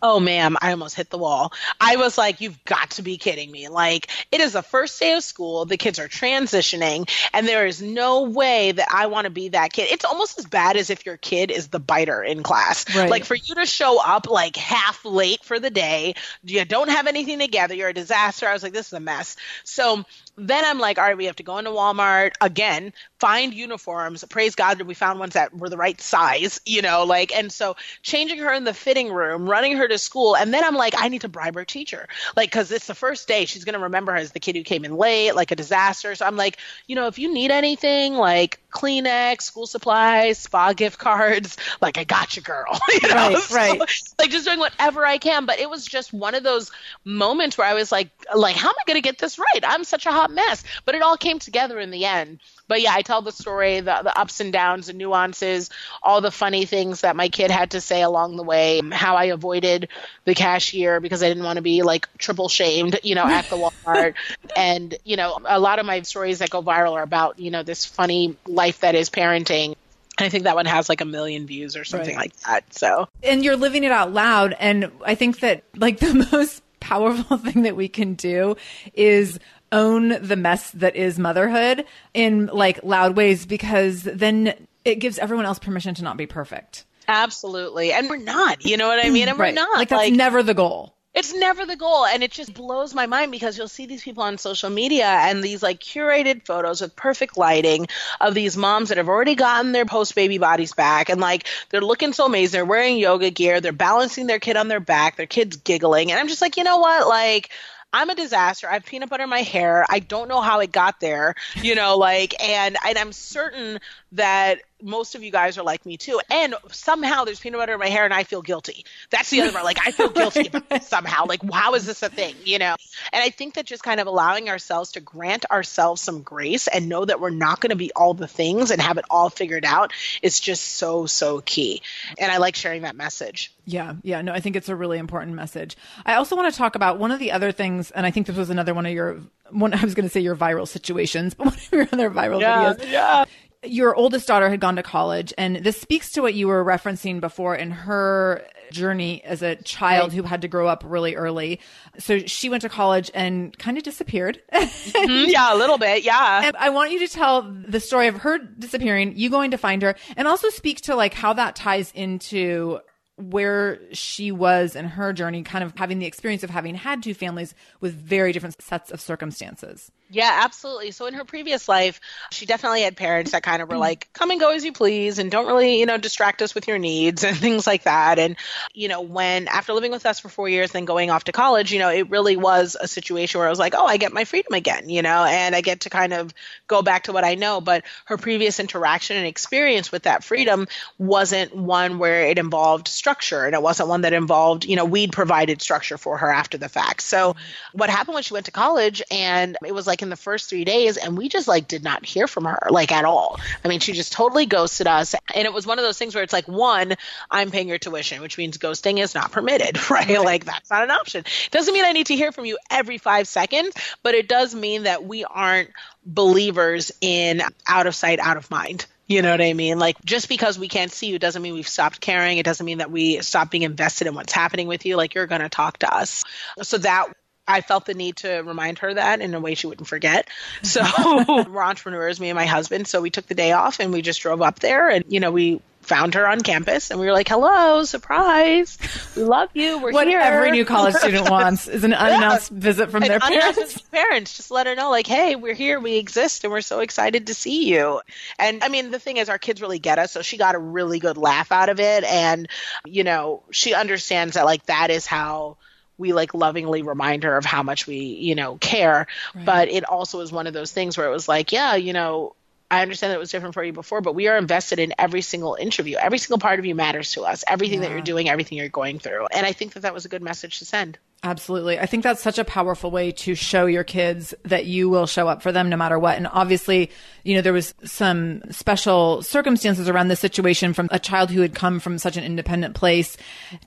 Oh, 0.00 0.20
ma'am, 0.20 0.56
I 0.60 0.70
almost 0.70 0.94
hit 0.94 1.10
the 1.10 1.18
wall. 1.18 1.52
I 1.80 1.96
was 1.96 2.16
like, 2.16 2.40
you've 2.40 2.64
got 2.64 2.90
to 2.92 3.02
be 3.02 3.16
kidding 3.16 3.50
me. 3.50 3.68
Like, 3.68 4.08
it 4.30 4.40
is 4.40 4.52
the 4.52 4.62
first 4.62 4.98
day 5.00 5.14
of 5.14 5.24
school. 5.24 5.64
The 5.64 5.76
kids 5.76 5.98
are 5.98 6.08
transitioning, 6.08 7.10
and 7.34 7.46
there 7.46 7.66
is 7.66 7.82
no 7.82 8.22
way 8.22 8.72
that 8.72 8.88
I 8.92 9.06
want 9.06 9.24
to 9.24 9.30
be 9.30 9.48
that 9.50 9.72
kid. 9.72 9.88
It's 9.90 10.04
almost 10.04 10.38
as 10.38 10.46
bad 10.46 10.76
as 10.76 10.90
if 10.90 11.04
your 11.04 11.16
kid 11.16 11.50
is 11.50 11.68
the 11.68 11.80
biter 11.80 12.22
in 12.22 12.42
class. 12.42 12.84
Right. 12.94 13.10
Like, 13.10 13.24
for 13.24 13.34
you 13.34 13.56
to 13.56 13.66
show 13.66 14.00
up 14.00 14.28
like 14.30 14.56
half 14.56 15.04
late 15.04 15.42
for 15.42 15.58
the 15.58 15.70
day, 15.70 16.14
you 16.44 16.64
don't 16.64 16.90
have 16.90 17.06
anything 17.06 17.40
together, 17.40 17.74
you're 17.74 17.88
a 17.88 17.94
disaster. 17.94 18.48
I 18.48 18.52
was 18.52 18.62
like, 18.62 18.72
this 18.72 18.86
is 18.86 18.92
a 18.92 19.00
mess. 19.00 19.36
So 19.64 20.04
then 20.36 20.64
I'm 20.64 20.78
like, 20.78 20.98
all 20.98 21.04
right, 21.04 21.16
we 21.16 21.24
have 21.24 21.36
to 21.36 21.42
go 21.42 21.58
into 21.58 21.72
Walmart 21.72 22.32
again, 22.40 22.92
find 23.18 23.52
uniforms. 23.52 24.22
Praise 24.24 24.54
God 24.54 24.78
that 24.78 24.86
we 24.86 24.94
found 24.94 25.18
ones 25.18 25.34
that 25.34 25.52
were 25.52 25.68
the 25.68 25.76
right 25.76 26.00
size, 26.00 26.60
you 26.64 26.82
know, 26.82 27.04
like, 27.04 27.36
and 27.36 27.50
so 27.50 27.74
changing 28.02 28.38
her 28.38 28.52
in 28.52 28.62
the 28.62 28.72
fitting 28.72 29.12
room, 29.12 29.48
running 29.48 29.76
her 29.76 29.87
her 29.88 29.94
to 29.94 29.98
school. 29.98 30.36
And 30.36 30.52
then 30.52 30.64
I'm 30.64 30.74
like, 30.74 30.94
I 30.96 31.08
need 31.08 31.22
to 31.22 31.28
bribe 31.28 31.54
her 31.54 31.64
teacher. 31.64 32.08
Like, 32.36 32.50
cause 32.50 32.70
it's 32.70 32.86
the 32.86 32.94
first 32.94 33.26
day. 33.28 33.44
She's 33.46 33.64
going 33.64 33.74
to 33.74 33.80
remember 33.80 34.12
her 34.12 34.18
as 34.18 34.32
the 34.32 34.40
kid 34.40 34.56
who 34.56 34.62
came 34.62 34.84
in 34.84 34.96
late, 34.96 35.32
like 35.32 35.50
a 35.50 35.56
disaster. 35.56 36.14
So 36.14 36.26
I'm 36.26 36.36
like, 36.36 36.58
you 36.86 36.96
know, 36.96 37.06
if 37.06 37.18
you 37.18 37.32
need 37.32 37.50
anything 37.50 38.14
like 38.14 38.60
Kleenex, 38.70 39.42
school 39.42 39.66
supplies, 39.66 40.38
spa 40.38 40.72
gift 40.72 40.98
cards, 40.98 41.56
like 41.80 41.98
I 41.98 42.04
got 42.04 42.36
you, 42.36 42.42
girl. 42.42 42.78
you 43.02 43.08
know? 43.08 43.14
Right, 43.14 43.38
so, 43.38 43.54
right. 43.54 43.80
Like 44.18 44.30
just 44.30 44.46
doing 44.46 44.58
whatever 44.58 45.04
I 45.06 45.18
can. 45.18 45.46
But 45.46 45.58
it 45.58 45.70
was 45.70 45.84
just 45.84 46.12
one 46.12 46.34
of 46.34 46.42
those 46.42 46.70
moments 47.04 47.56
where 47.56 47.66
I 47.66 47.74
was 47.74 47.90
like, 47.90 48.10
like, 48.34 48.56
how 48.56 48.68
am 48.68 48.74
I 48.78 48.84
going 48.86 49.00
to 49.00 49.06
get 49.06 49.18
this 49.18 49.38
right? 49.38 49.60
I'm 49.62 49.84
such 49.84 50.06
a 50.06 50.12
hot 50.12 50.30
mess. 50.30 50.62
But 50.84 50.94
it 50.94 51.02
all 51.02 51.16
came 51.16 51.38
together 51.38 51.78
in 51.78 51.90
the 51.90 52.04
end. 52.04 52.40
But 52.68 52.80
yeah, 52.82 52.92
I 52.92 53.02
tell 53.02 53.22
the 53.22 53.32
story, 53.32 53.80
the, 53.80 54.00
the 54.04 54.16
ups 54.18 54.40
and 54.40 54.52
downs, 54.52 54.86
the 54.86 54.92
nuances, 54.92 55.70
all 56.02 56.20
the 56.20 56.30
funny 56.30 56.66
things 56.66 57.00
that 57.00 57.16
my 57.16 57.28
kid 57.28 57.50
had 57.50 57.72
to 57.72 57.80
say 57.80 58.02
along 58.02 58.36
the 58.36 58.42
way, 58.42 58.80
how 58.92 59.16
I 59.16 59.24
avoided 59.26 59.88
the 60.24 60.34
cashier 60.34 61.00
because 61.00 61.22
I 61.22 61.28
didn't 61.28 61.44
want 61.44 61.56
to 61.56 61.62
be 61.62 61.82
like 61.82 62.06
triple 62.18 62.48
shamed, 62.48 63.00
you 63.02 63.14
know, 63.14 63.26
at 63.26 63.48
the 63.48 63.56
Walmart. 63.86 64.14
and, 64.54 64.94
you 65.04 65.16
know, 65.16 65.38
a 65.44 65.58
lot 65.58 65.78
of 65.78 65.86
my 65.86 66.02
stories 66.02 66.38
that 66.40 66.50
go 66.50 66.62
viral 66.62 66.92
are 66.92 67.02
about, 67.02 67.38
you 67.38 67.50
know, 67.50 67.62
this 67.62 67.84
funny 67.84 68.36
life 68.46 68.80
that 68.80 68.94
is 68.94 69.10
parenting. 69.10 69.74
And 70.18 70.26
I 70.26 70.28
think 70.28 70.44
that 70.44 70.56
one 70.56 70.66
has 70.66 70.88
like 70.88 71.00
a 71.00 71.04
million 71.06 71.46
views 71.46 71.76
or 71.76 71.84
something 71.84 72.14
Right. 72.16 72.24
like 72.24 72.36
that. 72.46 72.74
So 72.74 73.08
and 73.22 73.44
you're 73.44 73.56
living 73.56 73.84
it 73.84 73.90
out 73.90 74.12
loud 74.12 74.54
and 74.60 74.92
i 75.04 75.14
think 75.14 75.40
that 75.40 75.64
like 75.76 75.98
the 76.00 76.28
most 76.30 76.62
powerful 76.80 77.36
thing 77.36 77.62
that 77.62 77.74
we 77.76 77.88
can 77.88 78.14
do 78.14 78.56
is 78.94 79.38
own 79.72 80.20
the 80.20 80.36
mess 80.36 80.70
that 80.72 80.96
is 80.96 81.18
motherhood 81.18 81.84
in 82.14 82.46
like 82.46 82.82
loud 82.82 83.16
ways 83.16 83.46
because 83.46 84.02
then 84.02 84.54
it 84.84 84.96
gives 84.96 85.18
everyone 85.18 85.44
else 85.44 85.58
permission 85.58 85.94
to 85.94 86.02
not 86.02 86.16
be 86.16 86.26
perfect 86.26 86.84
absolutely. 87.08 87.92
And 87.92 88.08
we're 88.08 88.18
not, 88.18 88.64
you 88.64 88.76
know 88.76 88.86
what 88.86 89.04
I 89.04 89.08
mean? 89.08 89.28
And 89.28 89.38
we're 89.38 89.50
not. 89.50 89.76
like 89.78 89.88
that's 89.88 90.10
never 90.10 90.42
the 90.42 90.54
goal 90.54 90.94
It's 91.14 91.34
never 91.34 91.66
the 91.66 91.74
goal. 91.74 92.04
And 92.04 92.22
it 92.22 92.30
just 92.30 92.52
blows 92.54 92.94
my 92.94 93.06
mind 93.06 93.32
because 93.32 93.56
you'll 93.56 93.66
see 93.66 93.86
these 93.86 94.02
people 94.04 94.22
on 94.22 94.38
social 94.38 94.70
media 94.70 95.06
and 95.06 95.42
these 95.42 95.62
like 95.62 95.80
curated 95.80 96.44
photos 96.44 96.80
with 96.80 96.94
perfect 96.94 97.36
lighting 97.36 97.86
of 98.20 98.34
these 98.34 98.56
moms 98.56 98.90
that 98.90 98.98
have 98.98 99.08
already 99.08 99.34
gotten 99.34 99.72
their 99.72 99.86
post 99.86 100.14
baby 100.14 100.38
bodies 100.38 100.74
back. 100.74 101.08
And 101.08 101.20
like 101.20 101.46
they're 101.70 101.80
looking 101.80 102.12
so 102.12 102.26
amazing. 102.26 102.52
They're 102.52 102.64
wearing 102.64 102.98
yoga 102.98 103.30
gear. 103.30 103.60
They're 103.60 103.72
balancing 103.72 104.26
their 104.26 104.38
kid 104.38 104.56
on 104.56 104.68
their 104.68 104.80
back. 104.80 105.16
Their 105.16 105.26
kid's 105.26 105.56
giggling. 105.56 106.10
And 106.10 106.20
I'm 106.20 106.28
just 106.28 106.42
like, 106.42 106.56
you 106.56 106.64
know 106.64 106.78
what? 106.78 107.08
Like, 107.08 107.50
I'm 107.92 108.10
a 108.10 108.14
disaster. 108.14 108.68
I 108.68 108.74
have 108.74 108.84
peanut 108.84 109.08
butter 109.08 109.24
in 109.24 109.30
my 109.30 109.42
hair. 109.42 109.86
I 109.88 109.98
don't 110.00 110.28
know 110.28 110.40
how 110.40 110.60
it 110.60 110.72
got 110.72 111.00
there, 111.00 111.34
you 111.62 111.74
know, 111.74 111.96
like, 111.96 112.34
and, 112.42 112.76
and 112.86 112.98
I'm 112.98 113.12
certain 113.12 113.78
that 114.12 114.60
most 114.82 115.14
of 115.14 115.22
you 115.22 115.30
guys 115.30 115.58
are 115.58 115.64
like 115.64 115.84
me 115.84 115.96
too. 115.96 116.20
And 116.30 116.54
somehow 116.70 117.24
there's 117.24 117.40
peanut 117.40 117.58
butter 117.58 117.74
in 117.74 117.80
my 117.80 117.88
hair 117.88 118.04
and 118.04 118.14
I 118.14 118.24
feel 118.24 118.42
guilty. 118.42 118.84
That's 119.10 119.30
the 119.30 119.40
other 119.40 119.52
part. 119.52 119.64
Like, 119.64 119.78
I 119.86 119.90
feel 119.90 120.08
guilty 120.08 120.50
somehow. 120.82 121.26
Like, 121.26 121.40
how 121.52 121.74
is 121.74 121.84
this 121.84 122.02
a 122.02 122.08
thing, 122.08 122.34
you 122.44 122.58
know? 122.58 122.76
And 123.12 123.22
I 123.22 123.30
think 123.30 123.54
that 123.54 123.66
just 123.66 123.82
kind 123.82 124.00
of 124.00 124.06
allowing 124.06 124.48
ourselves 124.48 124.92
to 124.92 125.00
grant 125.00 125.44
ourselves 125.50 126.00
some 126.00 126.22
grace 126.22 126.68
and 126.68 126.88
know 126.88 127.04
that 127.04 127.20
we're 127.20 127.30
not 127.30 127.60
going 127.60 127.70
to 127.70 127.76
be 127.76 127.90
all 127.94 128.14
the 128.14 128.28
things 128.28 128.70
and 128.70 128.80
have 128.80 128.98
it 128.98 129.04
all 129.10 129.30
figured 129.30 129.64
out 129.64 129.92
is 130.22 130.38
just 130.38 130.64
so, 130.64 131.06
so 131.06 131.40
key. 131.40 131.82
And 132.18 132.30
I 132.30 132.38
like 132.38 132.54
sharing 132.54 132.82
that 132.82 132.96
message. 132.96 133.52
Yeah, 133.64 133.96
yeah, 134.02 134.22
no, 134.22 134.32
I 134.32 134.40
think 134.40 134.56
it's 134.56 134.70
a 134.70 134.76
really 134.76 134.96
important 134.96 135.36
message. 135.36 135.76
I 136.06 136.14
also 136.14 136.36
want 136.36 136.50
to 136.52 136.56
talk 136.56 136.74
about 136.74 136.98
one 136.98 137.10
of 137.10 137.18
the 137.18 137.32
other 137.32 137.52
things, 137.52 137.90
and 137.90 138.06
I 138.06 138.10
think 138.10 138.26
this 138.26 138.36
was 138.36 138.48
another 138.48 138.72
one 138.72 138.86
of 138.86 138.92
your 138.92 139.20
one. 139.50 139.74
I 139.74 139.84
was 139.84 139.94
going 139.94 140.06
to 140.06 140.10
say 140.10 140.20
your 140.20 140.36
viral 140.36 140.66
situations, 140.66 141.34
but 141.38 141.46
one 141.48 141.54
of 141.54 141.68
your 141.70 141.88
other 141.92 142.10
viral 142.10 142.40
videos. 142.40 142.90
yeah. 142.90 143.26
Your 143.64 143.94
oldest 143.96 144.28
daughter 144.28 144.48
had 144.48 144.60
gone 144.60 144.76
to 144.76 144.84
college, 144.84 145.34
and 145.36 145.56
this 145.56 145.80
speaks 145.80 146.12
to 146.12 146.22
what 146.22 146.34
you 146.34 146.46
were 146.46 146.64
referencing 146.64 147.20
before 147.20 147.56
in 147.56 147.72
her 147.72 148.44
journey 148.70 149.24
as 149.24 149.42
a 149.42 149.56
child 149.56 150.12
who 150.12 150.22
had 150.22 150.42
to 150.42 150.48
grow 150.48 150.68
up 150.68 150.84
really 150.86 151.16
early. 151.16 151.58
So 151.98 152.20
she 152.20 152.48
went 152.48 152.62
to 152.62 152.68
college 152.68 153.10
and 153.14 153.56
kind 153.58 153.76
of 153.76 153.82
disappeared. 153.82 154.40
Mhm, 154.52 155.26
yeah, 155.32 155.52
a 155.52 155.56
little 155.56 155.76
bit. 155.78 156.04
Yeah. 156.04 156.42
And 156.44 156.56
I 156.56 156.70
want 156.70 156.92
you 156.92 157.00
to 157.00 157.08
tell 157.08 157.42
the 157.42 157.80
story 157.80 158.06
of 158.06 158.18
her 158.18 158.38
disappearing, 158.38 159.14
you 159.16 159.28
going 159.28 159.50
to 159.50 159.58
find 159.58 159.82
her, 159.82 159.96
and 160.16 160.28
also 160.28 160.50
speak 160.50 160.82
to 160.82 160.94
like 160.94 161.14
how 161.14 161.32
that 161.32 161.56
ties 161.56 161.90
into 161.96 162.78
where 163.16 163.80
she 163.92 164.30
was 164.30 164.76
in 164.76 164.84
her 164.84 165.12
journey, 165.12 165.42
kind 165.42 165.64
of 165.64 165.72
having 165.76 165.98
the 165.98 166.06
experience 166.06 166.44
of 166.44 166.50
having 166.50 166.76
had 166.76 167.02
two 167.02 167.14
families 167.14 167.54
with 167.80 167.94
very 167.94 168.30
different 168.32 168.62
sets 168.62 168.92
of 168.92 169.00
circumstances. 169.00 169.90
Yeah, 170.10 170.40
absolutely. 170.42 170.90
So 170.92 171.04
in 171.04 171.12
her 171.14 171.24
previous 171.24 171.68
life, 171.68 172.00
she 172.32 172.46
definitely 172.46 172.80
had 172.80 172.96
parents 172.96 173.32
that 173.32 173.42
kind 173.42 173.60
of 173.60 173.68
were 173.68 173.76
like, 173.76 174.08
come 174.14 174.30
and 174.30 174.40
go 174.40 174.52
as 174.52 174.64
you 174.64 174.72
please 174.72 175.18
and 175.18 175.30
don't 175.30 175.46
really, 175.46 175.78
you 175.80 175.84
know, 175.84 175.98
distract 175.98 176.40
us 176.40 176.54
with 176.54 176.66
your 176.66 176.78
needs 176.78 177.24
and 177.24 177.36
things 177.36 177.66
like 177.66 177.82
that. 177.82 178.18
And, 178.18 178.36
you 178.72 178.88
know, 178.88 179.02
when 179.02 179.48
after 179.48 179.74
living 179.74 179.90
with 179.90 180.06
us 180.06 180.18
for 180.18 180.30
four 180.30 180.48
years, 180.48 180.72
then 180.72 180.86
going 180.86 181.10
off 181.10 181.24
to 181.24 181.32
college, 181.32 181.72
you 181.72 181.78
know, 181.78 181.90
it 181.90 182.08
really 182.08 182.38
was 182.38 182.74
a 182.80 182.88
situation 182.88 183.38
where 183.38 183.48
I 183.48 183.50
was 183.50 183.58
like, 183.58 183.74
oh, 183.76 183.84
I 183.84 183.98
get 183.98 184.14
my 184.14 184.24
freedom 184.24 184.54
again, 184.54 184.88
you 184.88 185.02
know, 185.02 185.24
and 185.24 185.54
I 185.54 185.60
get 185.60 185.80
to 185.80 185.90
kind 185.90 186.14
of 186.14 186.32
go 186.68 186.80
back 186.80 187.02
to 187.04 187.12
what 187.12 187.24
I 187.24 187.34
know. 187.34 187.60
But 187.60 187.84
her 188.06 188.16
previous 188.16 188.60
interaction 188.60 189.18
and 189.18 189.26
experience 189.26 189.92
with 189.92 190.04
that 190.04 190.24
freedom 190.24 190.68
wasn't 190.96 191.54
one 191.54 191.98
where 191.98 192.22
it 192.28 192.38
involved 192.38 192.88
structure 192.88 193.44
and 193.44 193.54
it 193.54 193.60
wasn't 193.62 193.90
one 193.90 194.00
that 194.02 194.14
involved, 194.14 194.64
you 194.64 194.76
know, 194.76 194.86
we'd 194.86 195.12
provided 195.12 195.60
structure 195.60 195.98
for 195.98 196.16
her 196.16 196.30
after 196.30 196.56
the 196.56 196.70
fact. 196.70 197.02
So 197.02 197.36
what 197.74 197.90
happened 197.90 198.14
when 198.14 198.22
she 198.22 198.32
went 198.32 198.46
to 198.46 198.52
college 198.52 199.02
and 199.10 199.58
it 199.66 199.74
was 199.74 199.86
like 199.86 199.97
in 200.02 200.10
the 200.10 200.16
first 200.16 200.48
three 200.48 200.64
days 200.64 200.96
and 200.96 201.16
we 201.16 201.28
just 201.28 201.48
like 201.48 201.68
did 201.68 201.82
not 201.82 202.04
hear 202.04 202.26
from 202.26 202.44
her 202.44 202.68
like 202.70 202.92
at 202.92 203.04
all. 203.04 203.38
I 203.64 203.68
mean, 203.68 203.80
she 203.80 203.92
just 203.92 204.12
totally 204.12 204.46
ghosted 204.46 204.86
us. 204.86 205.14
And 205.34 205.46
it 205.46 205.52
was 205.52 205.66
one 205.66 205.78
of 205.78 205.84
those 205.84 205.98
things 205.98 206.14
where 206.14 206.24
it's 206.24 206.32
like, 206.32 206.48
one, 206.48 206.94
I'm 207.30 207.50
paying 207.50 207.68
your 207.68 207.78
tuition, 207.78 208.20
which 208.22 208.38
means 208.38 208.58
ghosting 208.58 208.98
is 208.98 209.14
not 209.14 209.32
permitted, 209.32 209.90
right? 209.90 210.20
Like 210.20 210.44
that's 210.44 210.70
not 210.70 210.82
an 210.82 210.90
option. 210.90 211.24
Doesn't 211.50 211.72
mean 211.72 211.84
I 211.84 211.92
need 211.92 212.06
to 212.06 212.16
hear 212.16 212.32
from 212.32 212.44
you 212.44 212.58
every 212.70 212.98
five 212.98 213.28
seconds, 213.28 213.74
but 214.02 214.14
it 214.14 214.28
does 214.28 214.54
mean 214.54 214.84
that 214.84 215.04
we 215.04 215.24
aren't 215.24 215.70
believers 216.04 216.92
in 217.00 217.42
out 217.66 217.86
of 217.86 217.94
sight, 217.94 218.18
out 218.18 218.36
of 218.36 218.50
mind. 218.50 218.86
You 219.06 219.22
know 219.22 219.30
what 219.30 219.40
I 219.40 219.54
mean? 219.54 219.78
Like 219.78 219.96
just 220.04 220.28
because 220.28 220.58
we 220.58 220.68
can't 220.68 220.92
see 220.92 221.06
you 221.06 221.18
doesn't 221.18 221.40
mean 221.40 221.54
we've 221.54 221.66
stopped 221.66 222.00
caring. 222.00 222.36
It 222.36 222.44
doesn't 222.44 222.64
mean 222.64 222.78
that 222.78 222.90
we 222.90 223.22
stop 223.22 223.50
being 223.50 223.62
invested 223.62 224.06
in 224.06 224.14
what's 224.14 224.34
happening 224.34 224.68
with 224.68 224.84
you. 224.84 224.96
Like 224.96 225.14
you're 225.14 225.26
going 225.26 225.40
to 225.40 225.48
talk 225.48 225.78
to 225.78 225.92
us. 225.92 226.24
So 226.62 226.76
that 226.78 227.08
I 227.48 227.62
felt 227.62 227.86
the 227.86 227.94
need 227.94 228.16
to 228.18 228.38
remind 228.42 228.78
her 228.80 228.92
that 228.94 229.20
in 229.20 229.34
a 229.34 229.40
way 229.40 229.54
she 229.54 229.66
wouldn't 229.66 229.88
forget. 229.88 230.28
So 230.62 230.82
we're 231.26 231.62
entrepreneurs, 231.62 232.20
me 232.20 232.28
and 232.28 232.36
my 232.36 232.44
husband. 232.46 232.86
So 232.86 233.00
we 233.00 233.10
took 233.10 233.26
the 233.26 233.34
day 233.34 233.52
off 233.52 233.80
and 233.80 233.92
we 233.92 234.02
just 234.02 234.20
drove 234.20 234.42
up 234.42 234.58
there 234.60 234.88
and, 234.90 235.04
you 235.08 235.18
know, 235.20 235.30
we 235.30 235.60
found 235.80 236.14
her 236.14 236.28
on 236.28 236.40
campus 236.42 236.90
and 236.90 237.00
we 237.00 237.06
were 237.06 237.12
like, 237.12 237.28
hello, 237.28 237.82
surprise. 237.84 238.76
We 239.16 239.22
love 239.22 239.48
you. 239.54 239.78
We're 239.78 239.92
What 239.92 240.06
here. 240.06 240.20
every 240.20 240.50
new 240.50 240.66
college 240.66 240.94
student 240.94 241.30
wants 241.30 241.66
is 241.68 241.84
an 241.84 241.94
unannounced 241.94 242.50
visit 242.50 242.90
from 242.90 243.02
And 243.04 243.10
their 243.12 243.20
parents. 243.20 243.78
parents 243.92 244.36
just 244.36 244.50
let 244.50 244.66
her 244.66 244.74
know 244.74 244.90
like 244.90 245.06
hey 245.06 245.34
we're 245.36 245.54
here 245.54 245.80
we 245.80 245.96
exist 245.96 246.44
and 246.44 246.52
we're 246.52 246.60
so 246.60 246.80
excited 246.80 247.28
to 247.28 247.34
see 247.34 247.68
you 247.72 248.00
and 248.38 248.62
i 248.62 248.68
mean 248.68 248.90
the 248.90 248.98
thing 248.98 249.16
is 249.16 249.28
our 249.30 249.38
kids 249.38 249.62
really 249.62 249.78
get 249.78 249.98
us 249.98 250.12
so 250.12 250.20
she 250.20 250.36
got 250.36 250.54
a 250.54 250.58
really 250.58 250.98
good 250.98 251.16
laugh 251.16 251.50
out 251.52 251.68
of 251.70 251.80
it 251.80 252.04
and 252.04 252.48
you 252.84 253.02
know 253.04 253.42
she 253.50 253.72
understands 253.74 254.34
that 254.34 254.44
like 254.44 254.64
that 254.66 254.90
is 254.90 255.06
how 255.06 255.56
we 255.98 256.12
like 256.12 256.32
lovingly 256.32 256.82
remind 256.82 257.24
her 257.24 257.36
of 257.36 257.44
how 257.44 257.62
much 257.62 257.86
we 257.86 257.96
you 257.96 258.34
know 258.34 258.56
care 258.56 259.06
but 259.44 259.68
it 259.68 259.84
also 259.84 260.20
is 260.20 260.32
one 260.32 260.46
of 260.46 260.54
those 260.54 260.72
things 260.72 260.96
where 260.96 261.06
it 261.06 261.10
was 261.10 261.28
like 261.28 261.52
yeah 261.52 261.74
you 261.74 261.92
know 261.92 262.34
I 262.70 262.82
understand 262.82 263.12
that 263.12 263.16
it 263.16 263.20
was 263.20 263.30
different 263.30 263.54
for 263.54 263.64
you 263.64 263.72
before, 263.72 264.02
but 264.02 264.14
we 264.14 264.28
are 264.28 264.36
invested 264.36 264.78
in 264.78 264.92
every 264.98 265.22
single 265.22 265.54
interview. 265.54 265.96
Every 265.96 266.18
single 266.18 266.38
part 266.38 266.58
of 266.58 266.66
you 266.66 266.74
matters 266.74 267.12
to 267.12 267.22
us. 267.22 267.42
Everything 267.48 267.80
that 267.80 267.90
you're 267.90 268.02
doing, 268.02 268.28
everything 268.28 268.58
you're 268.58 268.68
going 268.68 268.98
through. 268.98 269.26
And 269.32 269.46
I 269.46 269.52
think 269.52 269.72
that 269.72 269.80
that 269.80 269.94
was 269.94 270.04
a 270.04 270.08
good 270.08 270.22
message 270.22 270.58
to 270.58 270.66
send. 270.66 270.98
Absolutely. 271.24 271.80
I 271.80 271.86
think 271.86 272.04
that's 272.04 272.22
such 272.22 272.38
a 272.38 272.44
powerful 272.44 272.92
way 272.92 273.10
to 273.10 273.34
show 273.34 273.66
your 273.66 273.82
kids 273.82 274.34
that 274.44 274.66
you 274.66 274.88
will 274.88 275.06
show 275.06 275.26
up 275.26 275.42
for 275.42 275.50
them 275.50 275.68
no 275.68 275.76
matter 275.76 275.98
what. 275.98 276.16
And 276.16 276.28
obviously, 276.28 276.92
you 277.24 277.34
know, 277.34 277.40
there 277.40 277.52
was 277.52 277.74
some 277.82 278.40
special 278.52 279.20
circumstances 279.22 279.88
around 279.88 280.08
this 280.08 280.20
situation 280.20 280.72
from 280.74 280.88
a 280.92 281.00
child 281.00 281.30
who 281.30 281.40
had 281.40 281.56
come 281.56 281.80
from 281.80 281.98
such 281.98 282.16
an 282.16 282.22
independent 282.22 282.76
place 282.76 283.16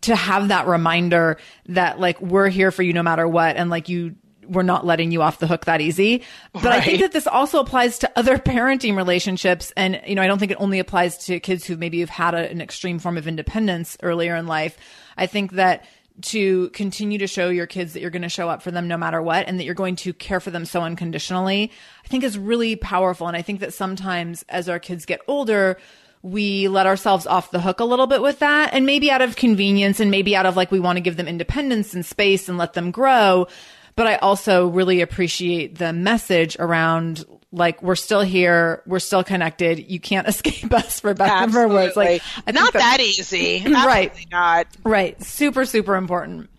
to 0.01 0.15
have 0.15 0.47
that 0.47 0.65
reminder 0.65 1.37
that 1.65 1.99
like 1.99 2.21
we're 2.21 2.47
here 2.47 2.71
for 2.71 2.83
you 2.83 2.93
no 2.93 3.03
matter 3.03 3.27
what 3.27 3.57
and 3.57 3.69
like 3.69 3.89
you 3.89 4.15
we're 4.47 4.63
not 4.63 4.85
letting 4.85 5.11
you 5.11 5.21
off 5.21 5.39
the 5.39 5.47
hook 5.47 5.65
that 5.65 5.81
easy. 5.81 6.23
But 6.53 6.67
I 6.67 6.81
think 6.81 6.99
that 6.99 7.11
this 7.11 7.27
also 7.27 7.59
applies 7.59 7.99
to 7.99 8.11
other 8.17 8.37
parenting 8.37 8.97
relationships. 8.97 9.71
And, 9.77 10.01
you 10.05 10.15
know, 10.15 10.21
I 10.21 10.27
don't 10.27 10.39
think 10.39 10.51
it 10.51 10.57
only 10.59 10.79
applies 10.79 11.17
to 11.25 11.39
kids 11.39 11.65
who 11.65 11.77
maybe 11.77 11.99
have 12.01 12.09
had 12.09 12.33
a, 12.33 12.49
an 12.49 12.59
extreme 12.59 12.99
form 12.99 13.17
of 13.17 13.27
independence 13.27 13.97
earlier 14.03 14.35
in 14.35 14.47
life. 14.47 14.77
I 15.15 15.27
think 15.27 15.53
that 15.53 15.85
to 16.23 16.69
continue 16.69 17.17
to 17.17 17.27
show 17.27 17.49
your 17.49 17.67
kids 17.67 17.93
that 17.93 18.01
you're 18.01 18.09
going 18.09 18.21
to 18.21 18.29
show 18.29 18.49
up 18.49 18.61
for 18.61 18.71
them 18.71 18.87
no 18.87 18.97
matter 18.97 19.21
what 19.21 19.47
and 19.47 19.59
that 19.59 19.65
you're 19.65 19.73
going 19.73 19.95
to 19.97 20.13
care 20.13 20.39
for 20.39 20.51
them 20.51 20.65
so 20.65 20.81
unconditionally, 20.81 21.71
I 22.03 22.07
think 22.07 22.23
is 22.23 22.37
really 22.37 22.75
powerful. 22.75 23.27
And 23.27 23.37
I 23.37 23.41
think 23.41 23.59
that 23.59 23.73
sometimes 23.73 24.43
as 24.49 24.69
our 24.69 24.79
kids 24.79 25.05
get 25.05 25.21
older, 25.27 25.77
we 26.21 26.67
let 26.67 26.85
ourselves 26.85 27.25
off 27.25 27.51
the 27.51 27.61
hook 27.61 27.79
a 27.79 27.85
little 27.85 28.07
bit 28.07 28.21
with 28.21 28.39
that 28.39 28.73
and 28.73 28.85
maybe 28.85 29.09
out 29.09 29.21
of 29.21 29.35
convenience 29.35 29.99
and 29.99 30.11
maybe 30.11 30.35
out 30.35 30.45
of 30.45 30.55
like 30.55 30.71
we 30.71 30.79
want 30.79 30.97
to 30.97 31.01
give 31.01 31.17
them 31.17 31.27
independence 31.27 31.93
and 31.93 32.05
space 32.05 32.47
and 32.47 32.57
let 32.57 32.73
them 32.73 32.91
grow 32.91 33.47
but 33.95 34.07
I 34.07 34.15
also 34.17 34.67
really 34.67 35.01
appreciate 35.01 35.77
the 35.77 35.93
message 35.93 36.55
around 36.59 37.25
like 37.51 37.81
we're 37.83 37.95
still 37.95 38.21
here, 38.21 38.81
we're 38.85 38.99
still 38.99 39.23
connected. 39.23 39.91
You 39.91 39.99
can't 39.99 40.27
escape 40.27 40.73
us 40.73 40.99
for 40.99 41.13
better 41.13 41.45
or 41.45 41.49
for 41.49 41.67
worse. 41.67 41.95
Like 41.95 42.21
not 42.47 42.73
that 42.73 42.99
easy, 42.99 43.63
right? 43.71 44.13
Not 44.31 44.67
right. 44.83 45.21
Super, 45.23 45.65
super 45.65 45.95
important. 45.95 46.49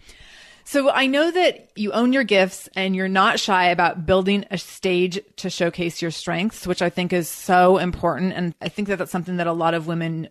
So 0.65 0.91
I 0.91 1.07
know 1.07 1.31
that 1.31 1.71
you 1.77 1.93
own 1.93 2.15
your 2.15 2.25
gifts 2.25 2.69
and 2.75 2.97
you're 2.97 3.09
not 3.09 3.39
shy 3.39 3.67
about 3.67 4.07
building 4.07 4.47
a 4.51 4.57
stage 4.57 5.21
to 5.37 5.51
showcase 5.51 6.01
your 6.01 6.11
strengths, 6.11 6.67
which 6.67 6.81
I 6.81 6.89
think 6.89 7.13
is 7.13 7.29
so 7.29 7.77
important. 7.77 8.33
And 8.33 8.55
I 8.63 8.71
think 8.71 8.89
that 8.89 8.97
that's 8.97 9.11
something 9.11 9.37
that 9.37 9.47
a 9.47 9.53
lot 9.53 9.75
of 9.75 9.87
women 9.87 10.29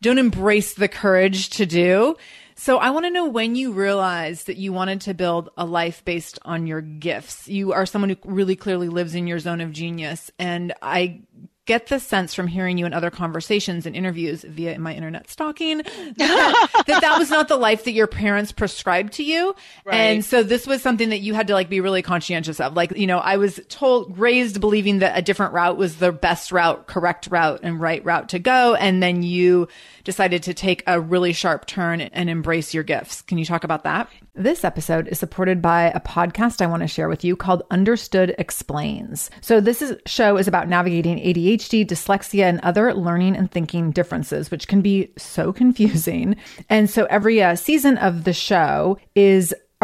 don't 0.00 0.18
embrace 0.18 0.74
the 0.74 0.88
courage 0.88 1.50
to 1.50 1.66
do. 1.66 2.16
So 2.58 2.78
I 2.78 2.90
want 2.90 3.04
to 3.04 3.10
know 3.10 3.28
when 3.28 3.54
you 3.54 3.72
realized 3.72 4.46
that 4.46 4.56
you 4.56 4.72
wanted 4.72 5.02
to 5.02 5.14
build 5.14 5.50
a 5.58 5.66
life 5.66 6.02
based 6.06 6.38
on 6.42 6.66
your 6.66 6.80
gifts. 6.80 7.46
You 7.48 7.74
are 7.74 7.84
someone 7.84 8.08
who 8.08 8.16
really 8.24 8.56
clearly 8.56 8.88
lives 8.88 9.14
in 9.14 9.26
your 9.26 9.38
zone 9.38 9.60
of 9.60 9.72
genius. 9.72 10.30
And 10.38 10.72
I 10.80 11.20
get 11.66 11.88
the 11.88 11.98
sense 11.98 12.32
from 12.32 12.46
hearing 12.46 12.78
you 12.78 12.86
in 12.86 12.94
other 12.94 13.10
conversations 13.10 13.86
and 13.86 13.94
interviews 13.94 14.44
via 14.44 14.78
my 14.78 14.94
internet 14.94 15.28
stalking 15.28 15.78
that, 16.16 16.68
that, 16.86 17.00
that 17.00 17.18
was 17.18 17.28
not 17.28 17.48
the 17.48 17.56
life 17.56 17.84
that 17.84 17.92
your 17.92 18.06
parents 18.06 18.52
prescribed 18.52 19.14
to 19.14 19.24
you. 19.24 19.54
Right. 19.84 19.96
And 19.96 20.24
so 20.24 20.42
this 20.42 20.66
was 20.66 20.80
something 20.80 21.10
that 21.10 21.18
you 21.18 21.34
had 21.34 21.48
to 21.48 21.54
like 21.54 21.68
be 21.68 21.80
really 21.80 22.02
conscientious 22.02 22.60
of. 22.60 22.74
Like, 22.74 22.96
you 22.96 23.06
know, 23.06 23.18
I 23.18 23.36
was 23.36 23.60
told, 23.68 24.16
raised 24.16 24.60
believing 24.60 25.00
that 25.00 25.18
a 25.18 25.22
different 25.22 25.52
route 25.52 25.76
was 25.76 25.96
the 25.96 26.12
best 26.12 26.52
route, 26.52 26.86
correct 26.86 27.28
route 27.30 27.60
and 27.64 27.80
right 27.80 28.02
route 28.04 28.30
to 28.30 28.38
go. 28.38 28.76
And 28.76 29.02
then 29.02 29.22
you 29.22 29.68
decided 30.06 30.40
to 30.44 30.54
take 30.54 30.84
a 30.86 31.00
really 31.00 31.32
sharp 31.32 31.66
turn 31.66 32.00
and 32.00 32.30
embrace 32.30 32.72
your 32.72 32.84
gifts. 32.84 33.22
Can 33.22 33.38
you 33.38 33.44
talk 33.44 33.64
about 33.64 33.82
that? 33.82 34.08
This 34.34 34.64
episode 34.64 35.08
is 35.08 35.18
supported 35.18 35.60
by 35.60 35.90
a 35.90 36.00
podcast 36.00 36.62
I 36.62 36.66
want 36.66 36.82
to 36.82 36.86
share 36.86 37.08
with 37.08 37.24
you 37.24 37.34
called 37.34 37.64
Understood 37.72 38.32
Explains. 38.38 39.30
So 39.40 39.60
this 39.60 39.82
is, 39.82 39.96
show 40.06 40.36
is 40.36 40.46
about 40.46 40.68
navigating 40.68 41.18
ADHD, 41.18 41.84
dyslexia, 41.84 42.44
and 42.44 42.60
other 42.60 42.94
learning 42.94 43.36
and 43.36 43.50
thinking 43.50 43.90
differences, 43.90 44.48
which 44.48 44.68
can 44.68 44.80
be 44.80 45.12
so 45.18 45.52
confusing. 45.66 46.36
And 46.70 46.88
so 46.88 47.06
every 47.06 47.42
uh, 47.42 47.56
season 47.56 47.98
of 47.98 48.22
the 48.22 48.32
show 48.32 48.98
is 49.16 49.52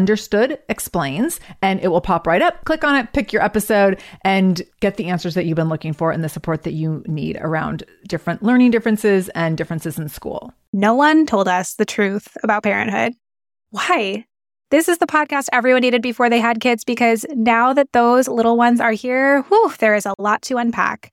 Understood 0.00 0.58
Explains, 0.70 1.40
and 1.60 1.78
it 1.80 1.88
will 1.88 2.00
pop 2.00 2.26
right 2.26 2.40
up. 2.40 2.64
Click 2.64 2.84
on 2.84 2.96
it, 2.96 3.12
pick 3.12 3.34
your 3.34 3.44
episode, 3.44 4.00
and 4.24 4.62
get 4.80 4.96
the 4.96 5.08
answers 5.08 5.34
that 5.34 5.44
you've 5.44 5.56
been 5.56 5.68
looking 5.68 5.92
for 5.92 6.10
and 6.10 6.24
the 6.24 6.28
support 6.30 6.62
that 6.62 6.72
you 6.72 7.04
need 7.06 7.36
around 7.42 7.82
different 8.08 8.42
learning 8.42 8.70
differences 8.70 9.28
and 9.34 9.58
differences 9.58 9.98
in 9.98 10.08
school. 10.08 10.54
No 10.72 10.94
one 10.94 11.26
told 11.26 11.48
us 11.48 11.74
the 11.74 11.84
truth 11.84 12.34
about 12.42 12.62
parenthood. 12.62 13.12
Why? 13.72 14.24
This 14.70 14.88
is 14.88 14.96
the 14.96 15.06
podcast 15.06 15.48
everyone 15.52 15.82
needed 15.82 16.00
before 16.00 16.30
they 16.30 16.40
had 16.40 16.60
kids 16.60 16.82
because 16.82 17.26
now 17.34 17.74
that 17.74 17.92
those 17.92 18.26
little 18.26 18.56
ones 18.56 18.80
are 18.80 18.92
here, 18.92 19.42
whew, 19.42 19.70
there 19.80 19.94
is 19.94 20.06
a 20.06 20.14
lot 20.18 20.40
to 20.42 20.56
unpack. 20.56 21.12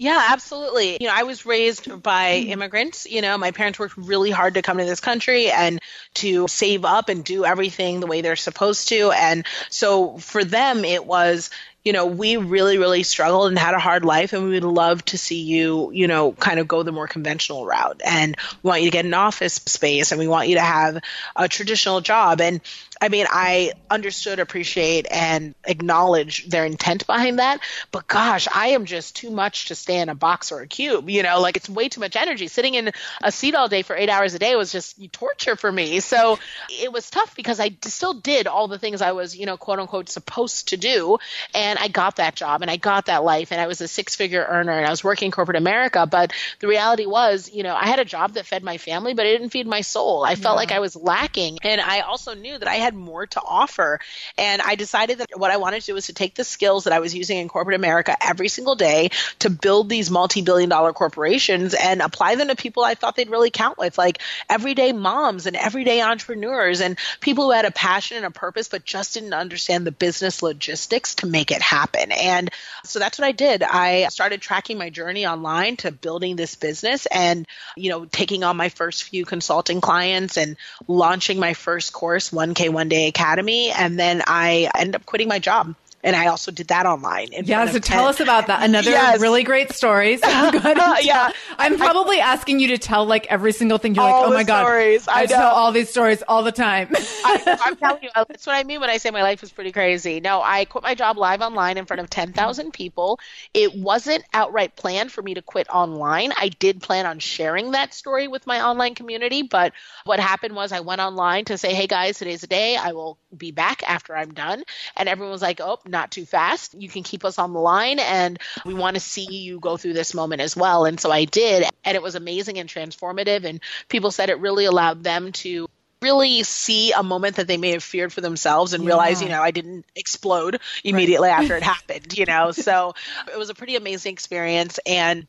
Yeah, 0.00 0.28
absolutely. 0.30 0.96
You 0.98 1.08
know, 1.08 1.14
I 1.14 1.24
was 1.24 1.44
raised 1.44 2.02
by 2.02 2.40
mm. 2.40 2.48
immigrants. 2.48 3.04
You 3.04 3.20
know, 3.20 3.36
my 3.36 3.50
parents 3.50 3.78
worked 3.78 3.98
really 3.98 4.30
hard 4.30 4.54
to 4.54 4.62
come 4.62 4.78
to 4.78 4.84
this 4.86 4.98
country 4.98 5.50
and 5.50 5.78
to 6.14 6.48
save 6.48 6.86
up 6.86 7.10
and 7.10 7.22
do 7.22 7.44
everything 7.44 8.00
the 8.00 8.06
way 8.06 8.22
they're 8.22 8.34
supposed 8.34 8.88
to. 8.88 9.10
And 9.10 9.44
so 9.68 10.16
for 10.16 10.42
them, 10.42 10.86
it 10.86 11.04
was, 11.04 11.50
you 11.84 11.92
know, 11.92 12.06
we 12.06 12.38
really, 12.38 12.78
really 12.78 13.02
struggled 13.02 13.48
and 13.48 13.58
had 13.58 13.74
a 13.74 13.78
hard 13.78 14.04
life, 14.04 14.32
and 14.32 14.44
we 14.44 14.50
would 14.50 14.64
love 14.64 15.04
to 15.06 15.18
see 15.18 15.42
you, 15.42 15.90
you 15.92 16.08
know, 16.08 16.32
kind 16.32 16.60
of 16.60 16.68
go 16.68 16.82
the 16.82 16.92
more 16.92 17.06
conventional 17.06 17.64
route. 17.64 18.00
And 18.04 18.36
we 18.62 18.68
want 18.68 18.82
you 18.82 18.90
to 18.90 18.92
get 18.92 19.06
an 19.06 19.14
office 19.14 19.54
space, 19.54 20.12
and 20.12 20.18
we 20.18 20.28
want 20.28 20.48
you 20.48 20.56
to 20.56 20.62
have 20.62 21.00
a 21.36 21.48
traditional 21.48 22.00
job. 22.02 22.40
And 22.42 22.60
I 23.00 23.08
mean, 23.08 23.26
I 23.30 23.72
understood, 23.90 24.40
appreciate, 24.40 25.06
and 25.10 25.54
acknowledge 25.64 26.46
their 26.46 26.66
intent 26.66 27.06
behind 27.06 27.38
that. 27.38 27.60
But 27.92 28.06
gosh, 28.06 28.46
I 28.54 28.68
am 28.68 28.84
just 28.84 29.16
too 29.16 29.30
much 29.30 29.68
to 29.68 29.74
stay 29.90 30.00
in 30.00 30.08
a 30.08 30.14
box 30.14 30.52
or 30.52 30.60
a 30.60 30.66
cube. 30.66 31.08
You 31.08 31.22
know, 31.22 31.40
like 31.40 31.56
it's 31.56 31.68
way 31.68 31.88
too 31.88 32.00
much 32.00 32.16
energy. 32.16 32.48
Sitting 32.48 32.74
in 32.74 32.92
a 33.22 33.32
seat 33.32 33.54
all 33.54 33.68
day 33.68 33.82
for 33.82 33.96
eight 33.96 34.08
hours 34.08 34.34
a 34.34 34.38
day 34.38 34.54
was 34.56 34.70
just 34.70 35.00
torture 35.12 35.56
for 35.56 35.70
me. 35.70 36.00
So 36.00 36.38
it 36.70 36.92
was 36.92 37.10
tough 37.10 37.34
because 37.34 37.58
I 37.58 37.76
still 37.82 38.14
did 38.14 38.46
all 38.46 38.68
the 38.68 38.78
things 38.78 39.02
I 39.02 39.12
was, 39.12 39.36
you 39.36 39.46
know, 39.46 39.56
quote 39.56 39.78
unquote, 39.78 40.08
supposed 40.08 40.68
to 40.68 40.76
do. 40.76 41.18
And 41.54 41.78
I 41.78 41.88
got 41.88 42.16
that 42.16 42.34
job 42.36 42.62
and 42.62 42.70
I 42.70 42.76
got 42.76 43.06
that 43.06 43.24
life 43.24 43.52
and 43.52 43.60
I 43.60 43.66
was 43.66 43.80
a 43.80 43.88
six 43.88 44.14
figure 44.14 44.44
earner 44.48 44.72
and 44.72 44.86
I 44.86 44.90
was 44.90 45.02
working 45.02 45.30
corporate 45.30 45.56
America. 45.56 46.06
But 46.06 46.32
the 46.60 46.68
reality 46.68 47.06
was, 47.06 47.50
you 47.52 47.62
know, 47.62 47.74
I 47.74 47.86
had 47.86 47.98
a 47.98 48.04
job 48.04 48.34
that 48.34 48.46
fed 48.46 48.62
my 48.62 48.78
family, 48.78 49.14
but 49.14 49.26
it 49.26 49.38
didn't 49.38 49.50
feed 49.50 49.66
my 49.66 49.80
soul. 49.80 50.22
I 50.24 50.34
felt 50.34 50.54
yeah. 50.54 50.60
like 50.60 50.72
I 50.72 50.80
was 50.80 50.96
lacking. 50.96 51.58
And 51.62 51.80
I 51.80 52.00
also 52.00 52.34
knew 52.34 52.58
that 52.58 52.68
I 52.68 52.74
had 52.74 52.90
had 52.90 52.98
more 52.98 53.26
to 53.26 53.40
offer. 53.40 54.00
And 54.36 54.60
I 54.60 54.74
decided 54.74 55.18
that 55.18 55.28
what 55.36 55.52
I 55.52 55.58
wanted 55.58 55.80
to 55.80 55.86
do 55.86 55.94
was 55.94 56.06
to 56.06 56.12
take 56.12 56.34
the 56.34 56.42
skills 56.42 56.84
that 56.84 56.92
I 56.92 56.98
was 56.98 57.14
using 57.14 57.38
in 57.38 57.48
corporate 57.48 57.76
America 57.76 58.16
every 58.20 58.48
single 58.48 58.74
day 58.74 59.10
to 59.40 59.50
build 59.50 59.79
these 59.88 60.10
multi 60.10 60.42
billion 60.42 60.68
dollar 60.68 60.92
corporations 60.92 61.74
and 61.74 62.02
apply 62.02 62.34
them 62.34 62.48
to 62.48 62.56
people 62.56 62.84
I 62.84 62.94
thought 62.94 63.16
they'd 63.16 63.30
really 63.30 63.50
count 63.50 63.78
with, 63.78 63.98
like 63.98 64.20
everyday 64.48 64.92
moms 64.92 65.46
and 65.46 65.56
everyday 65.56 66.02
entrepreneurs 66.02 66.80
and 66.80 66.98
people 67.20 67.44
who 67.44 67.50
had 67.52 67.64
a 67.64 67.70
passion 67.70 68.18
and 68.18 68.26
a 68.26 68.30
purpose, 68.30 68.68
but 68.68 68.84
just 68.84 69.14
didn't 69.14 69.34
understand 69.34 69.86
the 69.86 69.92
business 69.92 70.42
logistics 70.42 71.16
to 71.16 71.26
make 71.26 71.50
it 71.50 71.62
happen. 71.62 72.12
And 72.12 72.50
so 72.84 72.98
that's 72.98 73.18
what 73.18 73.26
I 73.26 73.32
did. 73.32 73.62
I 73.62 74.08
started 74.08 74.40
tracking 74.40 74.78
my 74.78 74.90
journey 74.90 75.26
online 75.26 75.76
to 75.78 75.90
building 75.90 76.36
this 76.36 76.54
business 76.54 77.06
and, 77.06 77.46
you 77.76 77.90
know, 77.90 78.04
taking 78.04 78.44
on 78.44 78.56
my 78.56 78.68
first 78.68 79.04
few 79.04 79.24
consulting 79.24 79.80
clients 79.80 80.36
and 80.36 80.56
launching 80.86 81.38
my 81.38 81.54
first 81.54 81.92
course, 81.92 82.30
1K1Day 82.30 83.08
academy 83.08 83.70
and 83.70 83.98
then 83.98 84.22
I 84.26 84.70
ended 84.76 84.96
up 84.96 85.06
quitting 85.06 85.28
my 85.28 85.38
job 85.38 85.74
and 86.02 86.16
I 86.16 86.28
also 86.28 86.50
did 86.50 86.68
that 86.68 86.86
online. 86.86 87.28
Yeah, 87.32 87.66
so 87.66 87.78
tell 87.78 88.06
us 88.06 88.20
about 88.20 88.46
that. 88.46 88.62
Another 88.62 88.90
yes. 88.90 89.20
really 89.20 89.42
great 89.42 89.72
story. 89.72 90.16
So 90.16 90.28
yeah, 90.28 91.30
I'm 91.58 91.76
probably 91.76 92.20
I, 92.20 92.32
asking 92.32 92.60
you 92.60 92.68
to 92.68 92.78
tell 92.78 93.04
like 93.04 93.26
every 93.26 93.52
single 93.52 93.78
thing. 93.78 93.94
You're 93.94 94.04
like, 94.04 94.26
oh 94.26 94.32
my 94.32 94.44
god, 94.44 94.64
stories. 94.64 95.08
I, 95.08 95.22
I 95.22 95.26
tell 95.26 95.50
all 95.50 95.72
these 95.72 95.90
stories 95.90 96.22
all 96.26 96.42
the 96.42 96.52
time. 96.52 96.88
I, 96.92 97.58
am 97.66 97.76
telling 97.76 98.02
you, 98.02 98.10
that's 98.14 98.46
what 98.46 98.54
I 98.54 98.64
mean 98.64 98.80
when 98.80 98.90
I 98.90 98.96
say 98.96 99.10
my 99.10 99.22
life 99.22 99.42
is 99.42 99.52
pretty 99.52 99.72
crazy. 99.72 100.20
No, 100.20 100.40
I 100.42 100.64
quit 100.64 100.82
my 100.82 100.94
job 100.94 101.18
live 101.18 101.42
online 101.42 101.76
in 101.76 101.84
front 101.84 102.00
of 102.00 102.08
10,000 102.08 102.72
people. 102.72 103.20
It 103.52 103.74
wasn't 103.74 104.24
outright 104.32 104.76
planned 104.76 105.12
for 105.12 105.22
me 105.22 105.34
to 105.34 105.42
quit 105.42 105.68
online. 105.68 106.32
I 106.36 106.48
did 106.48 106.80
plan 106.80 107.06
on 107.06 107.18
sharing 107.18 107.72
that 107.72 107.92
story 107.92 108.28
with 108.28 108.46
my 108.46 108.62
online 108.62 108.94
community, 108.94 109.42
but 109.42 109.72
what 110.04 110.18
happened 110.18 110.54
was 110.54 110.72
I 110.72 110.80
went 110.80 111.00
online 111.00 111.44
to 111.46 111.58
say, 111.58 111.74
"Hey 111.74 111.86
guys, 111.86 112.18
today's 112.18 112.40
the 112.40 112.46
day. 112.46 112.76
I 112.76 112.92
will 112.92 113.18
be 113.36 113.50
back 113.50 113.82
after 113.86 114.16
I'm 114.16 114.32
done," 114.32 114.64
and 114.96 115.08
everyone 115.08 115.32
was 115.32 115.42
like, 115.42 115.60
"Oh." 115.60 115.78
not 115.90 116.10
too 116.10 116.24
fast. 116.24 116.74
You 116.74 116.88
can 116.88 117.02
keep 117.02 117.24
us 117.24 117.38
on 117.38 117.52
the 117.52 117.60
line 117.60 117.98
and 117.98 118.38
we 118.64 118.74
want 118.74 118.94
to 118.94 119.00
see 119.00 119.26
you 119.26 119.60
go 119.60 119.76
through 119.76 119.92
this 119.92 120.14
moment 120.14 120.40
as 120.40 120.56
well. 120.56 120.84
And 120.86 120.98
so 120.98 121.10
I 121.10 121.24
did. 121.24 121.68
And 121.84 121.96
it 121.96 122.02
was 122.02 122.14
amazing 122.14 122.58
and 122.58 122.68
transformative. 122.68 123.44
And 123.44 123.60
people 123.88 124.10
said 124.10 124.30
it 124.30 124.38
really 124.38 124.64
allowed 124.64 125.02
them 125.02 125.32
to 125.32 125.68
really 126.00 126.42
see 126.44 126.92
a 126.92 127.02
moment 127.02 127.36
that 127.36 127.46
they 127.46 127.58
may 127.58 127.72
have 127.72 127.82
feared 127.82 128.12
for 128.12 128.22
themselves 128.22 128.72
and 128.72 128.84
yeah. 128.84 128.88
realize, 128.88 129.22
you 129.22 129.28
know, 129.28 129.42
I 129.42 129.50
didn't 129.50 129.84
explode 129.94 130.60
immediately 130.82 131.28
right. 131.28 131.42
after 131.42 131.56
it 131.56 131.62
happened, 131.74 132.16
you 132.16 132.24
know. 132.24 132.52
So 132.52 132.94
it 133.30 133.38
was 133.38 133.50
a 133.50 133.54
pretty 133.54 133.76
amazing 133.76 134.12
experience 134.12 134.78
and 134.86 135.26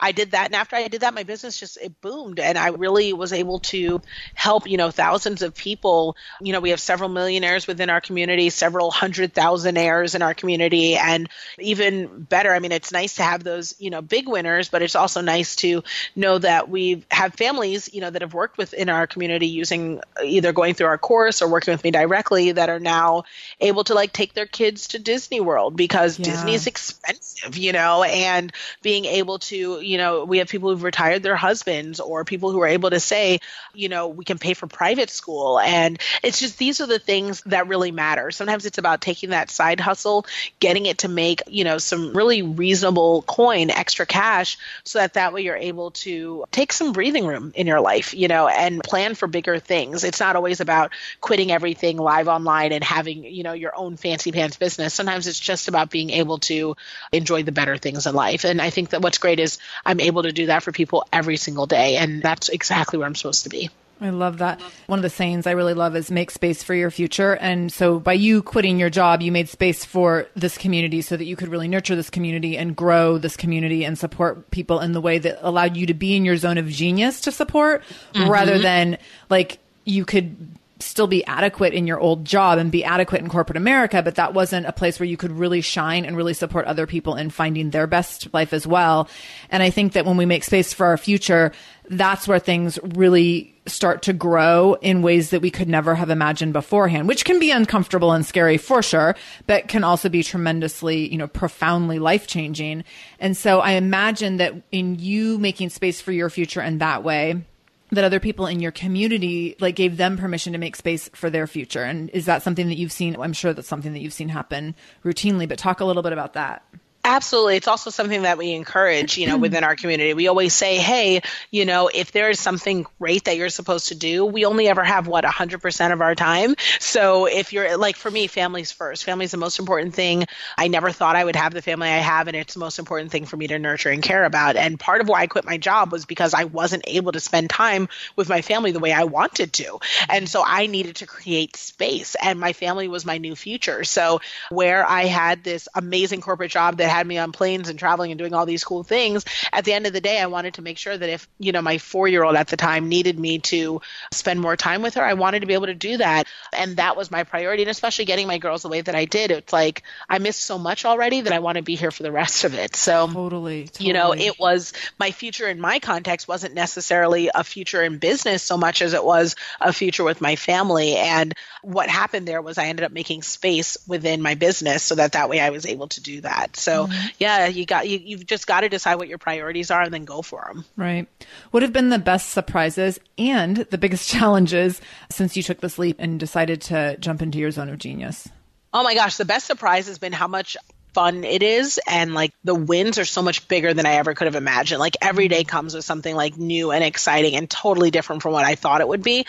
I 0.00 0.12
did 0.12 0.30
that. 0.30 0.46
And 0.46 0.54
after 0.54 0.76
I 0.76 0.88
did 0.88 1.00
that, 1.00 1.14
my 1.14 1.24
business 1.24 1.58
just, 1.58 1.76
it 1.76 2.00
boomed. 2.00 2.38
And 2.38 2.56
I 2.56 2.68
really 2.68 3.12
was 3.12 3.32
able 3.32 3.58
to 3.60 4.00
help, 4.34 4.68
you 4.68 4.76
know, 4.76 4.90
thousands 4.90 5.42
of 5.42 5.54
people. 5.54 6.16
You 6.40 6.52
know, 6.52 6.60
we 6.60 6.70
have 6.70 6.80
several 6.80 7.08
millionaires 7.08 7.66
within 7.66 7.90
our 7.90 8.00
community, 8.00 8.50
several 8.50 8.90
hundred 8.90 9.34
thousandaires 9.34 10.14
in 10.14 10.22
our 10.22 10.34
community. 10.34 10.96
And 10.96 11.28
even 11.58 12.22
better, 12.22 12.54
I 12.54 12.60
mean, 12.60 12.72
it's 12.72 12.92
nice 12.92 13.16
to 13.16 13.24
have 13.24 13.42
those, 13.42 13.74
you 13.78 13.90
know, 13.90 14.00
big 14.00 14.28
winners, 14.28 14.68
but 14.68 14.82
it's 14.82 14.94
also 14.94 15.20
nice 15.20 15.56
to 15.56 15.82
know 16.14 16.38
that 16.38 16.68
we 16.68 17.04
have 17.10 17.34
families, 17.34 17.92
you 17.92 18.00
know, 18.00 18.10
that 18.10 18.22
have 18.22 18.34
worked 18.34 18.58
within 18.58 18.88
our 18.88 19.06
community 19.06 19.48
using 19.48 19.98
uh, 19.98 20.22
either 20.24 20.52
going 20.52 20.74
through 20.74 20.86
our 20.86 20.98
course 20.98 21.42
or 21.42 21.48
working 21.48 21.72
with 21.72 21.82
me 21.82 21.90
directly 21.90 22.52
that 22.52 22.68
are 22.68 22.80
now 22.80 23.24
able 23.60 23.82
to 23.84 23.94
like 23.94 24.12
take 24.12 24.34
their 24.34 24.46
kids 24.46 24.88
to 24.88 24.98
Disney 24.98 25.40
World 25.40 25.76
because 25.76 26.18
yeah. 26.18 26.26
Disney 26.26 26.54
is 26.54 26.66
expensive, 26.68 27.56
you 27.56 27.72
know, 27.72 28.04
and 28.04 28.52
being 28.82 29.04
able 29.04 29.40
to, 29.40 29.80
you 29.88 29.96
know, 29.96 30.24
we 30.24 30.38
have 30.38 30.48
people 30.48 30.68
who've 30.68 30.82
retired 30.82 31.22
their 31.22 31.34
husbands 31.34 31.98
or 31.98 32.24
people 32.24 32.52
who 32.52 32.60
are 32.60 32.66
able 32.66 32.90
to 32.90 33.00
say, 33.00 33.40
you 33.72 33.88
know, 33.88 34.08
we 34.08 34.24
can 34.24 34.38
pay 34.38 34.52
for 34.52 34.66
private 34.66 35.08
school. 35.08 35.58
And 35.58 35.98
it's 36.22 36.38
just 36.38 36.58
these 36.58 36.82
are 36.82 36.86
the 36.86 36.98
things 36.98 37.42
that 37.46 37.68
really 37.68 37.90
matter. 37.90 38.30
Sometimes 38.30 38.66
it's 38.66 38.76
about 38.76 39.00
taking 39.00 39.30
that 39.30 39.50
side 39.50 39.80
hustle, 39.80 40.26
getting 40.60 40.84
it 40.84 40.98
to 40.98 41.08
make, 41.08 41.40
you 41.46 41.64
know, 41.64 41.78
some 41.78 42.12
really 42.12 42.42
reasonable 42.42 43.22
coin, 43.22 43.70
extra 43.70 44.04
cash, 44.04 44.58
so 44.84 44.98
that 44.98 45.14
that 45.14 45.32
way 45.32 45.40
you're 45.40 45.56
able 45.56 45.92
to 45.92 46.44
take 46.50 46.72
some 46.72 46.92
breathing 46.92 47.26
room 47.26 47.52
in 47.54 47.66
your 47.66 47.80
life, 47.80 48.12
you 48.12 48.28
know, 48.28 48.46
and 48.46 48.82
plan 48.82 49.14
for 49.14 49.26
bigger 49.26 49.58
things. 49.58 50.04
It's 50.04 50.20
not 50.20 50.36
always 50.36 50.60
about 50.60 50.92
quitting 51.22 51.50
everything 51.50 51.96
live 51.96 52.28
online 52.28 52.72
and 52.72 52.84
having, 52.84 53.24
you 53.24 53.42
know, 53.42 53.54
your 53.54 53.72
own 53.74 53.96
fancy 53.96 54.32
pants 54.32 54.56
business. 54.58 54.92
Sometimes 54.92 55.26
it's 55.26 55.40
just 55.40 55.68
about 55.68 55.90
being 55.90 56.10
able 56.10 56.38
to 56.40 56.76
enjoy 57.10 57.42
the 57.42 57.52
better 57.52 57.78
things 57.78 58.06
in 58.06 58.14
life. 58.14 58.44
And 58.44 58.60
I 58.60 58.68
think 58.68 58.90
that 58.90 59.00
what's 59.00 59.18
great 59.18 59.40
is 59.40 59.58
I'm 59.84 60.00
able 60.00 60.22
to 60.24 60.32
do 60.32 60.46
that 60.46 60.62
for 60.62 60.72
people 60.72 61.06
every 61.12 61.36
single 61.36 61.66
day. 61.66 61.96
And 61.96 62.22
that's 62.22 62.48
exactly 62.48 62.98
where 62.98 63.06
I'm 63.06 63.14
supposed 63.14 63.44
to 63.44 63.48
be. 63.48 63.70
I 64.00 64.10
love 64.10 64.38
that. 64.38 64.60
One 64.86 64.98
of 64.98 65.02
the 65.02 65.10
sayings 65.10 65.46
I 65.46 65.52
really 65.52 65.74
love 65.74 65.96
is 65.96 66.10
make 66.10 66.30
space 66.30 66.62
for 66.62 66.74
your 66.74 66.90
future. 66.90 67.34
And 67.34 67.72
so 67.72 67.98
by 67.98 68.12
you 68.12 68.42
quitting 68.42 68.78
your 68.78 68.90
job, 68.90 69.22
you 69.22 69.32
made 69.32 69.48
space 69.48 69.84
for 69.84 70.28
this 70.36 70.56
community 70.56 71.02
so 71.02 71.16
that 71.16 71.24
you 71.24 71.34
could 71.34 71.48
really 71.48 71.68
nurture 71.68 71.96
this 71.96 72.10
community 72.10 72.56
and 72.56 72.76
grow 72.76 73.18
this 73.18 73.36
community 73.36 73.84
and 73.84 73.98
support 73.98 74.50
people 74.50 74.80
in 74.80 74.92
the 74.92 75.00
way 75.00 75.18
that 75.18 75.38
allowed 75.46 75.76
you 75.76 75.86
to 75.86 75.94
be 75.94 76.14
in 76.14 76.24
your 76.24 76.36
zone 76.36 76.58
of 76.58 76.68
genius 76.68 77.22
to 77.22 77.32
support 77.32 77.82
mm-hmm. 78.14 78.30
rather 78.30 78.58
than 78.58 78.98
like 79.30 79.58
you 79.84 80.04
could 80.04 80.36
still 80.80 81.06
be 81.06 81.24
adequate 81.24 81.72
in 81.72 81.86
your 81.86 81.98
old 81.98 82.24
job 82.24 82.58
and 82.58 82.70
be 82.70 82.84
adequate 82.84 83.20
in 83.20 83.28
corporate 83.28 83.56
America, 83.56 84.02
but 84.02 84.14
that 84.16 84.34
wasn't 84.34 84.66
a 84.66 84.72
place 84.72 84.98
where 84.98 85.08
you 85.08 85.16
could 85.16 85.32
really 85.32 85.60
shine 85.60 86.04
and 86.04 86.16
really 86.16 86.34
support 86.34 86.66
other 86.66 86.86
people 86.86 87.14
in 87.16 87.30
finding 87.30 87.70
their 87.70 87.86
best 87.86 88.32
life 88.32 88.52
as 88.52 88.66
well. 88.66 89.08
And 89.50 89.62
I 89.62 89.70
think 89.70 89.92
that 89.94 90.06
when 90.06 90.16
we 90.16 90.26
make 90.26 90.44
space 90.44 90.72
for 90.72 90.86
our 90.86 90.96
future, 90.96 91.52
that's 91.90 92.28
where 92.28 92.38
things 92.38 92.78
really 92.82 93.54
start 93.66 94.02
to 94.02 94.12
grow 94.12 94.74
in 94.80 95.02
ways 95.02 95.30
that 95.30 95.42
we 95.42 95.50
could 95.50 95.68
never 95.68 95.94
have 95.94 96.10
imagined 96.10 96.52
beforehand, 96.52 97.08
which 97.08 97.24
can 97.24 97.38
be 97.38 97.50
uncomfortable 97.50 98.12
and 98.12 98.24
scary 98.24 98.56
for 98.56 98.82
sure, 98.82 99.14
but 99.46 99.68
can 99.68 99.84
also 99.84 100.08
be 100.08 100.22
tremendously, 100.22 101.10
you 101.10 101.18
know, 101.18 101.28
profoundly 101.28 101.98
life 101.98 102.26
changing. 102.26 102.84
And 103.20 103.36
so 103.36 103.60
I 103.60 103.72
imagine 103.72 104.38
that 104.38 104.54
in 104.72 104.98
you 104.98 105.38
making 105.38 105.70
space 105.70 106.00
for 106.00 106.12
your 106.12 106.30
future 106.30 106.62
in 106.62 106.78
that 106.78 107.02
way, 107.02 107.44
that 107.90 108.04
other 108.04 108.20
people 108.20 108.46
in 108.46 108.60
your 108.60 108.72
community 108.72 109.56
like 109.60 109.76
gave 109.76 109.96
them 109.96 110.16
permission 110.16 110.52
to 110.52 110.58
make 110.58 110.76
space 110.76 111.08
for 111.14 111.30
their 111.30 111.46
future? 111.46 111.82
And 111.82 112.10
is 112.10 112.26
that 112.26 112.42
something 112.42 112.68
that 112.68 112.78
you've 112.78 112.92
seen? 112.92 113.16
I'm 113.16 113.32
sure 113.32 113.52
that's 113.52 113.68
something 113.68 113.92
that 113.92 114.00
you've 114.00 114.12
seen 114.12 114.28
happen 114.28 114.74
routinely 115.04 115.48
but 115.48 115.58
talk 115.58 115.80
a 115.80 115.84
little 115.84 116.02
bit 116.02 116.12
about 116.12 116.34
that 116.34 116.62
Absolutely. 117.04 117.56
It's 117.56 117.68
also 117.68 117.90
something 117.90 118.22
that 118.22 118.38
we 118.38 118.52
encourage, 118.52 119.16
you 119.16 119.26
know, 119.26 119.38
within 119.48 119.64
our 119.64 119.76
community. 119.76 120.14
We 120.14 120.28
always 120.28 120.52
say, 120.52 120.76
hey, 120.76 121.22
you 121.50 121.64
know, 121.64 121.88
if 121.92 122.12
there 122.12 122.28
is 122.28 122.40
something 122.40 122.86
great 122.98 123.24
that 123.24 123.36
you're 123.36 123.48
supposed 123.48 123.88
to 123.88 123.94
do, 123.94 124.26
we 124.26 124.44
only 124.44 124.68
ever 124.68 124.84
have 124.84 125.06
what 125.06 125.24
100% 125.24 125.92
of 125.92 126.00
our 126.00 126.14
time. 126.14 126.54
So 126.80 127.26
if 127.26 127.52
you're 127.52 127.76
like 127.76 127.96
for 127.96 128.10
me, 128.10 128.26
family's 128.26 128.72
first. 128.72 129.04
Family's 129.04 129.30
the 129.30 129.38
most 129.38 129.58
important 129.58 129.94
thing. 129.94 130.26
I 130.56 130.68
never 130.68 130.90
thought 130.90 131.16
I 131.16 131.24
would 131.24 131.36
have 131.36 131.54
the 131.54 131.62
family 131.62 131.88
I 131.88 131.98
have 131.98 132.28
and 132.28 132.36
it's 132.36 132.54
the 132.54 132.60
most 132.60 132.78
important 132.78 133.10
thing 133.10 133.24
for 133.24 133.36
me 133.36 133.46
to 133.46 133.58
nurture 133.58 133.90
and 133.90 134.02
care 134.02 134.24
about. 134.24 134.56
And 134.56 134.78
part 134.78 135.00
of 135.00 135.08
why 135.08 135.22
I 135.22 135.28
quit 135.28 135.44
my 135.44 135.56
job 135.56 135.92
was 135.92 136.04
because 136.04 136.34
I 136.34 136.44
wasn't 136.44 136.84
able 136.86 137.12
to 137.12 137.20
spend 137.20 137.48
time 137.48 137.88
with 138.16 138.28
my 138.28 138.42
family 138.42 138.72
the 138.72 138.80
way 138.80 138.92
I 138.92 139.04
wanted 139.04 139.52
to. 139.54 139.78
And 140.10 140.28
so 140.28 140.42
I 140.44 140.66
needed 140.66 140.96
to 140.96 141.06
create 141.06 141.56
space 141.56 142.16
and 142.20 142.38
my 142.40 142.52
family 142.52 142.88
was 142.88 143.06
my 143.06 143.18
new 143.18 143.36
future. 143.36 143.84
So 143.84 144.20
where 144.50 144.84
I 144.84 145.04
had 145.04 145.44
this 145.44 145.68
amazing 145.74 146.20
corporate 146.20 146.50
job 146.50 146.78
that 146.78 146.87
had 146.88 147.06
me 147.06 147.18
on 147.18 147.32
planes 147.32 147.68
and 147.68 147.78
traveling 147.78 148.10
and 148.10 148.18
doing 148.18 148.34
all 148.34 148.46
these 148.46 148.64
cool 148.64 148.82
things. 148.82 149.24
At 149.52 149.64
the 149.64 149.72
end 149.72 149.86
of 149.86 149.92
the 149.92 150.00
day, 150.00 150.20
I 150.20 150.26
wanted 150.26 150.54
to 150.54 150.62
make 150.62 150.78
sure 150.78 150.96
that 150.96 151.08
if, 151.08 151.28
you 151.38 151.52
know, 151.52 151.62
my 151.62 151.78
four 151.78 152.08
year 152.08 152.24
old 152.24 152.36
at 152.36 152.48
the 152.48 152.56
time 152.56 152.88
needed 152.88 153.18
me 153.18 153.38
to 153.38 153.80
spend 154.12 154.40
more 154.40 154.56
time 154.56 154.82
with 154.82 154.94
her, 154.94 155.04
I 155.04 155.14
wanted 155.14 155.40
to 155.40 155.46
be 155.46 155.54
able 155.54 155.66
to 155.66 155.74
do 155.74 155.98
that. 155.98 156.26
And 156.52 156.76
that 156.76 156.96
was 156.96 157.10
my 157.10 157.24
priority. 157.24 157.62
And 157.62 157.70
especially 157.70 158.04
getting 158.04 158.26
my 158.26 158.38
girls 158.38 158.62
the 158.62 158.68
way 158.68 158.80
that 158.80 158.94
I 158.94 159.04
did, 159.04 159.30
it's 159.30 159.52
like 159.52 159.82
I 160.08 160.18
missed 160.18 160.42
so 160.42 160.58
much 160.58 160.84
already 160.84 161.22
that 161.22 161.32
I 161.32 161.38
want 161.38 161.56
to 161.56 161.62
be 161.62 161.76
here 161.76 161.90
for 161.90 162.02
the 162.02 162.12
rest 162.12 162.44
of 162.44 162.54
it. 162.54 162.76
So, 162.76 163.06
totally, 163.06 163.64
totally. 163.64 163.86
you 163.86 163.92
know, 163.92 164.12
it 164.12 164.38
was 164.38 164.72
my 164.98 165.10
future 165.10 165.48
in 165.48 165.60
my 165.60 165.78
context 165.78 166.28
wasn't 166.28 166.54
necessarily 166.54 167.30
a 167.34 167.44
future 167.44 167.82
in 167.82 167.98
business 167.98 168.42
so 168.42 168.56
much 168.56 168.82
as 168.82 168.94
it 168.94 169.04
was 169.04 169.36
a 169.60 169.72
future 169.72 170.04
with 170.04 170.20
my 170.20 170.36
family. 170.36 170.96
And 170.96 171.34
what 171.62 171.88
happened 171.88 172.26
there 172.26 172.42
was 172.42 172.58
I 172.58 172.66
ended 172.66 172.84
up 172.84 172.92
making 172.92 173.22
space 173.22 173.76
within 173.86 174.22
my 174.22 174.34
business 174.34 174.82
so 174.82 174.94
that 174.96 175.12
that 175.12 175.28
way 175.28 175.40
I 175.40 175.50
was 175.50 175.66
able 175.66 175.88
to 175.88 176.00
do 176.00 176.20
that. 176.22 176.56
So 176.56 176.77
mm-hmm. 176.86 177.08
yeah, 177.18 177.46
you 177.46 177.66
got 177.66 177.88
you 177.88 177.98
you've 177.98 178.26
just 178.26 178.46
got 178.46 178.60
to 178.60 178.68
decide 178.68 178.96
what 178.96 179.08
your 179.08 179.18
priorities 179.18 179.70
are 179.70 179.82
and 179.82 179.92
then 179.92 180.04
go 180.04 180.22
for 180.22 180.44
them. 180.46 180.64
Right. 180.76 181.08
What 181.50 181.62
have 181.62 181.72
been 181.72 181.88
the 181.88 181.98
best 181.98 182.30
surprises 182.30 182.98
and 183.16 183.56
the 183.56 183.78
biggest 183.78 184.08
challenges 184.10 184.80
since 185.10 185.36
you 185.36 185.42
took 185.42 185.60
this 185.60 185.78
leap 185.78 185.96
and 185.98 186.18
decided 186.18 186.60
to 186.62 186.96
jump 186.98 187.22
into 187.22 187.38
your 187.38 187.50
zone 187.50 187.68
of 187.68 187.78
genius? 187.78 188.28
Oh 188.72 188.82
my 188.82 188.94
gosh, 188.94 189.16
the 189.16 189.24
best 189.24 189.46
surprise 189.46 189.86
has 189.88 189.98
been 189.98 190.12
how 190.12 190.28
much 190.28 190.56
fun 190.94 191.24
it 191.24 191.42
is 191.42 191.78
and 191.86 192.14
like 192.14 192.32
the 192.44 192.54
wins 192.54 192.98
are 192.98 193.04
so 193.04 193.22
much 193.22 193.46
bigger 193.46 193.74
than 193.74 193.86
I 193.86 193.94
ever 193.94 194.14
could 194.14 194.26
have 194.26 194.34
imagined. 194.34 194.80
Like 194.80 194.96
every 195.00 195.28
day 195.28 195.44
comes 195.44 195.74
with 195.74 195.84
something 195.84 196.14
like 196.14 196.36
new 196.36 196.70
and 196.70 196.82
exciting 196.82 197.36
and 197.36 197.48
totally 197.48 197.90
different 197.90 198.22
from 198.22 198.32
what 198.32 198.44
I 198.44 198.54
thought 198.54 198.80
it 198.80 198.88
would 198.88 199.02
be 199.02 199.26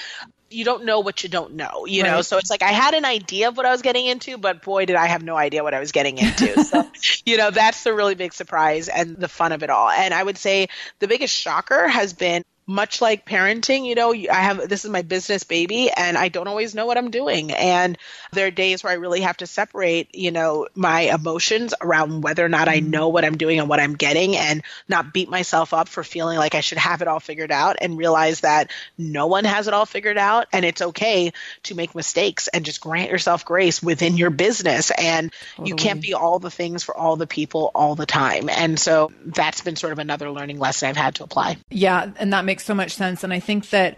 you 0.50 0.66
don't 0.66 0.86
know 0.86 1.00
what 1.00 1.24
you 1.24 1.30
don't 1.30 1.54
know, 1.54 1.86
you 1.86 2.04
right. 2.04 2.12
know. 2.12 2.22
So 2.22 2.38
it's 2.38 2.50
like 2.50 2.64
I 2.64 2.72
had 2.72 2.94
an 2.94 3.06
idea 3.06 3.50
of 3.50 3.58
what 3.58 3.66
I 3.66 3.72
was 3.72 3.82
getting 3.82 4.06
into, 4.06 4.38
but 4.38 4.62
boy, 4.62 4.86
did 4.86 4.96
I 4.96 5.08
have 5.08 5.24
no 5.24 5.36
idea 5.36 5.64
what 5.64 5.74
I 5.74 5.80
was 5.80 5.92
getting 5.92 6.18
into. 6.18 6.64
so, 6.66 6.90
you 7.26 7.38
know, 7.38 7.52
that's 7.52 7.84
the 7.84 7.94
really 7.94 8.16
big 8.16 8.34
surprise 8.34 8.88
and 8.88 9.18
the 9.18 9.28
fun 9.28 9.52
of 9.52 9.64
it 9.64 9.70
all. 9.70 9.90
And 9.90 10.14
I 10.14 10.24
would 10.24 10.38
say 10.38 10.68
the 11.00 11.08
biggest 11.08 11.36
shocker 11.36 11.88
has 11.88 12.14
been 12.14 12.44
much 12.70 13.02
like 13.02 13.26
parenting, 13.26 13.88
you 13.88 13.96
know, 13.96 14.14
I 14.14 14.42
have 14.42 14.70
this 14.70 14.86
is 14.86 14.92
my 14.92 15.02
business 15.02 15.44
baby 15.44 15.90
and 15.90 16.16
I 16.16 16.30
don't 16.30 16.48
always 16.48 16.76
know 16.76 16.86
what 16.86 17.00
I'm 17.00 17.10
doing. 17.10 17.52
And 17.52 17.98
there 18.32 18.46
are 18.46 18.52
days 18.52 18.84
where 18.84 18.94
I 18.94 18.98
really 18.98 19.22
have 19.22 19.38
to 19.38 19.48
separate, 19.48 20.14
you 20.14 20.30
know, 20.30 20.68
my 20.76 21.02
emotions 21.02 21.74
around 21.82 22.22
whether 22.22 22.46
or 22.46 22.50
not 22.50 22.68
I 22.68 22.80
mm-hmm. 22.80 22.92
know 22.92 23.10
what 23.10 23.26
I'm 23.26 23.38
doing 23.38 23.60
and 23.60 23.68
what 23.70 23.80
I'm 23.80 23.96
getting 23.96 24.38
and 24.38 24.62
not 24.88 25.12
beat 25.14 25.30
myself 25.30 25.74
up 25.74 25.90
for 25.90 26.04
feeling 26.04 26.38
like 26.38 26.54
I 26.54 26.60
should 26.60 26.78
have 26.78 27.02
it 27.02 27.08
all 27.08 27.20
figured 27.20 27.52
out 27.52 27.78
and 27.82 27.98
realize 27.98 28.42
that 28.42 28.70
no 29.00 29.26
one 29.26 29.46
has 29.46 29.68
it 29.68 29.74
all 29.74 29.88
figured 29.88 30.20
out 30.20 30.46
and 30.54 30.64
it's 30.64 30.84
okay 30.84 31.34
to 31.64 31.74
make 31.74 31.96
mistakes 31.96 32.50
and 32.50 32.64
just 32.64 32.82
grant 32.82 33.10
yourself 33.10 33.46
grace 33.46 33.82
within 33.82 34.16
your 34.16 34.30
business 34.30 34.92
and 34.92 35.32
totally. 35.56 35.70
you 35.70 35.76
can't 35.76 36.04
be 36.04 36.14
all 36.14 36.38
the 36.38 36.52
things 36.52 36.84
for 36.84 36.96
all 36.96 37.16
the 37.16 37.26
people 37.26 37.72
all 37.74 37.96
the 37.96 38.06
time. 38.06 38.48
And 38.48 38.80
so 38.80 39.12
that's 39.26 39.62
been 39.62 39.76
sort 39.76 39.92
of 39.92 39.98
another 39.98 40.30
learning 40.30 40.60
lesson 40.60 40.88
I've 40.88 40.98
had 40.98 41.16
to 41.16 41.24
apply. 41.24 41.58
Yeah, 41.72 42.12
and 42.18 42.34
that 42.34 42.46
makes 42.46 42.59
makes 42.60 42.66
so 42.66 42.76
much 42.76 42.94
sense. 42.96 43.24
And 43.24 43.32
I 43.32 43.40
think 43.40 43.70
that 43.70 43.98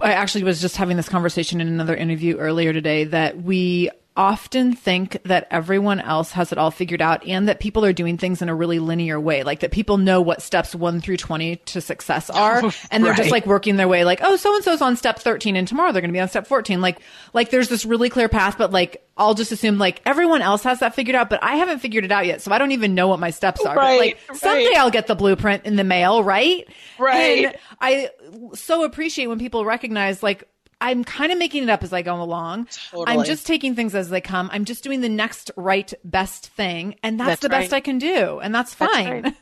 I 0.00 0.12
actually 0.12 0.42
was 0.42 0.60
just 0.60 0.76
having 0.76 0.96
this 0.96 1.08
conversation 1.08 1.60
in 1.60 1.68
another 1.68 1.94
interview 1.94 2.36
earlier 2.36 2.72
today 2.72 3.04
that 3.04 3.40
we 3.40 3.90
often 4.16 4.74
think 4.74 5.22
that 5.24 5.46
everyone 5.50 6.00
else 6.00 6.32
has 6.32 6.50
it 6.50 6.58
all 6.58 6.70
figured 6.70 7.02
out 7.02 7.26
and 7.26 7.48
that 7.48 7.60
people 7.60 7.84
are 7.84 7.92
doing 7.92 8.16
things 8.16 8.40
in 8.40 8.48
a 8.48 8.54
really 8.54 8.78
linear 8.78 9.20
way, 9.20 9.42
like 9.42 9.60
that 9.60 9.70
people 9.70 9.98
know 9.98 10.20
what 10.20 10.42
steps 10.42 10.74
one 10.74 11.00
through 11.00 11.18
20 11.18 11.56
to 11.56 11.80
success 11.80 12.30
are. 12.30 12.62
And 12.90 13.02
they're 13.04 13.12
right. 13.12 13.18
just 13.18 13.30
like 13.30 13.46
working 13.46 13.76
their 13.76 13.88
way 13.88 14.04
like, 14.04 14.20
oh, 14.22 14.36
so 14.36 14.54
and 14.54 14.64
so's 14.64 14.80
on 14.80 14.96
step 14.96 15.18
13 15.18 15.56
and 15.56 15.66
tomorrow 15.66 15.92
they're 15.92 16.00
going 16.00 16.10
to 16.10 16.16
be 16.16 16.20
on 16.20 16.28
step 16.28 16.46
14. 16.46 16.80
Like, 16.80 17.00
like 17.32 17.50
there's 17.50 17.68
this 17.68 17.84
really 17.84 18.08
clear 18.08 18.28
path, 18.28 18.56
but 18.58 18.70
like, 18.70 19.04
I'll 19.16 19.34
just 19.34 19.52
assume 19.52 19.78
like 19.78 20.00
everyone 20.06 20.42
else 20.42 20.62
has 20.64 20.80
that 20.80 20.94
figured 20.94 21.16
out, 21.16 21.28
but 21.30 21.42
I 21.42 21.56
haven't 21.56 21.80
figured 21.80 22.04
it 22.04 22.12
out 22.12 22.26
yet. 22.26 22.42
So 22.42 22.52
I 22.52 22.58
don't 22.58 22.72
even 22.72 22.94
know 22.94 23.08
what 23.08 23.18
my 23.18 23.30
steps 23.30 23.64
are. 23.64 23.74
Right, 23.74 23.92
but 23.92 23.98
like 23.98 24.18
right. 24.28 24.38
someday 24.38 24.74
I'll 24.76 24.90
get 24.90 25.06
the 25.06 25.14
blueprint 25.14 25.66
in 25.66 25.76
the 25.76 25.84
mail, 25.84 26.22
right? 26.22 26.68
Right. 26.98 27.46
And 27.46 27.56
I 27.80 28.10
so 28.54 28.84
appreciate 28.84 29.26
when 29.26 29.38
people 29.38 29.64
recognize 29.64 30.22
like, 30.22 30.48
I'm 30.80 31.04
kind 31.04 31.32
of 31.32 31.38
making 31.38 31.62
it 31.62 31.70
up 31.70 31.82
as 31.82 31.92
I 31.92 32.02
go 32.02 32.20
along. 32.20 32.66
Totally. 32.90 33.06
I'm 33.06 33.24
just 33.24 33.46
taking 33.46 33.74
things 33.74 33.94
as 33.94 34.10
they 34.10 34.20
come. 34.20 34.50
I'm 34.52 34.64
just 34.64 34.84
doing 34.84 35.00
the 35.00 35.08
next 35.08 35.50
right 35.56 35.92
best 36.04 36.48
thing. 36.48 36.96
And 37.02 37.18
that's, 37.18 37.28
that's 37.28 37.40
the 37.42 37.48
right. 37.48 37.62
best 37.62 37.72
I 37.72 37.80
can 37.80 37.98
do. 37.98 38.40
And 38.40 38.54
that's 38.54 38.74
fine. 38.74 39.22
That's 39.22 39.24
right. 39.24 39.36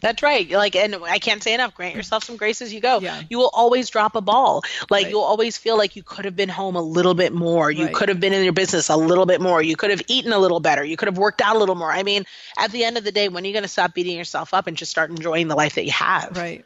That's 0.00 0.22
right. 0.22 0.50
Like, 0.50 0.76
and 0.76 0.96
I 1.04 1.18
can't 1.18 1.42
say 1.42 1.54
enough. 1.54 1.74
Grant 1.74 1.94
yourself 1.94 2.24
some 2.24 2.36
grace 2.36 2.62
as 2.62 2.72
you 2.72 2.80
go. 2.80 3.00
Yeah. 3.00 3.20
You 3.28 3.38
will 3.38 3.50
always 3.52 3.90
drop 3.90 4.14
a 4.16 4.20
ball. 4.20 4.62
Like, 4.88 5.04
right. 5.04 5.10
you'll 5.10 5.20
always 5.20 5.58
feel 5.58 5.76
like 5.76 5.94
you 5.94 6.02
could 6.02 6.24
have 6.24 6.34
been 6.34 6.48
home 6.48 6.76
a 6.76 6.82
little 6.82 7.14
bit 7.14 7.32
more. 7.32 7.70
You 7.70 7.86
right. 7.86 7.94
could 7.94 8.08
have 8.08 8.18
been 8.18 8.32
in 8.32 8.42
your 8.42 8.52
business 8.52 8.88
a 8.88 8.96
little 8.96 9.26
bit 9.26 9.40
more. 9.40 9.62
You 9.62 9.76
could 9.76 9.90
have 9.90 10.02
eaten 10.08 10.32
a 10.32 10.38
little 10.38 10.60
better. 10.60 10.82
You 10.82 10.96
could 10.96 11.08
have 11.08 11.18
worked 11.18 11.42
out 11.42 11.56
a 11.56 11.58
little 11.58 11.74
more. 11.74 11.92
I 11.92 12.02
mean, 12.02 12.24
at 12.58 12.72
the 12.72 12.84
end 12.84 12.96
of 12.96 13.04
the 13.04 13.12
day, 13.12 13.28
when 13.28 13.44
are 13.44 13.46
you 13.46 13.52
going 13.52 13.62
to 13.62 13.68
stop 13.68 13.94
beating 13.94 14.16
yourself 14.16 14.54
up 14.54 14.66
and 14.66 14.76
just 14.76 14.90
start 14.90 15.10
enjoying 15.10 15.48
the 15.48 15.56
life 15.56 15.74
that 15.74 15.84
you 15.84 15.92
have? 15.92 16.36
Right. 16.36 16.64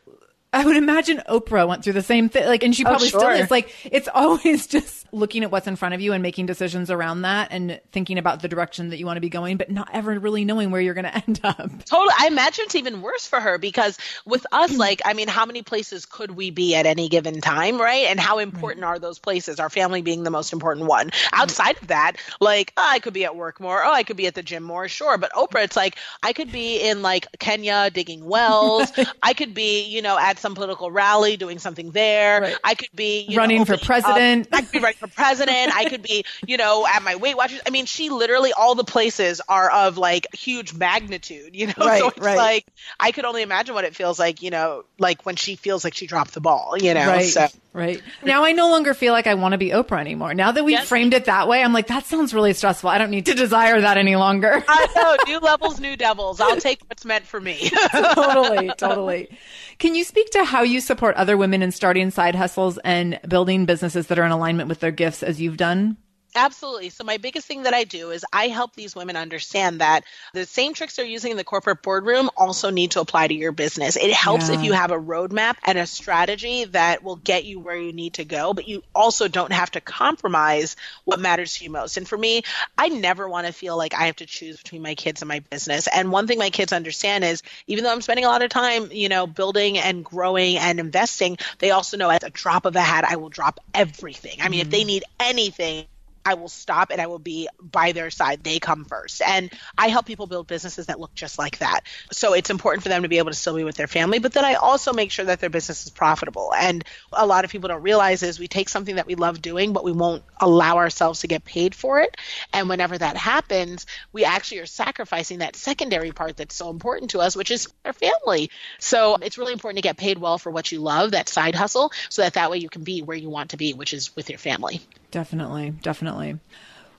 I 0.54 0.64
would 0.64 0.76
imagine 0.76 1.20
Oprah 1.28 1.66
went 1.66 1.82
through 1.82 1.94
the 1.94 2.02
same 2.02 2.28
thing. 2.28 2.46
Like, 2.46 2.62
and 2.62 2.74
she 2.74 2.84
oh, 2.84 2.90
probably 2.90 3.08
oh, 3.08 3.10
sure. 3.10 3.20
still 3.20 3.30
is. 3.32 3.50
Like, 3.50 3.74
it's 3.84 4.08
always 4.14 4.66
just 4.68 5.12
looking 5.12 5.42
at 5.42 5.50
what's 5.50 5.66
in 5.66 5.76
front 5.76 5.94
of 5.94 6.00
you 6.00 6.12
and 6.12 6.22
making 6.22 6.46
decisions 6.46 6.90
around 6.90 7.22
that 7.22 7.48
and 7.50 7.80
thinking 7.92 8.18
about 8.18 8.42
the 8.42 8.48
direction 8.48 8.90
that 8.90 8.98
you 8.98 9.06
want 9.06 9.16
to 9.16 9.20
be 9.20 9.28
going, 9.28 9.56
but 9.56 9.70
not 9.70 9.88
ever 9.92 10.18
really 10.18 10.44
knowing 10.44 10.70
where 10.70 10.80
you're 10.80 10.94
going 10.94 11.04
to 11.12 11.14
end 11.14 11.40
up. 11.42 11.70
Totally. 11.84 12.14
I 12.18 12.28
imagine 12.28 12.64
it's 12.66 12.74
even 12.76 13.02
worse 13.02 13.26
for 13.26 13.40
her 13.40 13.58
because 13.58 13.98
with 14.24 14.46
us, 14.52 14.72
mm. 14.72 14.78
like, 14.78 15.02
I 15.04 15.14
mean, 15.14 15.28
how 15.28 15.44
many 15.44 15.62
places 15.62 16.06
could 16.06 16.32
we 16.32 16.50
be 16.50 16.74
at 16.76 16.86
any 16.86 17.08
given 17.08 17.40
time, 17.40 17.80
right? 17.80 18.06
And 18.06 18.20
how 18.20 18.38
important 18.38 18.84
right. 18.84 18.90
are 18.90 18.98
those 19.00 19.18
places? 19.18 19.58
Our 19.58 19.70
family 19.70 20.02
being 20.02 20.22
the 20.22 20.30
most 20.30 20.52
important 20.52 20.86
one. 20.86 21.10
Outside 21.32 21.76
of 21.82 21.88
that, 21.88 22.16
like, 22.40 22.72
oh, 22.76 22.86
I 22.86 23.00
could 23.00 23.12
be 23.12 23.24
at 23.24 23.34
work 23.34 23.58
more. 23.58 23.84
Oh, 23.84 23.92
I 23.92 24.04
could 24.04 24.16
be 24.16 24.28
at 24.28 24.34
the 24.34 24.42
gym 24.42 24.62
more. 24.62 24.88
Sure. 24.88 25.18
But 25.18 25.32
Oprah, 25.32 25.64
it's 25.64 25.76
like, 25.76 25.96
I 26.22 26.32
could 26.32 26.52
be 26.52 26.80
in 26.80 27.02
like 27.02 27.26
Kenya 27.38 27.90
digging 27.90 28.24
wells. 28.24 28.92
I 29.22 29.34
could 29.34 29.54
be, 29.54 29.84
you 29.84 30.00
know, 30.00 30.18
at 30.18 30.38
some 30.44 30.54
political 30.54 30.90
rally 30.90 31.38
doing 31.38 31.58
something 31.58 31.90
there. 31.90 32.42
Right. 32.42 32.56
I 32.62 32.74
could 32.74 32.90
be 32.94 33.32
running 33.34 33.60
know, 33.60 33.64
for 33.64 33.74
uh, 33.74 33.78
president. 33.82 34.48
I 34.52 34.60
could 34.60 34.72
be 34.72 34.78
running 34.78 34.98
for 34.98 35.06
president. 35.06 35.74
I 35.74 35.88
could 35.88 36.02
be, 36.02 36.26
you 36.46 36.58
know, 36.58 36.86
at 36.86 37.02
my 37.02 37.16
Weight 37.16 37.34
Watchers. 37.34 37.62
I 37.66 37.70
mean, 37.70 37.86
she 37.86 38.10
literally 38.10 38.52
all 38.52 38.74
the 38.74 38.84
places 38.84 39.40
are 39.48 39.70
of 39.70 39.96
like 39.96 40.26
huge 40.34 40.74
magnitude. 40.74 41.56
You 41.56 41.66
know, 41.78 41.86
right, 41.86 42.00
so 42.00 42.08
it's 42.08 42.18
right. 42.18 42.36
like 42.36 42.66
I 43.00 43.12
could 43.12 43.24
only 43.24 43.40
imagine 43.40 43.74
what 43.74 43.84
it 43.84 43.96
feels 43.96 44.18
like. 44.18 44.42
You 44.42 44.50
know, 44.50 44.84
like 44.98 45.24
when 45.24 45.36
she 45.36 45.56
feels 45.56 45.82
like 45.82 45.94
she 45.94 46.06
dropped 46.06 46.34
the 46.34 46.42
ball. 46.42 46.76
You 46.78 46.92
know, 46.92 47.06
right. 47.06 47.24
so 47.24 47.48
Right. 47.74 48.00
Now 48.22 48.44
I 48.44 48.52
no 48.52 48.70
longer 48.70 48.94
feel 48.94 49.12
like 49.12 49.26
I 49.26 49.34
want 49.34 49.50
to 49.50 49.58
be 49.58 49.70
Oprah 49.70 49.98
anymore. 50.00 50.32
Now 50.32 50.52
that 50.52 50.64
we've 50.64 50.78
yes. 50.78 50.86
framed 50.86 51.12
it 51.12 51.24
that 51.24 51.48
way, 51.48 51.60
I'm 51.60 51.72
like, 51.72 51.88
that 51.88 52.04
sounds 52.04 52.32
really 52.32 52.52
stressful. 52.52 52.88
I 52.88 52.98
don't 52.98 53.10
need 53.10 53.26
to 53.26 53.34
desire 53.34 53.80
that 53.80 53.96
any 53.96 54.14
longer. 54.14 54.62
I 54.68 54.86
know. 54.94 55.16
New 55.26 55.40
levels, 55.40 55.80
new 55.80 55.96
devils. 55.96 56.40
I'll 56.40 56.60
take 56.60 56.82
what's 56.86 57.04
meant 57.04 57.26
for 57.26 57.40
me. 57.40 57.70
totally. 57.92 58.70
Totally. 58.78 59.38
Can 59.80 59.96
you 59.96 60.04
speak 60.04 60.30
to 60.30 60.44
how 60.44 60.62
you 60.62 60.80
support 60.80 61.16
other 61.16 61.36
women 61.36 61.62
in 61.62 61.72
starting 61.72 62.12
side 62.12 62.36
hustles 62.36 62.78
and 62.84 63.18
building 63.26 63.66
businesses 63.66 64.06
that 64.06 64.20
are 64.20 64.24
in 64.24 64.30
alignment 64.30 64.68
with 64.68 64.78
their 64.78 64.92
gifts 64.92 65.24
as 65.24 65.40
you've 65.40 65.56
done? 65.56 65.96
Absolutely. 66.36 66.88
So 66.88 67.04
my 67.04 67.18
biggest 67.18 67.46
thing 67.46 67.62
that 67.62 67.74
I 67.74 67.84
do 67.84 68.10
is 68.10 68.24
I 68.32 68.48
help 68.48 68.74
these 68.74 68.96
women 68.96 69.14
understand 69.14 69.80
that 69.80 70.04
the 70.32 70.44
same 70.44 70.74
tricks 70.74 70.96
they're 70.96 71.06
using 71.06 71.30
in 71.30 71.36
the 71.36 71.44
corporate 71.44 71.80
boardroom 71.82 72.28
also 72.36 72.70
need 72.70 72.92
to 72.92 73.00
apply 73.00 73.28
to 73.28 73.34
your 73.34 73.52
business. 73.52 73.96
It 73.96 74.12
helps 74.12 74.48
yeah. 74.48 74.56
if 74.56 74.64
you 74.64 74.72
have 74.72 74.90
a 74.90 74.98
roadmap 74.98 75.56
and 75.64 75.78
a 75.78 75.86
strategy 75.86 76.64
that 76.66 77.04
will 77.04 77.16
get 77.16 77.44
you 77.44 77.60
where 77.60 77.76
you 77.76 77.92
need 77.92 78.14
to 78.14 78.24
go, 78.24 78.52
but 78.52 78.66
you 78.66 78.82
also 78.94 79.28
don't 79.28 79.52
have 79.52 79.70
to 79.72 79.80
compromise 79.80 80.74
what 81.04 81.20
matters 81.20 81.54
to 81.56 81.64
you 81.64 81.70
most. 81.70 81.96
And 81.98 82.08
for 82.08 82.18
me, 82.18 82.42
I 82.76 82.88
never 82.88 83.28
want 83.28 83.46
to 83.46 83.52
feel 83.52 83.76
like 83.76 83.94
I 83.94 84.06
have 84.06 84.16
to 84.16 84.26
choose 84.26 84.56
between 84.56 84.82
my 84.82 84.96
kids 84.96 85.22
and 85.22 85.28
my 85.28 85.38
business. 85.38 85.86
And 85.86 86.10
one 86.10 86.26
thing 86.26 86.40
my 86.40 86.50
kids 86.50 86.72
understand 86.72 87.22
is 87.22 87.44
even 87.68 87.84
though 87.84 87.92
I'm 87.92 88.02
spending 88.02 88.24
a 88.24 88.28
lot 88.28 88.42
of 88.42 88.50
time, 88.50 88.88
you 88.90 89.08
know, 89.08 89.28
building 89.28 89.78
and 89.78 90.04
growing 90.04 90.58
and 90.58 90.80
investing, 90.80 91.38
they 91.60 91.70
also 91.70 91.96
know 91.96 92.10
at 92.10 92.24
a 92.24 92.30
drop 92.30 92.66
of 92.66 92.74
a 92.74 92.80
hat 92.80 93.04
I 93.04 93.16
will 93.16 93.28
drop 93.28 93.60
everything. 93.72 94.38
I 94.40 94.48
mean, 94.48 94.60
mm-hmm. 94.60 94.66
if 94.66 94.70
they 94.70 94.82
mm. 94.82 94.86
need 94.86 95.04
anything, 95.20 95.86
I 96.24 96.34
will 96.34 96.48
stop 96.48 96.90
and 96.90 97.00
I 97.00 97.06
will 97.06 97.18
be 97.18 97.48
by 97.60 97.92
their 97.92 98.10
side. 98.10 98.42
They 98.42 98.58
come 98.58 98.84
first. 98.84 99.22
And 99.22 99.52
I 99.76 99.88
help 99.88 100.06
people 100.06 100.26
build 100.26 100.46
businesses 100.46 100.86
that 100.86 101.00
look 101.00 101.14
just 101.14 101.38
like 101.38 101.58
that. 101.58 101.80
So 102.12 102.34
it's 102.34 102.50
important 102.50 102.82
for 102.82 102.88
them 102.88 103.02
to 103.02 103.08
be 103.08 103.18
able 103.18 103.30
to 103.30 103.36
still 103.36 103.56
be 103.56 103.64
with 103.64 103.76
their 103.76 103.86
family, 103.86 104.18
but 104.18 104.32
then 104.32 104.44
I 104.44 104.54
also 104.54 104.92
make 104.92 105.10
sure 105.10 105.26
that 105.26 105.40
their 105.40 105.50
business 105.50 105.84
is 105.84 105.90
profitable. 105.90 106.52
And 106.54 106.84
a 107.12 107.26
lot 107.26 107.44
of 107.44 107.50
people 107.50 107.68
don't 107.68 107.82
realize 107.82 108.22
is 108.22 108.38
we 108.38 108.48
take 108.48 108.68
something 108.68 108.96
that 108.96 109.06
we 109.06 109.14
love 109.14 109.42
doing, 109.42 109.72
but 109.72 109.84
we 109.84 109.92
won't 109.92 110.24
allow 110.40 110.76
ourselves 110.76 111.20
to 111.20 111.28
get 111.28 111.44
paid 111.44 111.74
for 111.74 112.00
it. 112.00 112.16
And 112.52 112.68
whenever 112.68 112.96
that 112.96 113.16
happens, 113.16 113.86
we 114.12 114.24
actually 114.24 114.60
are 114.60 114.66
sacrificing 114.66 115.38
that 115.38 115.56
secondary 115.56 116.12
part 116.12 116.36
that's 116.36 116.54
so 116.54 116.70
important 116.70 117.10
to 117.10 117.20
us, 117.20 117.36
which 117.36 117.50
is 117.50 117.68
our 117.84 117.92
family. 117.92 118.50
So 118.78 119.16
it's 119.16 119.38
really 119.38 119.52
important 119.52 119.78
to 119.78 119.82
get 119.82 119.96
paid 119.96 120.18
well 120.18 120.38
for 120.38 120.50
what 120.50 120.72
you 120.72 120.80
love, 120.80 121.12
that 121.12 121.28
side 121.28 121.54
hustle, 121.54 121.92
so 122.08 122.22
that 122.22 122.34
that 122.34 122.50
way 122.50 122.58
you 122.58 122.68
can 122.68 122.82
be 122.82 123.02
where 123.02 123.16
you 123.16 123.30
want 123.30 123.50
to 123.50 123.56
be, 123.56 123.74
which 123.74 123.92
is 123.92 124.14
with 124.16 124.30
your 124.30 124.38
family. 124.38 124.80
Definitely, 125.14 125.70
definitely. 125.70 126.40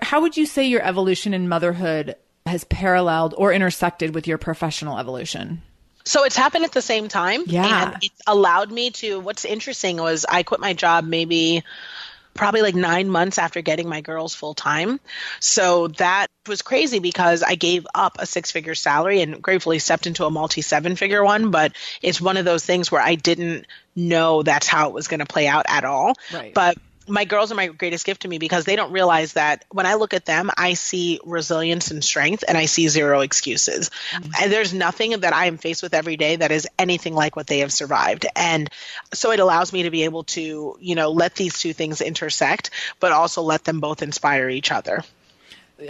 How 0.01 0.21
would 0.21 0.37
you 0.37 0.45
say 0.45 0.65
your 0.65 0.81
evolution 0.81 1.33
in 1.33 1.49
motherhood 1.49 2.15
has 2.45 2.63
paralleled 2.63 3.33
or 3.37 3.51
intersected 3.51 4.15
with 4.15 4.25
your 4.25 4.37
professional 4.37 4.97
evolution? 4.97 5.61
So 6.05 6.23
it's 6.23 6.37
happened 6.37 6.63
at 6.63 6.71
the 6.71 6.81
same 6.81 7.09
time. 7.09 7.43
Yeah. 7.45 7.87
And 7.87 7.97
it's 8.01 8.21
allowed 8.25 8.71
me 8.71 8.91
to, 8.91 9.19
what's 9.19 9.43
interesting 9.43 9.97
was 9.97 10.25
I 10.27 10.43
quit 10.43 10.61
my 10.61 10.71
job 10.71 11.03
maybe 11.03 11.65
probably 12.33 12.61
like 12.61 12.75
nine 12.75 13.09
months 13.09 13.37
after 13.37 13.61
getting 13.61 13.89
my 13.89 13.99
girls 13.99 14.33
full 14.33 14.53
time. 14.53 15.01
So 15.41 15.89
that 15.89 16.27
was 16.47 16.61
crazy 16.61 16.99
because 16.99 17.43
I 17.43 17.55
gave 17.55 17.85
up 17.93 18.15
a 18.19 18.25
six 18.25 18.51
figure 18.51 18.75
salary 18.75 19.21
and 19.21 19.41
gratefully 19.41 19.79
stepped 19.79 20.07
into 20.07 20.23
a 20.25 20.31
multi 20.31 20.61
seven 20.61 20.95
figure 20.95 21.23
one. 21.23 21.51
But 21.51 21.73
it's 22.01 22.21
one 22.21 22.37
of 22.37 22.45
those 22.45 22.63
things 22.63 22.89
where 22.89 23.01
I 23.01 23.15
didn't 23.15 23.67
know 23.93 24.41
that's 24.41 24.67
how 24.67 24.87
it 24.87 24.93
was 24.93 25.09
going 25.09 25.21
to 25.21 25.25
play 25.25 25.47
out 25.47 25.65
at 25.67 25.83
all. 25.83 26.13
Right. 26.33 26.53
But 26.53 26.77
my 27.07 27.25
girls 27.25 27.51
are 27.51 27.55
my 27.55 27.67
greatest 27.67 28.05
gift 28.05 28.23
to 28.23 28.27
me 28.27 28.37
because 28.37 28.65
they 28.65 28.75
don't 28.75 28.91
realize 28.91 29.33
that 29.33 29.65
when 29.69 29.85
I 29.85 29.95
look 29.95 30.13
at 30.13 30.25
them, 30.25 30.49
I 30.57 30.73
see 30.73 31.19
resilience 31.23 31.91
and 31.91 32.03
strength 32.03 32.43
and 32.47 32.57
I 32.57 32.65
see 32.65 32.87
zero 32.87 33.21
excuses. 33.21 33.89
Mm-hmm. 34.11 34.31
And 34.41 34.51
there's 34.51 34.73
nothing 34.73 35.19
that 35.19 35.33
I 35.33 35.45
am 35.45 35.57
faced 35.57 35.83
with 35.83 35.93
every 35.93 36.17
day 36.17 36.37
that 36.37 36.51
is 36.51 36.67
anything 36.79 37.13
like 37.13 37.35
what 37.35 37.47
they 37.47 37.59
have 37.59 37.73
survived. 37.73 38.25
And 38.35 38.69
so 39.13 39.31
it 39.31 39.39
allows 39.39 39.71
me 39.73 39.83
to 39.83 39.91
be 39.91 40.03
able 40.03 40.23
to, 40.25 40.77
you 40.79 40.95
know, 40.95 41.11
let 41.11 41.35
these 41.35 41.59
two 41.59 41.73
things 41.73 42.01
intersect, 42.01 42.71
but 42.99 43.11
also 43.11 43.41
let 43.41 43.63
them 43.63 43.79
both 43.79 44.01
inspire 44.01 44.49
each 44.49 44.71
other. 44.71 45.03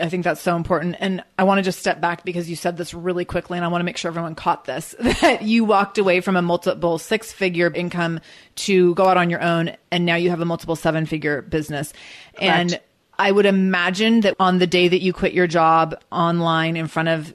I 0.01 0.09
think 0.09 0.23
that's 0.23 0.41
so 0.41 0.55
important. 0.55 0.95
And 0.99 1.23
I 1.38 1.43
want 1.43 1.59
to 1.59 1.61
just 1.61 1.79
step 1.79 2.01
back 2.01 2.25
because 2.25 2.49
you 2.49 2.55
said 2.55 2.77
this 2.77 2.93
really 2.93 3.25
quickly 3.25 3.57
and 3.57 3.65
I 3.65 3.67
want 3.67 3.81
to 3.81 3.86
make 3.86 3.97
sure 3.97 4.09
everyone 4.09 4.36
caught 4.36 4.65
this 4.65 4.95
that 5.21 5.43
you 5.43 5.63
walked 5.63 5.97
away 5.97 6.21
from 6.21 6.36
a 6.36 6.41
multiple 6.41 6.97
six 6.97 7.31
figure 7.31 7.71
income 7.71 8.19
to 8.55 8.95
go 8.95 9.05
out 9.05 9.17
on 9.17 9.29
your 9.29 9.41
own 9.41 9.75
and 9.91 10.05
now 10.05 10.15
you 10.15 10.29
have 10.31 10.41
a 10.41 10.45
multiple 10.45 10.75
seven 10.75 11.05
figure 11.05 11.41
business. 11.43 11.93
Correct. 12.36 12.43
And 12.43 12.79
I 13.17 13.31
would 13.31 13.45
imagine 13.45 14.21
that 14.21 14.36
on 14.39 14.57
the 14.57 14.67
day 14.67 14.88
that 14.88 15.01
you 15.01 15.13
quit 15.13 15.33
your 15.33 15.47
job 15.47 15.95
online 16.11 16.75
in 16.75 16.88
front 16.88 17.09
of 17.09 17.33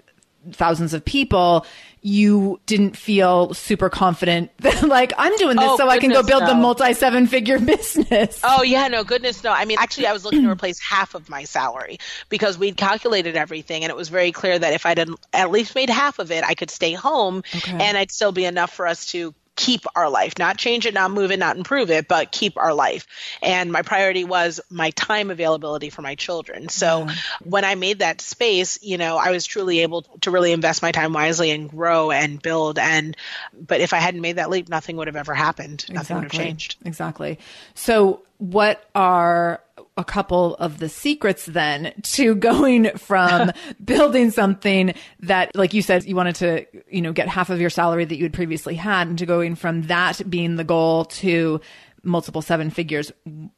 thousands 0.53 0.95
of 0.95 1.05
people, 1.05 1.67
you 2.03 2.59
didn't 2.67 2.97
feel 2.97 3.53
super 3.53 3.91
confident 3.91 4.51
that 4.59 4.83
like 4.83 5.13
I'm 5.19 5.37
doing 5.37 5.57
this 5.57 5.69
oh, 5.69 5.77
so 5.77 5.89
I 5.89 5.99
can 5.99 6.11
go 6.11 6.23
build 6.23 6.43
no. 6.43 6.49
the 6.49 6.55
multi 6.55 6.95
seven 6.95 7.27
figure 7.27 7.59
business. 7.61 8.41
Oh 8.43 8.63
yeah, 8.63 8.89
no 8.89 9.05
goodness 9.05 9.45
no. 9.45 9.53
I 9.53 9.65
mean 9.65 9.79
actually 9.79 10.07
I 10.07 10.13
was 10.13 10.25
looking 10.25 10.43
to 10.43 10.51
replace 10.51 10.79
half 10.91 11.15
of 11.15 11.29
my 11.29 11.45
salary 11.45 11.99
because 12.29 12.59
we'd 12.59 12.77
calculated 12.77 13.37
everything 13.37 13.85
and 13.85 13.91
it 13.91 13.97
was 13.97 14.09
very 14.09 14.33
clear 14.33 14.59
that 14.59 14.73
if 14.73 14.87
I'd 14.87 14.99
at 15.33 15.51
least 15.51 15.75
made 15.75 15.91
half 15.91 16.19
of 16.19 16.31
it, 16.31 16.45
I 16.45 16.55
could 16.55 16.71
stay 16.71 16.93
home 16.93 17.43
okay. 17.55 17.73
and 17.73 17.97
I'd 17.97 18.11
still 18.11 18.33
be 18.33 18.45
enough 18.45 18.73
for 18.73 18.87
us 18.87 19.07
to 19.07 19.35
keep 19.61 19.85
our 19.95 20.09
life, 20.09 20.39
not 20.39 20.57
change 20.57 20.87
it, 20.87 20.95
not 20.95 21.11
move 21.11 21.31
it, 21.31 21.39
not 21.39 21.55
improve 21.55 21.91
it, 21.91 22.09
but 22.09 22.33
keep 22.33 22.57
our 22.57 22.73
life. 22.73 23.07
And 23.43 23.71
my 23.71 23.83
priority 23.83 24.25
was 24.25 24.59
my 24.71 24.89
time 24.93 25.31
availability 25.31 25.91
for 25.91 26.01
my 26.01 26.15
children. 26.15 26.71
So 26.71 27.01
yeah. 27.01 27.15
when 27.45 27.67
I 27.67 27.75
made 27.75 27.99
that 27.99 28.23
space, 28.23 28.83
you 28.83 28.97
know, 28.97 29.19
I 29.19 29.33
was 29.33 29.45
truly 29.45 29.81
able 29.81 30.03
to 30.23 30.31
really 30.31 30.53
invest 30.53 30.81
my 30.81 30.93
time 30.93 31.13
wisely 31.13 31.51
and 31.51 31.69
grow 31.69 32.11
and 32.11 32.41
build. 32.41 32.79
And, 32.79 33.15
but 33.53 33.83
if 33.83 33.93
I 33.93 33.99
hadn't 33.99 34.23
made 34.23 34.37
that 34.37 34.49
leap, 34.49 34.71
nothing 34.71 34.97
would 34.97 35.09
have 35.09 35.17
ever 35.17 35.35
happened. 35.35 35.85
Nothing 35.91 35.97
exactly. 35.97 36.15
would 36.15 36.23
have 36.23 36.33
changed. 36.33 36.77
Exactly. 36.87 37.39
So 37.75 38.23
what 38.41 38.89
are 38.95 39.61
a 39.97 40.05
couple 40.05 40.55
of 40.57 40.79
the 40.79 40.89
secrets 40.89 41.47
then 41.47 41.93
to 42.03 42.35
going 42.51 42.91
from 42.97 43.53
building 43.85 44.31
something 44.31 44.95
that, 45.21 45.55
like 45.55 45.75
you 45.75 45.83
said, 45.83 46.05
you 46.05 46.17
wanted 46.17 46.35
to, 46.37 46.67
you 46.91 47.03
know, 47.03 47.13
get 47.13 47.29
half 47.29 47.51
of 47.51 47.61
your 47.61 47.71
salary 47.71 48.05
that 48.05 48.17
you 48.17 48.25
had 48.25 48.33
previously 48.33 48.75
had 48.75 49.09
and 49.09 49.19
to 49.19 49.27
going 49.27 49.55
from 49.55 49.83
that 49.83 50.29
being 50.29 50.57
the 50.57 50.65
goal 50.65 51.05
to 51.05 51.61
multiple 52.03 52.41
seven 52.41 52.71
figures. 52.71 53.13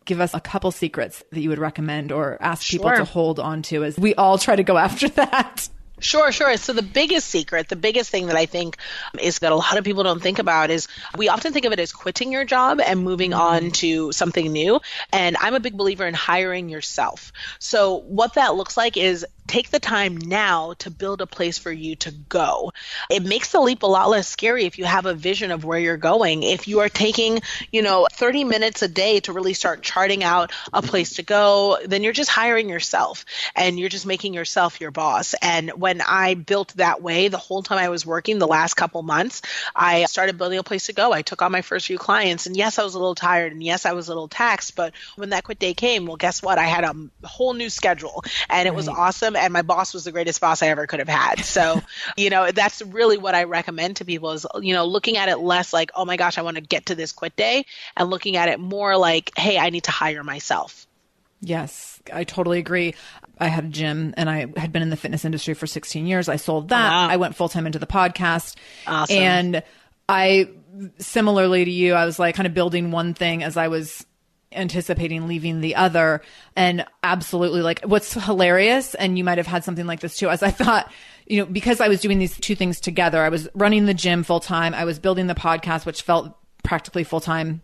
Give 0.05 0.21
us 0.21 0.35
a 0.35 0.41
couple 0.41 0.73
secrets 0.73 1.23
that 1.31 1.41
you 1.41 1.49
would 1.49 1.61
recommend 1.61 2.11
or 2.11 2.39
ask 2.41 2.69
people 2.69 2.91
to 2.91 3.05
hold 3.05 3.39
on 3.39 3.63
to 3.63 3.85
as 3.85 3.97
we 3.97 4.15
all 4.17 4.37
try 4.37 4.57
to 4.57 4.65
go 4.65 4.77
after 4.77 5.09
that. 5.11 5.69
Sure, 6.03 6.33
sure. 6.33 6.57
So 6.57 6.73
the 6.73 6.83
biggest 6.83 7.29
secret, 7.29 7.69
the 7.69 7.77
biggest 7.77 8.11
thing 8.11 8.27
that 8.27 8.37
I 8.37 8.47
think 8.47 8.77
is 9.21 9.39
that 9.39 9.53
a 9.53 9.57
lot 9.57 9.79
of 9.79 9.85
people 9.85 10.03
don't 10.03 10.21
think 10.21 10.41
about 10.41 10.71
is 10.71 10.89
we 11.17 11.29
often 11.29 11.53
think 11.53 11.65
of 11.65 11.73
it 11.73 11.79
as 11.79 11.93
quitting 11.93 12.33
your 12.33 12.45
job 12.45 12.81
and 12.81 13.01
moving 13.05 13.31
mm-hmm. 13.31 13.41
on 13.41 13.71
to 13.73 14.11
something 14.11 14.51
new. 14.51 14.81
And 15.13 15.37
I'm 15.41 15.55
a 15.55 15.61
big 15.61 15.77
believer 15.77 16.07
in 16.07 16.15
hiring 16.15 16.69
yourself. 16.69 17.33
So 17.61 17.99
what 18.01 18.35
that 18.35 18.57
looks 18.57 18.77
like 18.77 18.97
is 18.97 19.25
take 19.53 19.69
the 19.69 19.79
time 19.79 20.17
now 20.17 20.73
to 20.79 20.91
build 20.91 21.21
a 21.21 21.27
place 21.27 21.59
for 21.59 21.71
you 21.71 21.95
to 21.95 22.11
go. 22.11 22.73
It 23.11 23.23
makes 23.23 23.53
the 23.53 23.61
leap 23.61 23.83
a 23.83 23.87
lot 23.87 24.09
less 24.09 24.27
scary 24.27 24.65
if 24.65 24.79
you 24.79 24.87
have 24.87 25.05
a 25.05 25.13
vision 25.13 25.51
of 25.51 25.63
where 25.63 25.79
you're 25.79 25.99
going. 25.99 26.43
If 26.43 26.69
you 26.69 26.81
are 26.81 26.89
taking, 26.89 27.43
you 27.71 27.83
know, 27.83 28.07
30 28.11 28.45
minutes 28.45 28.81
a 28.81 28.89
day 28.89 29.21
to 29.21 29.35
really 29.35 29.53
start 29.53 29.83
charting 29.83 30.25
out 30.25 30.53
a 30.73 30.81
place 30.81 31.17
to 31.17 31.23
go, 31.23 31.77
then 31.85 32.03
you're 32.03 32.15
just 32.15 32.31
hiring 32.31 32.71
yourself 32.71 33.27
and 33.55 33.79
you're 33.79 33.91
just 33.91 34.07
making 34.07 34.33
yourself 34.33 34.81
your 34.81 34.91
boss. 34.91 35.35
And 35.43 35.71
when 35.73 36.01
I 36.01 36.33
built 36.33 36.73
that 36.77 37.03
way, 37.03 37.29
the 37.29 37.37
whole 37.37 37.63
time 37.63 37.77
I 37.77 37.91
was 37.91 38.07
working, 38.07 38.39
the 38.39 38.47
last 38.47 38.73
couple 38.73 39.03
months, 39.03 39.43
I 39.77 40.07
started 40.07 40.39
building 40.39 40.61
a 40.61 40.63
place 40.63 40.87
to 40.87 40.95
go. 40.95 41.13
I 41.13 41.21
took 41.21 41.43
on 41.43 41.53
my 41.53 41.61
first 41.61 41.89
few 41.89 41.99
clients 41.99 42.47
and 42.47 42.57
yes, 42.57 42.79
I 42.79 42.85
was 42.85 42.95
a 42.95 42.99
little 42.99 43.15
tired 43.15 43.53
and 43.53 43.63
yes, 43.63 43.85
I 43.85 43.93
was 43.93 44.09
a 44.09 44.13
little 44.13 44.29
taxed, 44.29 44.77
but 44.77 44.95
when 45.17 45.29
that 45.29 45.45
quit 45.45 45.59
day 45.59 45.75
came, 45.75 46.07
well, 46.07 46.17
guess 46.17 46.43
what? 46.43 46.57
I 46.57 46.65
had 46.65 46.85
a 46.85 46.95
whole 47.23 47.53
new 47.53 47.69
schedule 47.69 48.25
and 48.49 48.67
it 48.67 48.75
was 48.75 48.89
awesome 48.89 49.37
and 49.43 49.53
my 49.53 49.63
boss 49.63 49.93
was 49.93 50.05
the 50.05 50.13
greatest 50.13 50.41
boss 50.41 50.63
I 50.63 50.69
ever 50.69 50.87
could 50.87 51.01
have 51.01 51.09
had. 51.09 51.41
So, 51.41 51.83
you 52.17 52.31
know, 52.31 52.51
that's 52.51 52.81
really 52.83 53.19
what 53.19 53.35
I 53.35 53.45
recommend 53.45 53.97
to 53.97 54.05
people 54.05 54.31
is, 54.33 54.47
you 54.61 54.73
know, 54.73 54.87
looking 54.87 55.17
at 55.17 55.29
it 55.29 55.39
less 55.39 55.73
like, 55.73 55.91
oh 55.95 56.05
my 56.05 56.17
gosh, 56.17 56.39
I 56.39 56.43
want 56.43 56.57
to 56.57 56.63
get 56.63 56.87
to 56.87 56.95
this 56.95 57.13
quit 57.13 57.37
day 57.37 57.67
and 57.97 58.09
looking 58.09 58.37
at 58.37 58.49
it 58.49 58.61
more 58.61 58.97
like, 58.97 59.33
hey, 59.37 59.59
I 59.59 59.71
need 59.71 59.85
to 59.85 59.91
hire 59.91 60.23
myself. 60.23 60.87
Yes, 61.41 62.01
I 62.13 62.23
totally 62.23 62.61
agree. 62.61 62.95
I 63.39 63.49
had 63.49 63.65
a 63.65 63.69
gym 63.69 64.15
and 64.17 64.31
I 64.31 64.47
had 64.57 64.73
been 64.73 64.83
in 64.83 64.91
the 64.91 64.97
fitness 64.97 65.25
industry 65.25 65.55
for 65.55 65.67
16 65.67 66.07
years. 66.07 66.29
I 66.29 66.37
sold 66.37 66.69
that. 66.69 66.91
Wow. 66.91 67.09
I 67.09 67.17
went 67.17 67.35
full 67.35 67.49
time 67.49 67.67
into 67.67 67.81
the 67.81 67.87
podcast. 67.87 68.55
Awesome. 68.87 69.17
And 69.17 69.63
I, 70.09 70.51
similarly 70.99 71.65
to 71.65 71.71
you, 71.71 71.95
I 71.95 72.05
was 72.05 72.21
like 72.21 72.37
kind 72.37 72.47
of 72.47 72.55
building 72.55 72.93
one 72.93 73.15
thing 73.15 73.43
as 73.43 73.57
I 73.57 73.69
was 73.69 74.07
anticipating 74.55 75.27
leaving 75.27 75.61
the 75.61 75.77
other. 75.77 76.23
And 76.57 76.85
absolutely 77.03 77.63
like 77.63 77.83
what's 77.83 78.13
hilarious, 78.15 78.95
and 78.95 79.19
you 79.19 79.25
might 79.25 79.39
have 79.39 79.47
had 79.47 79.65
something 79.65 79.87
like 79.87 80.01
this 80.01 80.17
too, 80.17 80.31
as 80.31 80.43
I 80.43 80.51
thought, 80.51 80.91
you 81.27 81.39
know, 81.39 81.47
because 81.47 81.81
I 81.81 81.89
was 81.89 82.01
doing 82.01 82.19
these 82.19 82.39
two 82.39 82.55
things 82.55 82.81
together, 82.81 83.23
I 83.23 83.29
was 83.29 83.49
running 83.55 83.87
the 83.87 83.95
gym 83.95 84.23
full 84.23 84.41
time, 84.41 84.75
I 84.75 84.85
was 84.85 84.99
building 84.99 85.27
the 85.27 85.35
podcast, 85.35 85.87
which 85.87 86.03
felt 86.03 86.37
practically 86.63 87.05
full 87.05 87.21
time 87.21 87.63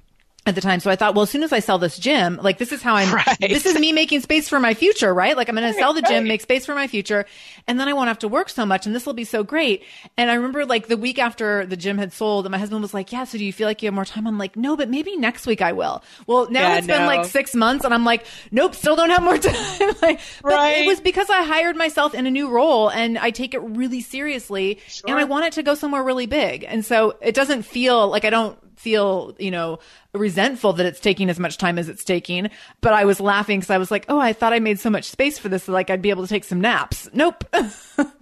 at 0.49 0.55
the 0.55 0.61
time. 0.61 0.80
So 0.80 0.90
I 0.90 0.96
thought, 0.96 1.14
well, 1.14 1.22
as 1.22 1.30
soon 1.30 1.42
as 1.42 1.53
I 1.53 1.61
sell 1.61 1.78
this 1.78 1.99
gym, 1.99 2.38
like 2.42 2.59
this 2.59 2.72
is 2.72 2.82
how 2.82 2.96
I'm, 2.96 3.12
Right. 3.14 3.38
this 3.40 3.66
is 3.66 3.78
me 3.78 3.92
making 3.92 4.20
space 4.22 4.49
for 4.49 4.59
my 4.59 4.74
future, 4.74 5.12
right? 5.14 5.36
Like 5.36 5.49
I'm 5.49 5.55
going 5.55 5.72
to 5.72 5.78
sell 5.78 5.92
the 5.92 6.03
gym, 6.03 6.26
make 6.26 6.40
space 6.40 6.66
for 6.66 6.74
my 6.74 6.86
future. 6.88 7.26
And 7.66 7.78
then 7.78 7.86
I 7.88 7.92
won't 7.92 8.09
have 8.09 8.18
to 8.20 8.28
work 8.28 8.49
so 8.49 8.64
much 8.66 8.86
and 8.86 8.94
this 8.94 9.07
will 9.07 9.12
be 9.14 9.24
so 9.24 9.44
great. 9.44 9.84
And 10.16 10.30
I 10.30 10.34
remember 10.34 10.64
like 10.66 10.88
the 10.88 10.96
week 10.96 11.18
after 11.18 11.66
the 11.66 11.76
gym 11.76 11.99
had 11.99 12.12
sold 12.12 12.46
and 12.46 12.51
my 12.53 12.59
husband 12.59 12.80
was 12.82 12.94
like, 12.94 13.12
yeah, 13.12 13.24
so 13.24 13.38
do 13.38 13.44
you 13.44 13.53
feel 13.53 13.68
like 13.68 13.82
you 13.82 13.86
have 13.86 13.94
more 13.94 14.05
time? 14.05 14.26
I'm 14.26 14.38
like, 14.38 14.57
no, 14.57 14.76
but 14.76 14.88
maybe 14.88 15.16
next 15.16 15.46
week 15.46 15.61
I 15.62 15.72
will. 15.72 16.03
Well, 16.26 16.51
now 16.51 16.61
Yeah, 16.70 16.78
it's 16.78 16.86
been 16.86 17.07
like 17.07 17.24
six 17.26 17.55
months 17.55 17.84
and 17.84 17.92
I'm 17.92 18.05
like, 18.05 18.24
nope, 18.51 18.74
still 18.74 18.96
don't 18.96 19.11
have 19.11 19.22
more 19.22 19.38
time. 19.38 19.94
like, 20.03 20.20
but 20.42 20.53
Right. 20.53 20.78
it 20.78 20.86
was 20.86 21.01
because 21.01 21.28
I 21.30 21.44
hired 21.44 21.76
myself 21.76 22.14
in 22.14 22.26
a 22.26 22.30
new 22.30 22.49
role 22.49 22.88
and 22.90 23.18
I 23.18 23.30
take 23.30 23.53
it 23.55 23.61
really 23.61 24.01
seriously 24.01 24.80
and 25.07 25.18
I 25.18 25.24
want 25.24 25.46
it 25.46 25.53
to 25.55 25.62
go 25.62 25.74
somewhere 25.74 26.03
really 26.03 26.26
big. 26.26 26.64
And 26.66 26.84
so 26.84 27.16
it 27.20 27.34
doesn't 27.34 27.62
feel 27.64 28.09
like 28.09 28.24
I 28.24 28.30
don't 28.30 28.59
feel, 28.78 29.34
you 29.38 29.51
know, 29.51 29.80
resentful 30.19 30.75
that 30.75 30.87
it's 30.87 31.01
taking 31.01 31.31
as 31.31 31.39
much 31.39 31.57
time 31.59 31.79
as 31.79 31.89
it's 31.89 32.05
taking. 32.05 32.51
But 32.81 32.93
I 32.93 33.05
was 33.05 33.21
laughing 33.21 33.61
because 33.61 33.71
I 33.71 33.79
was 33.79 33.91
like, 33.91 34.07
oh, 34.09 34.19
I 34.19 34.33
thought 34.33 34.53
I 34.53 34.59
made 34.59 34.79
so 34.81 34.91
much 34.91 35.05
space 35.05 35.39
for 35.39 35.49
this 35.49 35.66
that 35.66 35.73
like 35.73 35.91
I'd 35.91 36.03
be 36.03 36.11
able 36.11 36.23
to 36.23 36.29
take 36.29 36.45
some 36.45 36.61
naps. 36.61 37.09
Nope. 37.12 37.45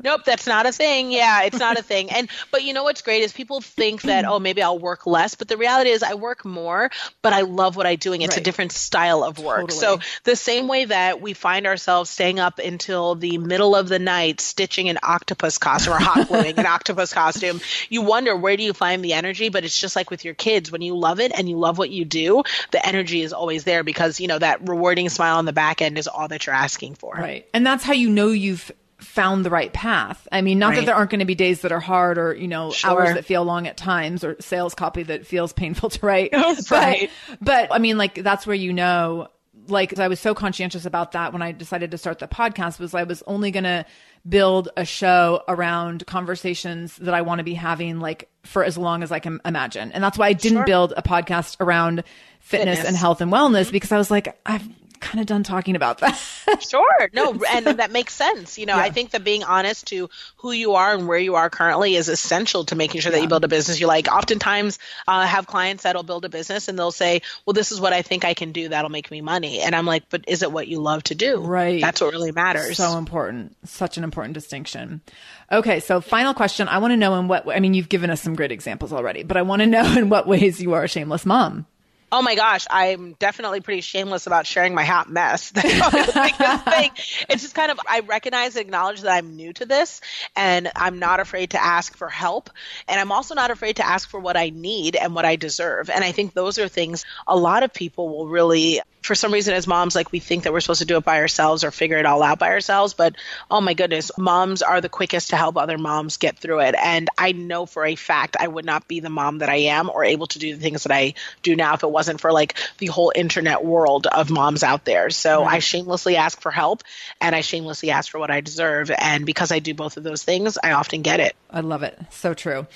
Nope, 0.02 0.22
that's 0.24 0.46
not 0.46 0.66
a 0.66 0.72
thing. 0.72 1.10
Yeah, 1.10 1.42
it's 1.42 1.58
not 1.58 1.78
a 1.78 1.82
thing. 1.82 2.10
And 2.10 2.30
but 2.50 2.62
you 2.62 2.72
know 2.72 2.84
what's 2.84 3.02
great 3.02 3.22
is 3.22 3.32
people 3.32 3.60
think 3.60 4.02
that 4.02 4.24
oh 4.24 4.38
maybe 4.38 4.62
I'll 4.62 4.78
work 4.78 5.06
less, 5.06 5.34
but 5.34 5.48
the 5.48 5.56
reality 5.56 5.90
is 5.90 6.02
I 6.02 6.14
work 6.14 6.44
more, 6.44 6.90
but 7.22 7.32
I 7.32 7.42
love 7.42 7.76
what 7.76 7.86
I'm 7.86 7.96
doing. 7.96 8.22
It's 8.22 8.36
a 8.36 8.40
different 8.40 8.72
style 8.72 9.24
of 9.24 9.38
work. 9.38 9.70
So 9.72 9.98
the 10.24 10.36
same 10.36 10.68
way 10.68 10.84
that 10.86 11.20
we 11.20 11.34
find 11.34 11.66
ourselves 11.66 12.08
staying 12.08 12.38
up 12.38 12.58
until 12.58 13.16
the 13.16 13.38
middle 13.38 13.74
of 13.74 13.88
the 13.88 13.98
night 13.98 14.40
stitching 14.40 14.88
an 14.88 14.98
octopus 15.02 15.58
costume 15.58 15.94
or 15.94 15.98
hot 15.98 16.28
gluing 16.28 16.58
an 16.58 16.66
octopus 16.76 17.12
costume, 17.12 17.60
you 17.88 18.02
wonder 18.02 18.36
where 18.36 18.56
do 18.56 18.62
you 18.62 18.72
find 18.72 19.04
the 19.04 19.12
energy? 19.12 19.48
But 19.48 19.64
it's 19.64 19.78
just 19.78 19.96
like 19.96 20.10
with 20.10 20.24
your 20.24 20.34
kids, 20.34 20.70
when 20.70 20.82
you 20.82 20.96
love 20.96 21.20
it 21.20 21.32
and 21.36 21.48
you 21.48 21.58
love 21.58 21.78
what 21.78 21.85
you 21.90 22.04
do, 22.04 22.42
the 22.72 22.84
energy 22.86 23.22
is 23.22 23.32
always 23.32 23.64
there 23.64 23.82
because 23.84 24.20
you 24.20 24.28
know 24.28 24.38
that 24.38 24.68
rewarding 24.68 25.08
smile 25.08 25.38
on 25.38 25.44
the 25.44 25.52
back 25.52 25.82
end 25.82 25.98
is 25.98 26.06
all 26.08 26.28
that 26.28 26.46
you're 26.46 26.54
asking 26.54 26.94
for. 26.94 27.14
Right. 27.14 27.46
And 27.54 27.66
that's 27.66 27.84
how 27.84 27.92
you 27.92 28.10
know 28.10 28.28
you've 28.28 28.70
found 28.98 29.44
the 29.44 29.50
right 29.50 29.72
path. 29.72 30.26
I 30.32 30.40
mean, 30.40 30.58
not 30.58 30.74
that 30.74 30.86
there 30.86 30.94
aren't 30.94 31.10
going 31.10 31.20
to 31.20 31.26
be 31.26 31.34
days 31.34 31.60
that 31.60 31.72
are 31.72 31.80
hard 31.80 32.16
or, 32.16 32.34
you 32.34 32.48
know, 32.48 32.70
Sure. 32.70 32.90
hours 32.90 33.14
that 33.14 33.26
feel 33.26 33.44
long 33.44 33.66
at 33.66 33.76
times 33.76 34.24
or 34.24 34.36
sales 34.40 34.74
copy 34.74 35.02
that 35.04 35.26
feels 35.26 35.52
painful 35.52 35.90
to 35.90 36.06
write. 36.06 36.32
Right. 36.70 37.10
But, 37.38 37.68
but 37.68 37.74
I 37.74 37.78
mean, 37.78 37.98
like, 37.98 38.14
that's 38.14 38.46
where 38.46 38.56
you 38.56 38.72
know, 38.72 39.28
like, 39.68 39.98
I 39.98 40.08
was 40.08 40.20
so 40.20 40.34
conscientious 40.34 40.84
about 40.86 41.12
that 41.12 41.32
when 41.32 41.42
I 41.42 41.52
decided 41.52 41.90
to 41.90 41.98
start 41.98 42.18
the 42.18 42.28
podcast 42.28 42.78
was 42.78 42.94
I 42.94 43.02
was 43.04 43.22
only 43.26 43.50
going 43.50 43.64
to 43.64 43.84
build 44.28 44.68
a 44.76 44.84
show 44.84 45.42
around 45.48 46.06
conversations 46.06 46.96
that 46.96 47.14
I 47.14 47.22
want 47.22 47.38
to 47.38 47.44
be 47.44 47.54
having 47.54 48.00
like 48.00 48.28
for 48.44 48.64
as 48.64 48.76
long 48.76 49.02
as 49.02 49.12
I 49.12 49.18
can 49.20 49.40
imagine. 49.44 49.92
And 49.92 50.02
that's 50.02 50.18
why 50.18 50.28
I 50.28 50.32
didn't 50.32 50.58
Sure. 50.58 50.64
build 50.66 50.94
a 50.96 51.02
podcast 51.02 51.56
around 51.60 52.02
fitness, 52.40 52.78
Fitness. 52.78 52.86
and 52.88 52.96
health 52.96 53.20
and 53.20 53.32
wellness 53.32 53.64
mm-hmm. 53.64 53.72
because 53.72 53.92
I 53.92 53.98
was 53.98 54.10
like, 54.10 54.38
I've 54.46 54.66
kind 55.06 55.20
of 55.20 55.26
done 55.26 55.42
talking 55.42 55.76
about 55.76 55.98
that. 55.98 56.20
Sure. 56.60 57.10
No, 57.12 57.38
and 57.50 57.66
that 57.66 57.90
makes 57.90 58.14
sense. 58.14 58.56
You 58.56 58.66
know, 58.66 58.76
I 58.76 58.90
think 58.90 59.10
that 59.10 59.24
being 59.24 59.42
honest 59.44 59.88
to 59.88 60.08
who 60.36 60.52
you 60.52 60.74
are 60.74 60.94
and 60.94 61.06
where 61.06 61.18
you 61.18 61.34
are 61.34 61.50
currently 61.50 61.96
is 61.96 62.08
essential 62.08 62.64
to 62.66 62.76
making 62.76 63.00
sure 63.00 63.12
that 63.12 63.20
you 63.20 63.28
build 63.28 63.44
a 63.44 63.48
business 63.48 63.80
you 63.80 63.86
like. 63.86 64.08
Oftentimes, 64.08 64.78
uh, 65.06 65.26
have 65.26 65.46
clients 65.46 65.82
that'll 65.82 66.02
build 66.04 66.24
a 66.24 66.28
business 66.28 66.68
and 66.68 66.78
they'll 66.78 66.92
say, 66.92 67.22
"Well, 67.44 67.52
this 67.54 67.72
is 67.72 67.80
what 67.80 67.92
I 67.92 68.02
think 68.02 68.24
I 68.24 68.34
can 68.34 68.52
do 68.52 68.68
that'll 68.68 68.90
make 68.90 69.10
me 69.10 69.20
money," 69.20 69.60
and 69.60 69.74
I'm 69.74 69.86
like, 69.86 70.04
"But 70.08 70.24
is 70.28 70.42
it 70.42 70.52
what 70.52 70.68
you 70.68 70.80
love 70.80 71.02
to 71.04 71.14
do? 71.14 71.38
Right. 71.40 71.80
That's 71.80 72.00
what 72.00 72.12
really 72.12 72.32
matters." 72.32 72.76
So 72.76 72.96
important. 72.96 73.56
Such 73.64 73.98
an 73.98 74.04
important 74.04 74.34
distinction. 74.34 75.02
Okay, 75.50 75.80
so 75.80 76.00
final 76.00 76.32
question. 76.32 76.68
I 76.68 76.78
want 76.78 76.92
to 76.92 76.96
know 76.96 77.18
in 77.18 77.28
what 77.28 77.46
I 77.48 77.60
mean 77.60 77.74
you've 77.74 77.88
given 77.88 78.10
us 78.10 78.22
some 78.22 78.34
great 78.34 78.52
examples 78.52 78.92
already, 78.92 79.24
but 79.24 79.36
I 79.36 79.42
want 79.42 79.60
to 79.60 79.66
know 79.66 79.84
in 79.98 80.08
what 80.08 80.26
ways 80.26 80.60
you 80.60 80.72
are 80.72 80.84
a 80.84 80.88
shameless 80.88 81.26
mom. 81.26 81.66
Oh 82.12 82.22
my 82.22 82.36
gosh, 82.36 82.66
I'm 82.70 83.14
definitely 83.14 83.60
pretty 83.60 83.80
shameless 83.80 84.28
about 84.28 84.46
sharing 84.46 84.74
my 84.74 84.84
hot 84.84 85.10
mess. 85.10 85.50
That's 85.54 86.12
the 86.12 86.62
thing. 86.70 86.90
It's 87.28 87.42
just 87.42 87.54
kind 87.54 87.72
of 87.72 87.80
I 87.88 88.00
recognize 88.00 88.54
and 88.54 88.64
acknowledge 88.64 89.00
that 89.00 89.12
I'm 89.12 89.34
new 89.34 89.52
to 89.54 89.66
this 89.66 90.00
and 90.36 90.70
I'm 90.76 91.00
not 91.00 91.18
afraid 91.18 91.50
to 91.50 91.62
ask 91.62 91.96
for 91.96 92.08
help. 92.08 92.50
And 92.86 93.00
I'm 93.00 93.10
also 93.10 93.34
not 93.34 93.50
afraid 93.50 93.76
to 93.76 93.86
ask 93.86 94.08
for 94.08 94.20
what 94.20 94.36
I 94.36 94.50
need 94.50 94.94
and 94.94 95.14
what 95.14 95.24
I 95.24 95.36
deserve. 95.36 95.90
And 95.90 96.04
I 96.04 96.12
think 96.12 96.32
those 96.32 96.58
are 96.58 96.68
things 96.68 97.04
a 97.26 97.36
lot 97.36 97.64
of 97.64 97.72
people 97.72 98.08
will 98.08 98.28
really 98.28 98.80
for 99.06 99.14
some 99.14 99.32
reason 99.32 99.54
as 99.54 99.66
moms 99.66 99.94
like 99.94 100.12
we 100.12 100.18
think 100.18 100.44
that 100.44 100.52
we're 100.52 100.60
supposed 100.60 100.80
to 100.80 100.86
do 100.86 100.96
it 100.96 101.04
by 101.04 101.20
ourselves 101.20 101.64
or 101.64 101.70
figure 101.70 101.96
it 101.96 102.06
all 102.06 102.22
out 102.22 102.38
by 102.38 102.48
ourselves 102.48 102.94
but 102.94 103.14
oh 103.50 103.60
my 103.60 103.74
goodness 103.74 104.10
moms 104.18 104.62
are 104.62 104.80
the 104.80 104.88
quickest 104.88 105.30
to 105.30 105.36
help 105.36 105.56
other 105.56 105.78
moms 105.78 106.16
get 106.16 106.38
through 106.38 106.60
it. 106.60 106.74
And 106.74 107.08
i 107.16 107.32
know 107.32 107.66
for 107.66 107.84
a 107.84 107.94
fact 107.94 108.36
i 108.38 108.46
would 108.46 108.64
not 108.64 108.88
be 108.88 109.00
the 109.00 109.10
mom 109.10 109.38
that 109.38 109.48
i 109.48 109.56
am 109.56 109.88
or 109.90 110.04
able 110.04 110.26
to 110.28 110.38
do 110.38 110.54
the 110.54 110.60
things 110.60 110.82
that 110.82 110.92
i 110.92 111.14
do 111.42 111.56
now 111.56 111.74
if 111.74 111.82
it 111.82 111.90
wasn't 111.90 112.20
for 112.20 112.32
like 112.32 112.56
the 112.78 112.86
whole 112.86 113.12
internet 113.14 113.64
world 113.64 114.06
of 114.06 114.30
moms 114.30 114.62
out 114.62 114.84
there. 114.84 115.10
So 115.10 115.44
i 115.44 115.60
shamelessly 115.60 116.16
ask 116.16 116.40
for 116.40 116.50
help 116.50 116.82
and 117.20 117.34
i 117.34 117.40
shamelessly 117.40 117.90
ask 117.90 118.10
for 118.10 118.18
what 118.18 118.30
i 118.30 118.40
deserve. 118.40 118.90
And 118.90 119.24
because 119.24 119.52
i 119.52 119.58
do 119.58 119.74
both 119.74 119.96
of 119.96 120.02
those 120.02 120.22
things 120.22 120.58
i 120.62 120.72
often 120.72 121.02
get 121.02 121.20
it. 121.20 121.36
I 121.50 121.60
love 121.60 121.82
it. 121.82 121.98
So 122.10 122.34
true. 122.34 122.66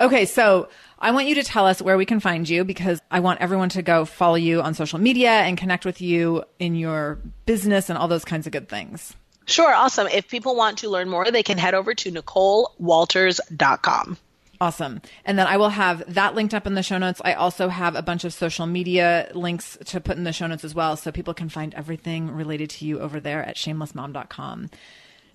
Okay, 0.00 0.24
so 0.24 0.68
I 1.00 1.12
want 1.12 1.28
you 1.28 1.36
to 1.36 1.42
tell 1.42 1.66
us 1.66 1.80
where 1.80 1.96
we 1.96 2.04
can 2.04 2.20
find 2.20 2.46
you 2.48 2.64
because 2.64 3.00
I 3.10 3.20
want 3.20 3.40
everyone 3.40 3.70
to 3.70 3.82
go 3.82 4.04
follow 4.04 4.34
you 4.34 4.60
on 4.60 4.74
social 4.74 4.98
media 4.98 5.30
and 5.30 5.56
connect 5.56 5.86
with 5.86 6.00
you 6.00 6.44
in 6.58 6.74
your 6.74 7.18
business 7.46 7.88
and 7.88 7.98
all 7.98 8.08
those 8.08 8.24
kinds 8.24 8.46
of 8.46 8.52
good 8.52 8.68
things. 8.68 9.14
sure 9.46 9.72
awesome 9.72 10.06
if 10.08 10.28
people 10.28 10.54
want 10.54 10.78
to 10.78 10.90
learn 10.90 11.08
more 11.08 11.30
they 11.30 11.42
can 11.42 11.58
head 11.58 11.74
over 11.74 11.94
to 11.94 12.12
nicolewalters.com 12.12 14.18
Awesome. 14.62 15.00
And 15.24 15.38
then 15.38 15.46
I 15.46 15.56
will 15.56 15.70
have 15.70 16.02
that 16.12 16.34
linked 16.34 16.52
up 16.52 16.66
in 16.66 16.74
the 16.74 16.82
show 16.82 16.98
notes. 16.98 17.22
I 17.24 17.32
also 17.32 17.68
have 17.68 17.96
a 17.96 18.02
bunch 18.02 18.24
of 18.24 18.34
social 18.34 18.66
media 18.66 19.30
links 19.34 19.78
to 19.86 20.02
put 20.02 20.18
in 20.18 20.24
the 20.24 20.34
show 20.34 20.46
notes 20.46 20.64
as 20.64 20.74
well. 20.74 20.96
So 20.96 21.10
people 21.10 21.32
can 21.32 21.48
find 21.48 21.72
everything 21.72 22.30
related 22.30 22.68
to 22.70 22.84
you 22.84 23.00
over 23.00 23.20
there 23.20 23.42
at 23.42 23.56
shamelessmom.com. 23.56 24.68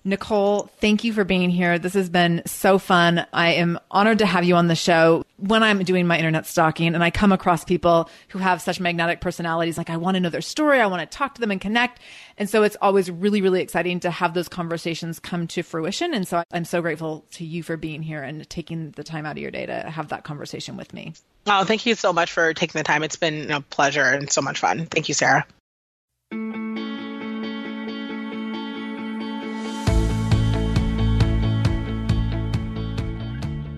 Nicole, 0.06 0.70
thank 0.80 1.02
you 1.02 1.12
for 1.12 1.24
being 1.24 1.50
here. 1.50 1.80
This 1.80 1.94
has 1.94 2.08
been 2.08 2.40
so 2.46 2.78
fun. 2.78 3.26
I 3.32 3.54
am 3.54 3.76
honored 3.90 4.20
to 4.20 4.26
have 4.26 4.44
you 4.44 4.54
on 4.54 4.68
the 4.68 4.76
show. 4.76 5.24
When 5.36 5.64
I'm 5.64 5.82
doing 5.82 6.06
my 6.06 6.16
internet 6.16 6.46
stalking 6.46 6.94
and 6.94 7.02
I 7.02 7.10
come 7.10 7.32
across 7.32 7.64
people 7.64 8.08
who 8.28 8.38
have 8.38 8.62
such 8.62 8.78
magnetic 8.78 9.20
personalities, 9.20 9.76
like 9.76 9.90
I 9.90 9.96
want 9.96 10.14
to 10.14 10.20
know 10.20 10.28
their 10.28 10.42
story, 10.42 10.80
I 10.80 10.86
want 10.86 11.10
to 11.10 11.18
talk 11.18 11.34
to 11.34 11.40
them 11.40 11.50
and 11.50 11.60
connect. 11.60 11.98
And 12.38 12.48
so 12.48 12.62
it's 12.62 12.76
always 12.80 13.10
really, 13.10 13.42
really 13.42 13.60
exciting 13.60 13.98
to 14.00 14.10
have 14.12 14.32
those 14.32 14.48
conversations 14.48 15.18
come 15.18 15.48
to 15.48 15.64
fruition. 15.64 16.14
And 16.14 16.26
so 16.26 16.44
I'm 16.52 16.64
so 16.64 16.80
grateful 16.82 17.24
to 17.32 17.44
you 17.44 17.64
for 17.64 17.76
being 17.76 18.00
here 18.00 18.22
and 18.22 18.48
taking 18.48 18.92
the 18.92 19.02
time 19.02 19.26
out 19.26 19.32
of 19.32 19.38
your 19.38 19.50
day 19.50 19.66
to 19.66 19.90
have 19.90 20.10
that 20.10 20.22
conversation 20.22 20.76
with 20.76 20.94
me. 20.94 21.14
Oh, 21.48 21.64
thank 21.64 21.84
you 21.84 21.96
so 21.96 22.12
much 22.12 22.30
for 22.30 22.54
taking 22.54 22.78
the 22.78 22.84
time. 22.84 23.02
It's 23.02 23.16
been 23.16 23.50
a 23.50 23.60
pleasure 23.60 24.04
and 24.04 24.30
so 24.30 24.40
much 24.40 24.60
fun. 24.60 24.86
Thank 24.86 25.08
you, 25.08 25.14
Sarah. 25.14 25.44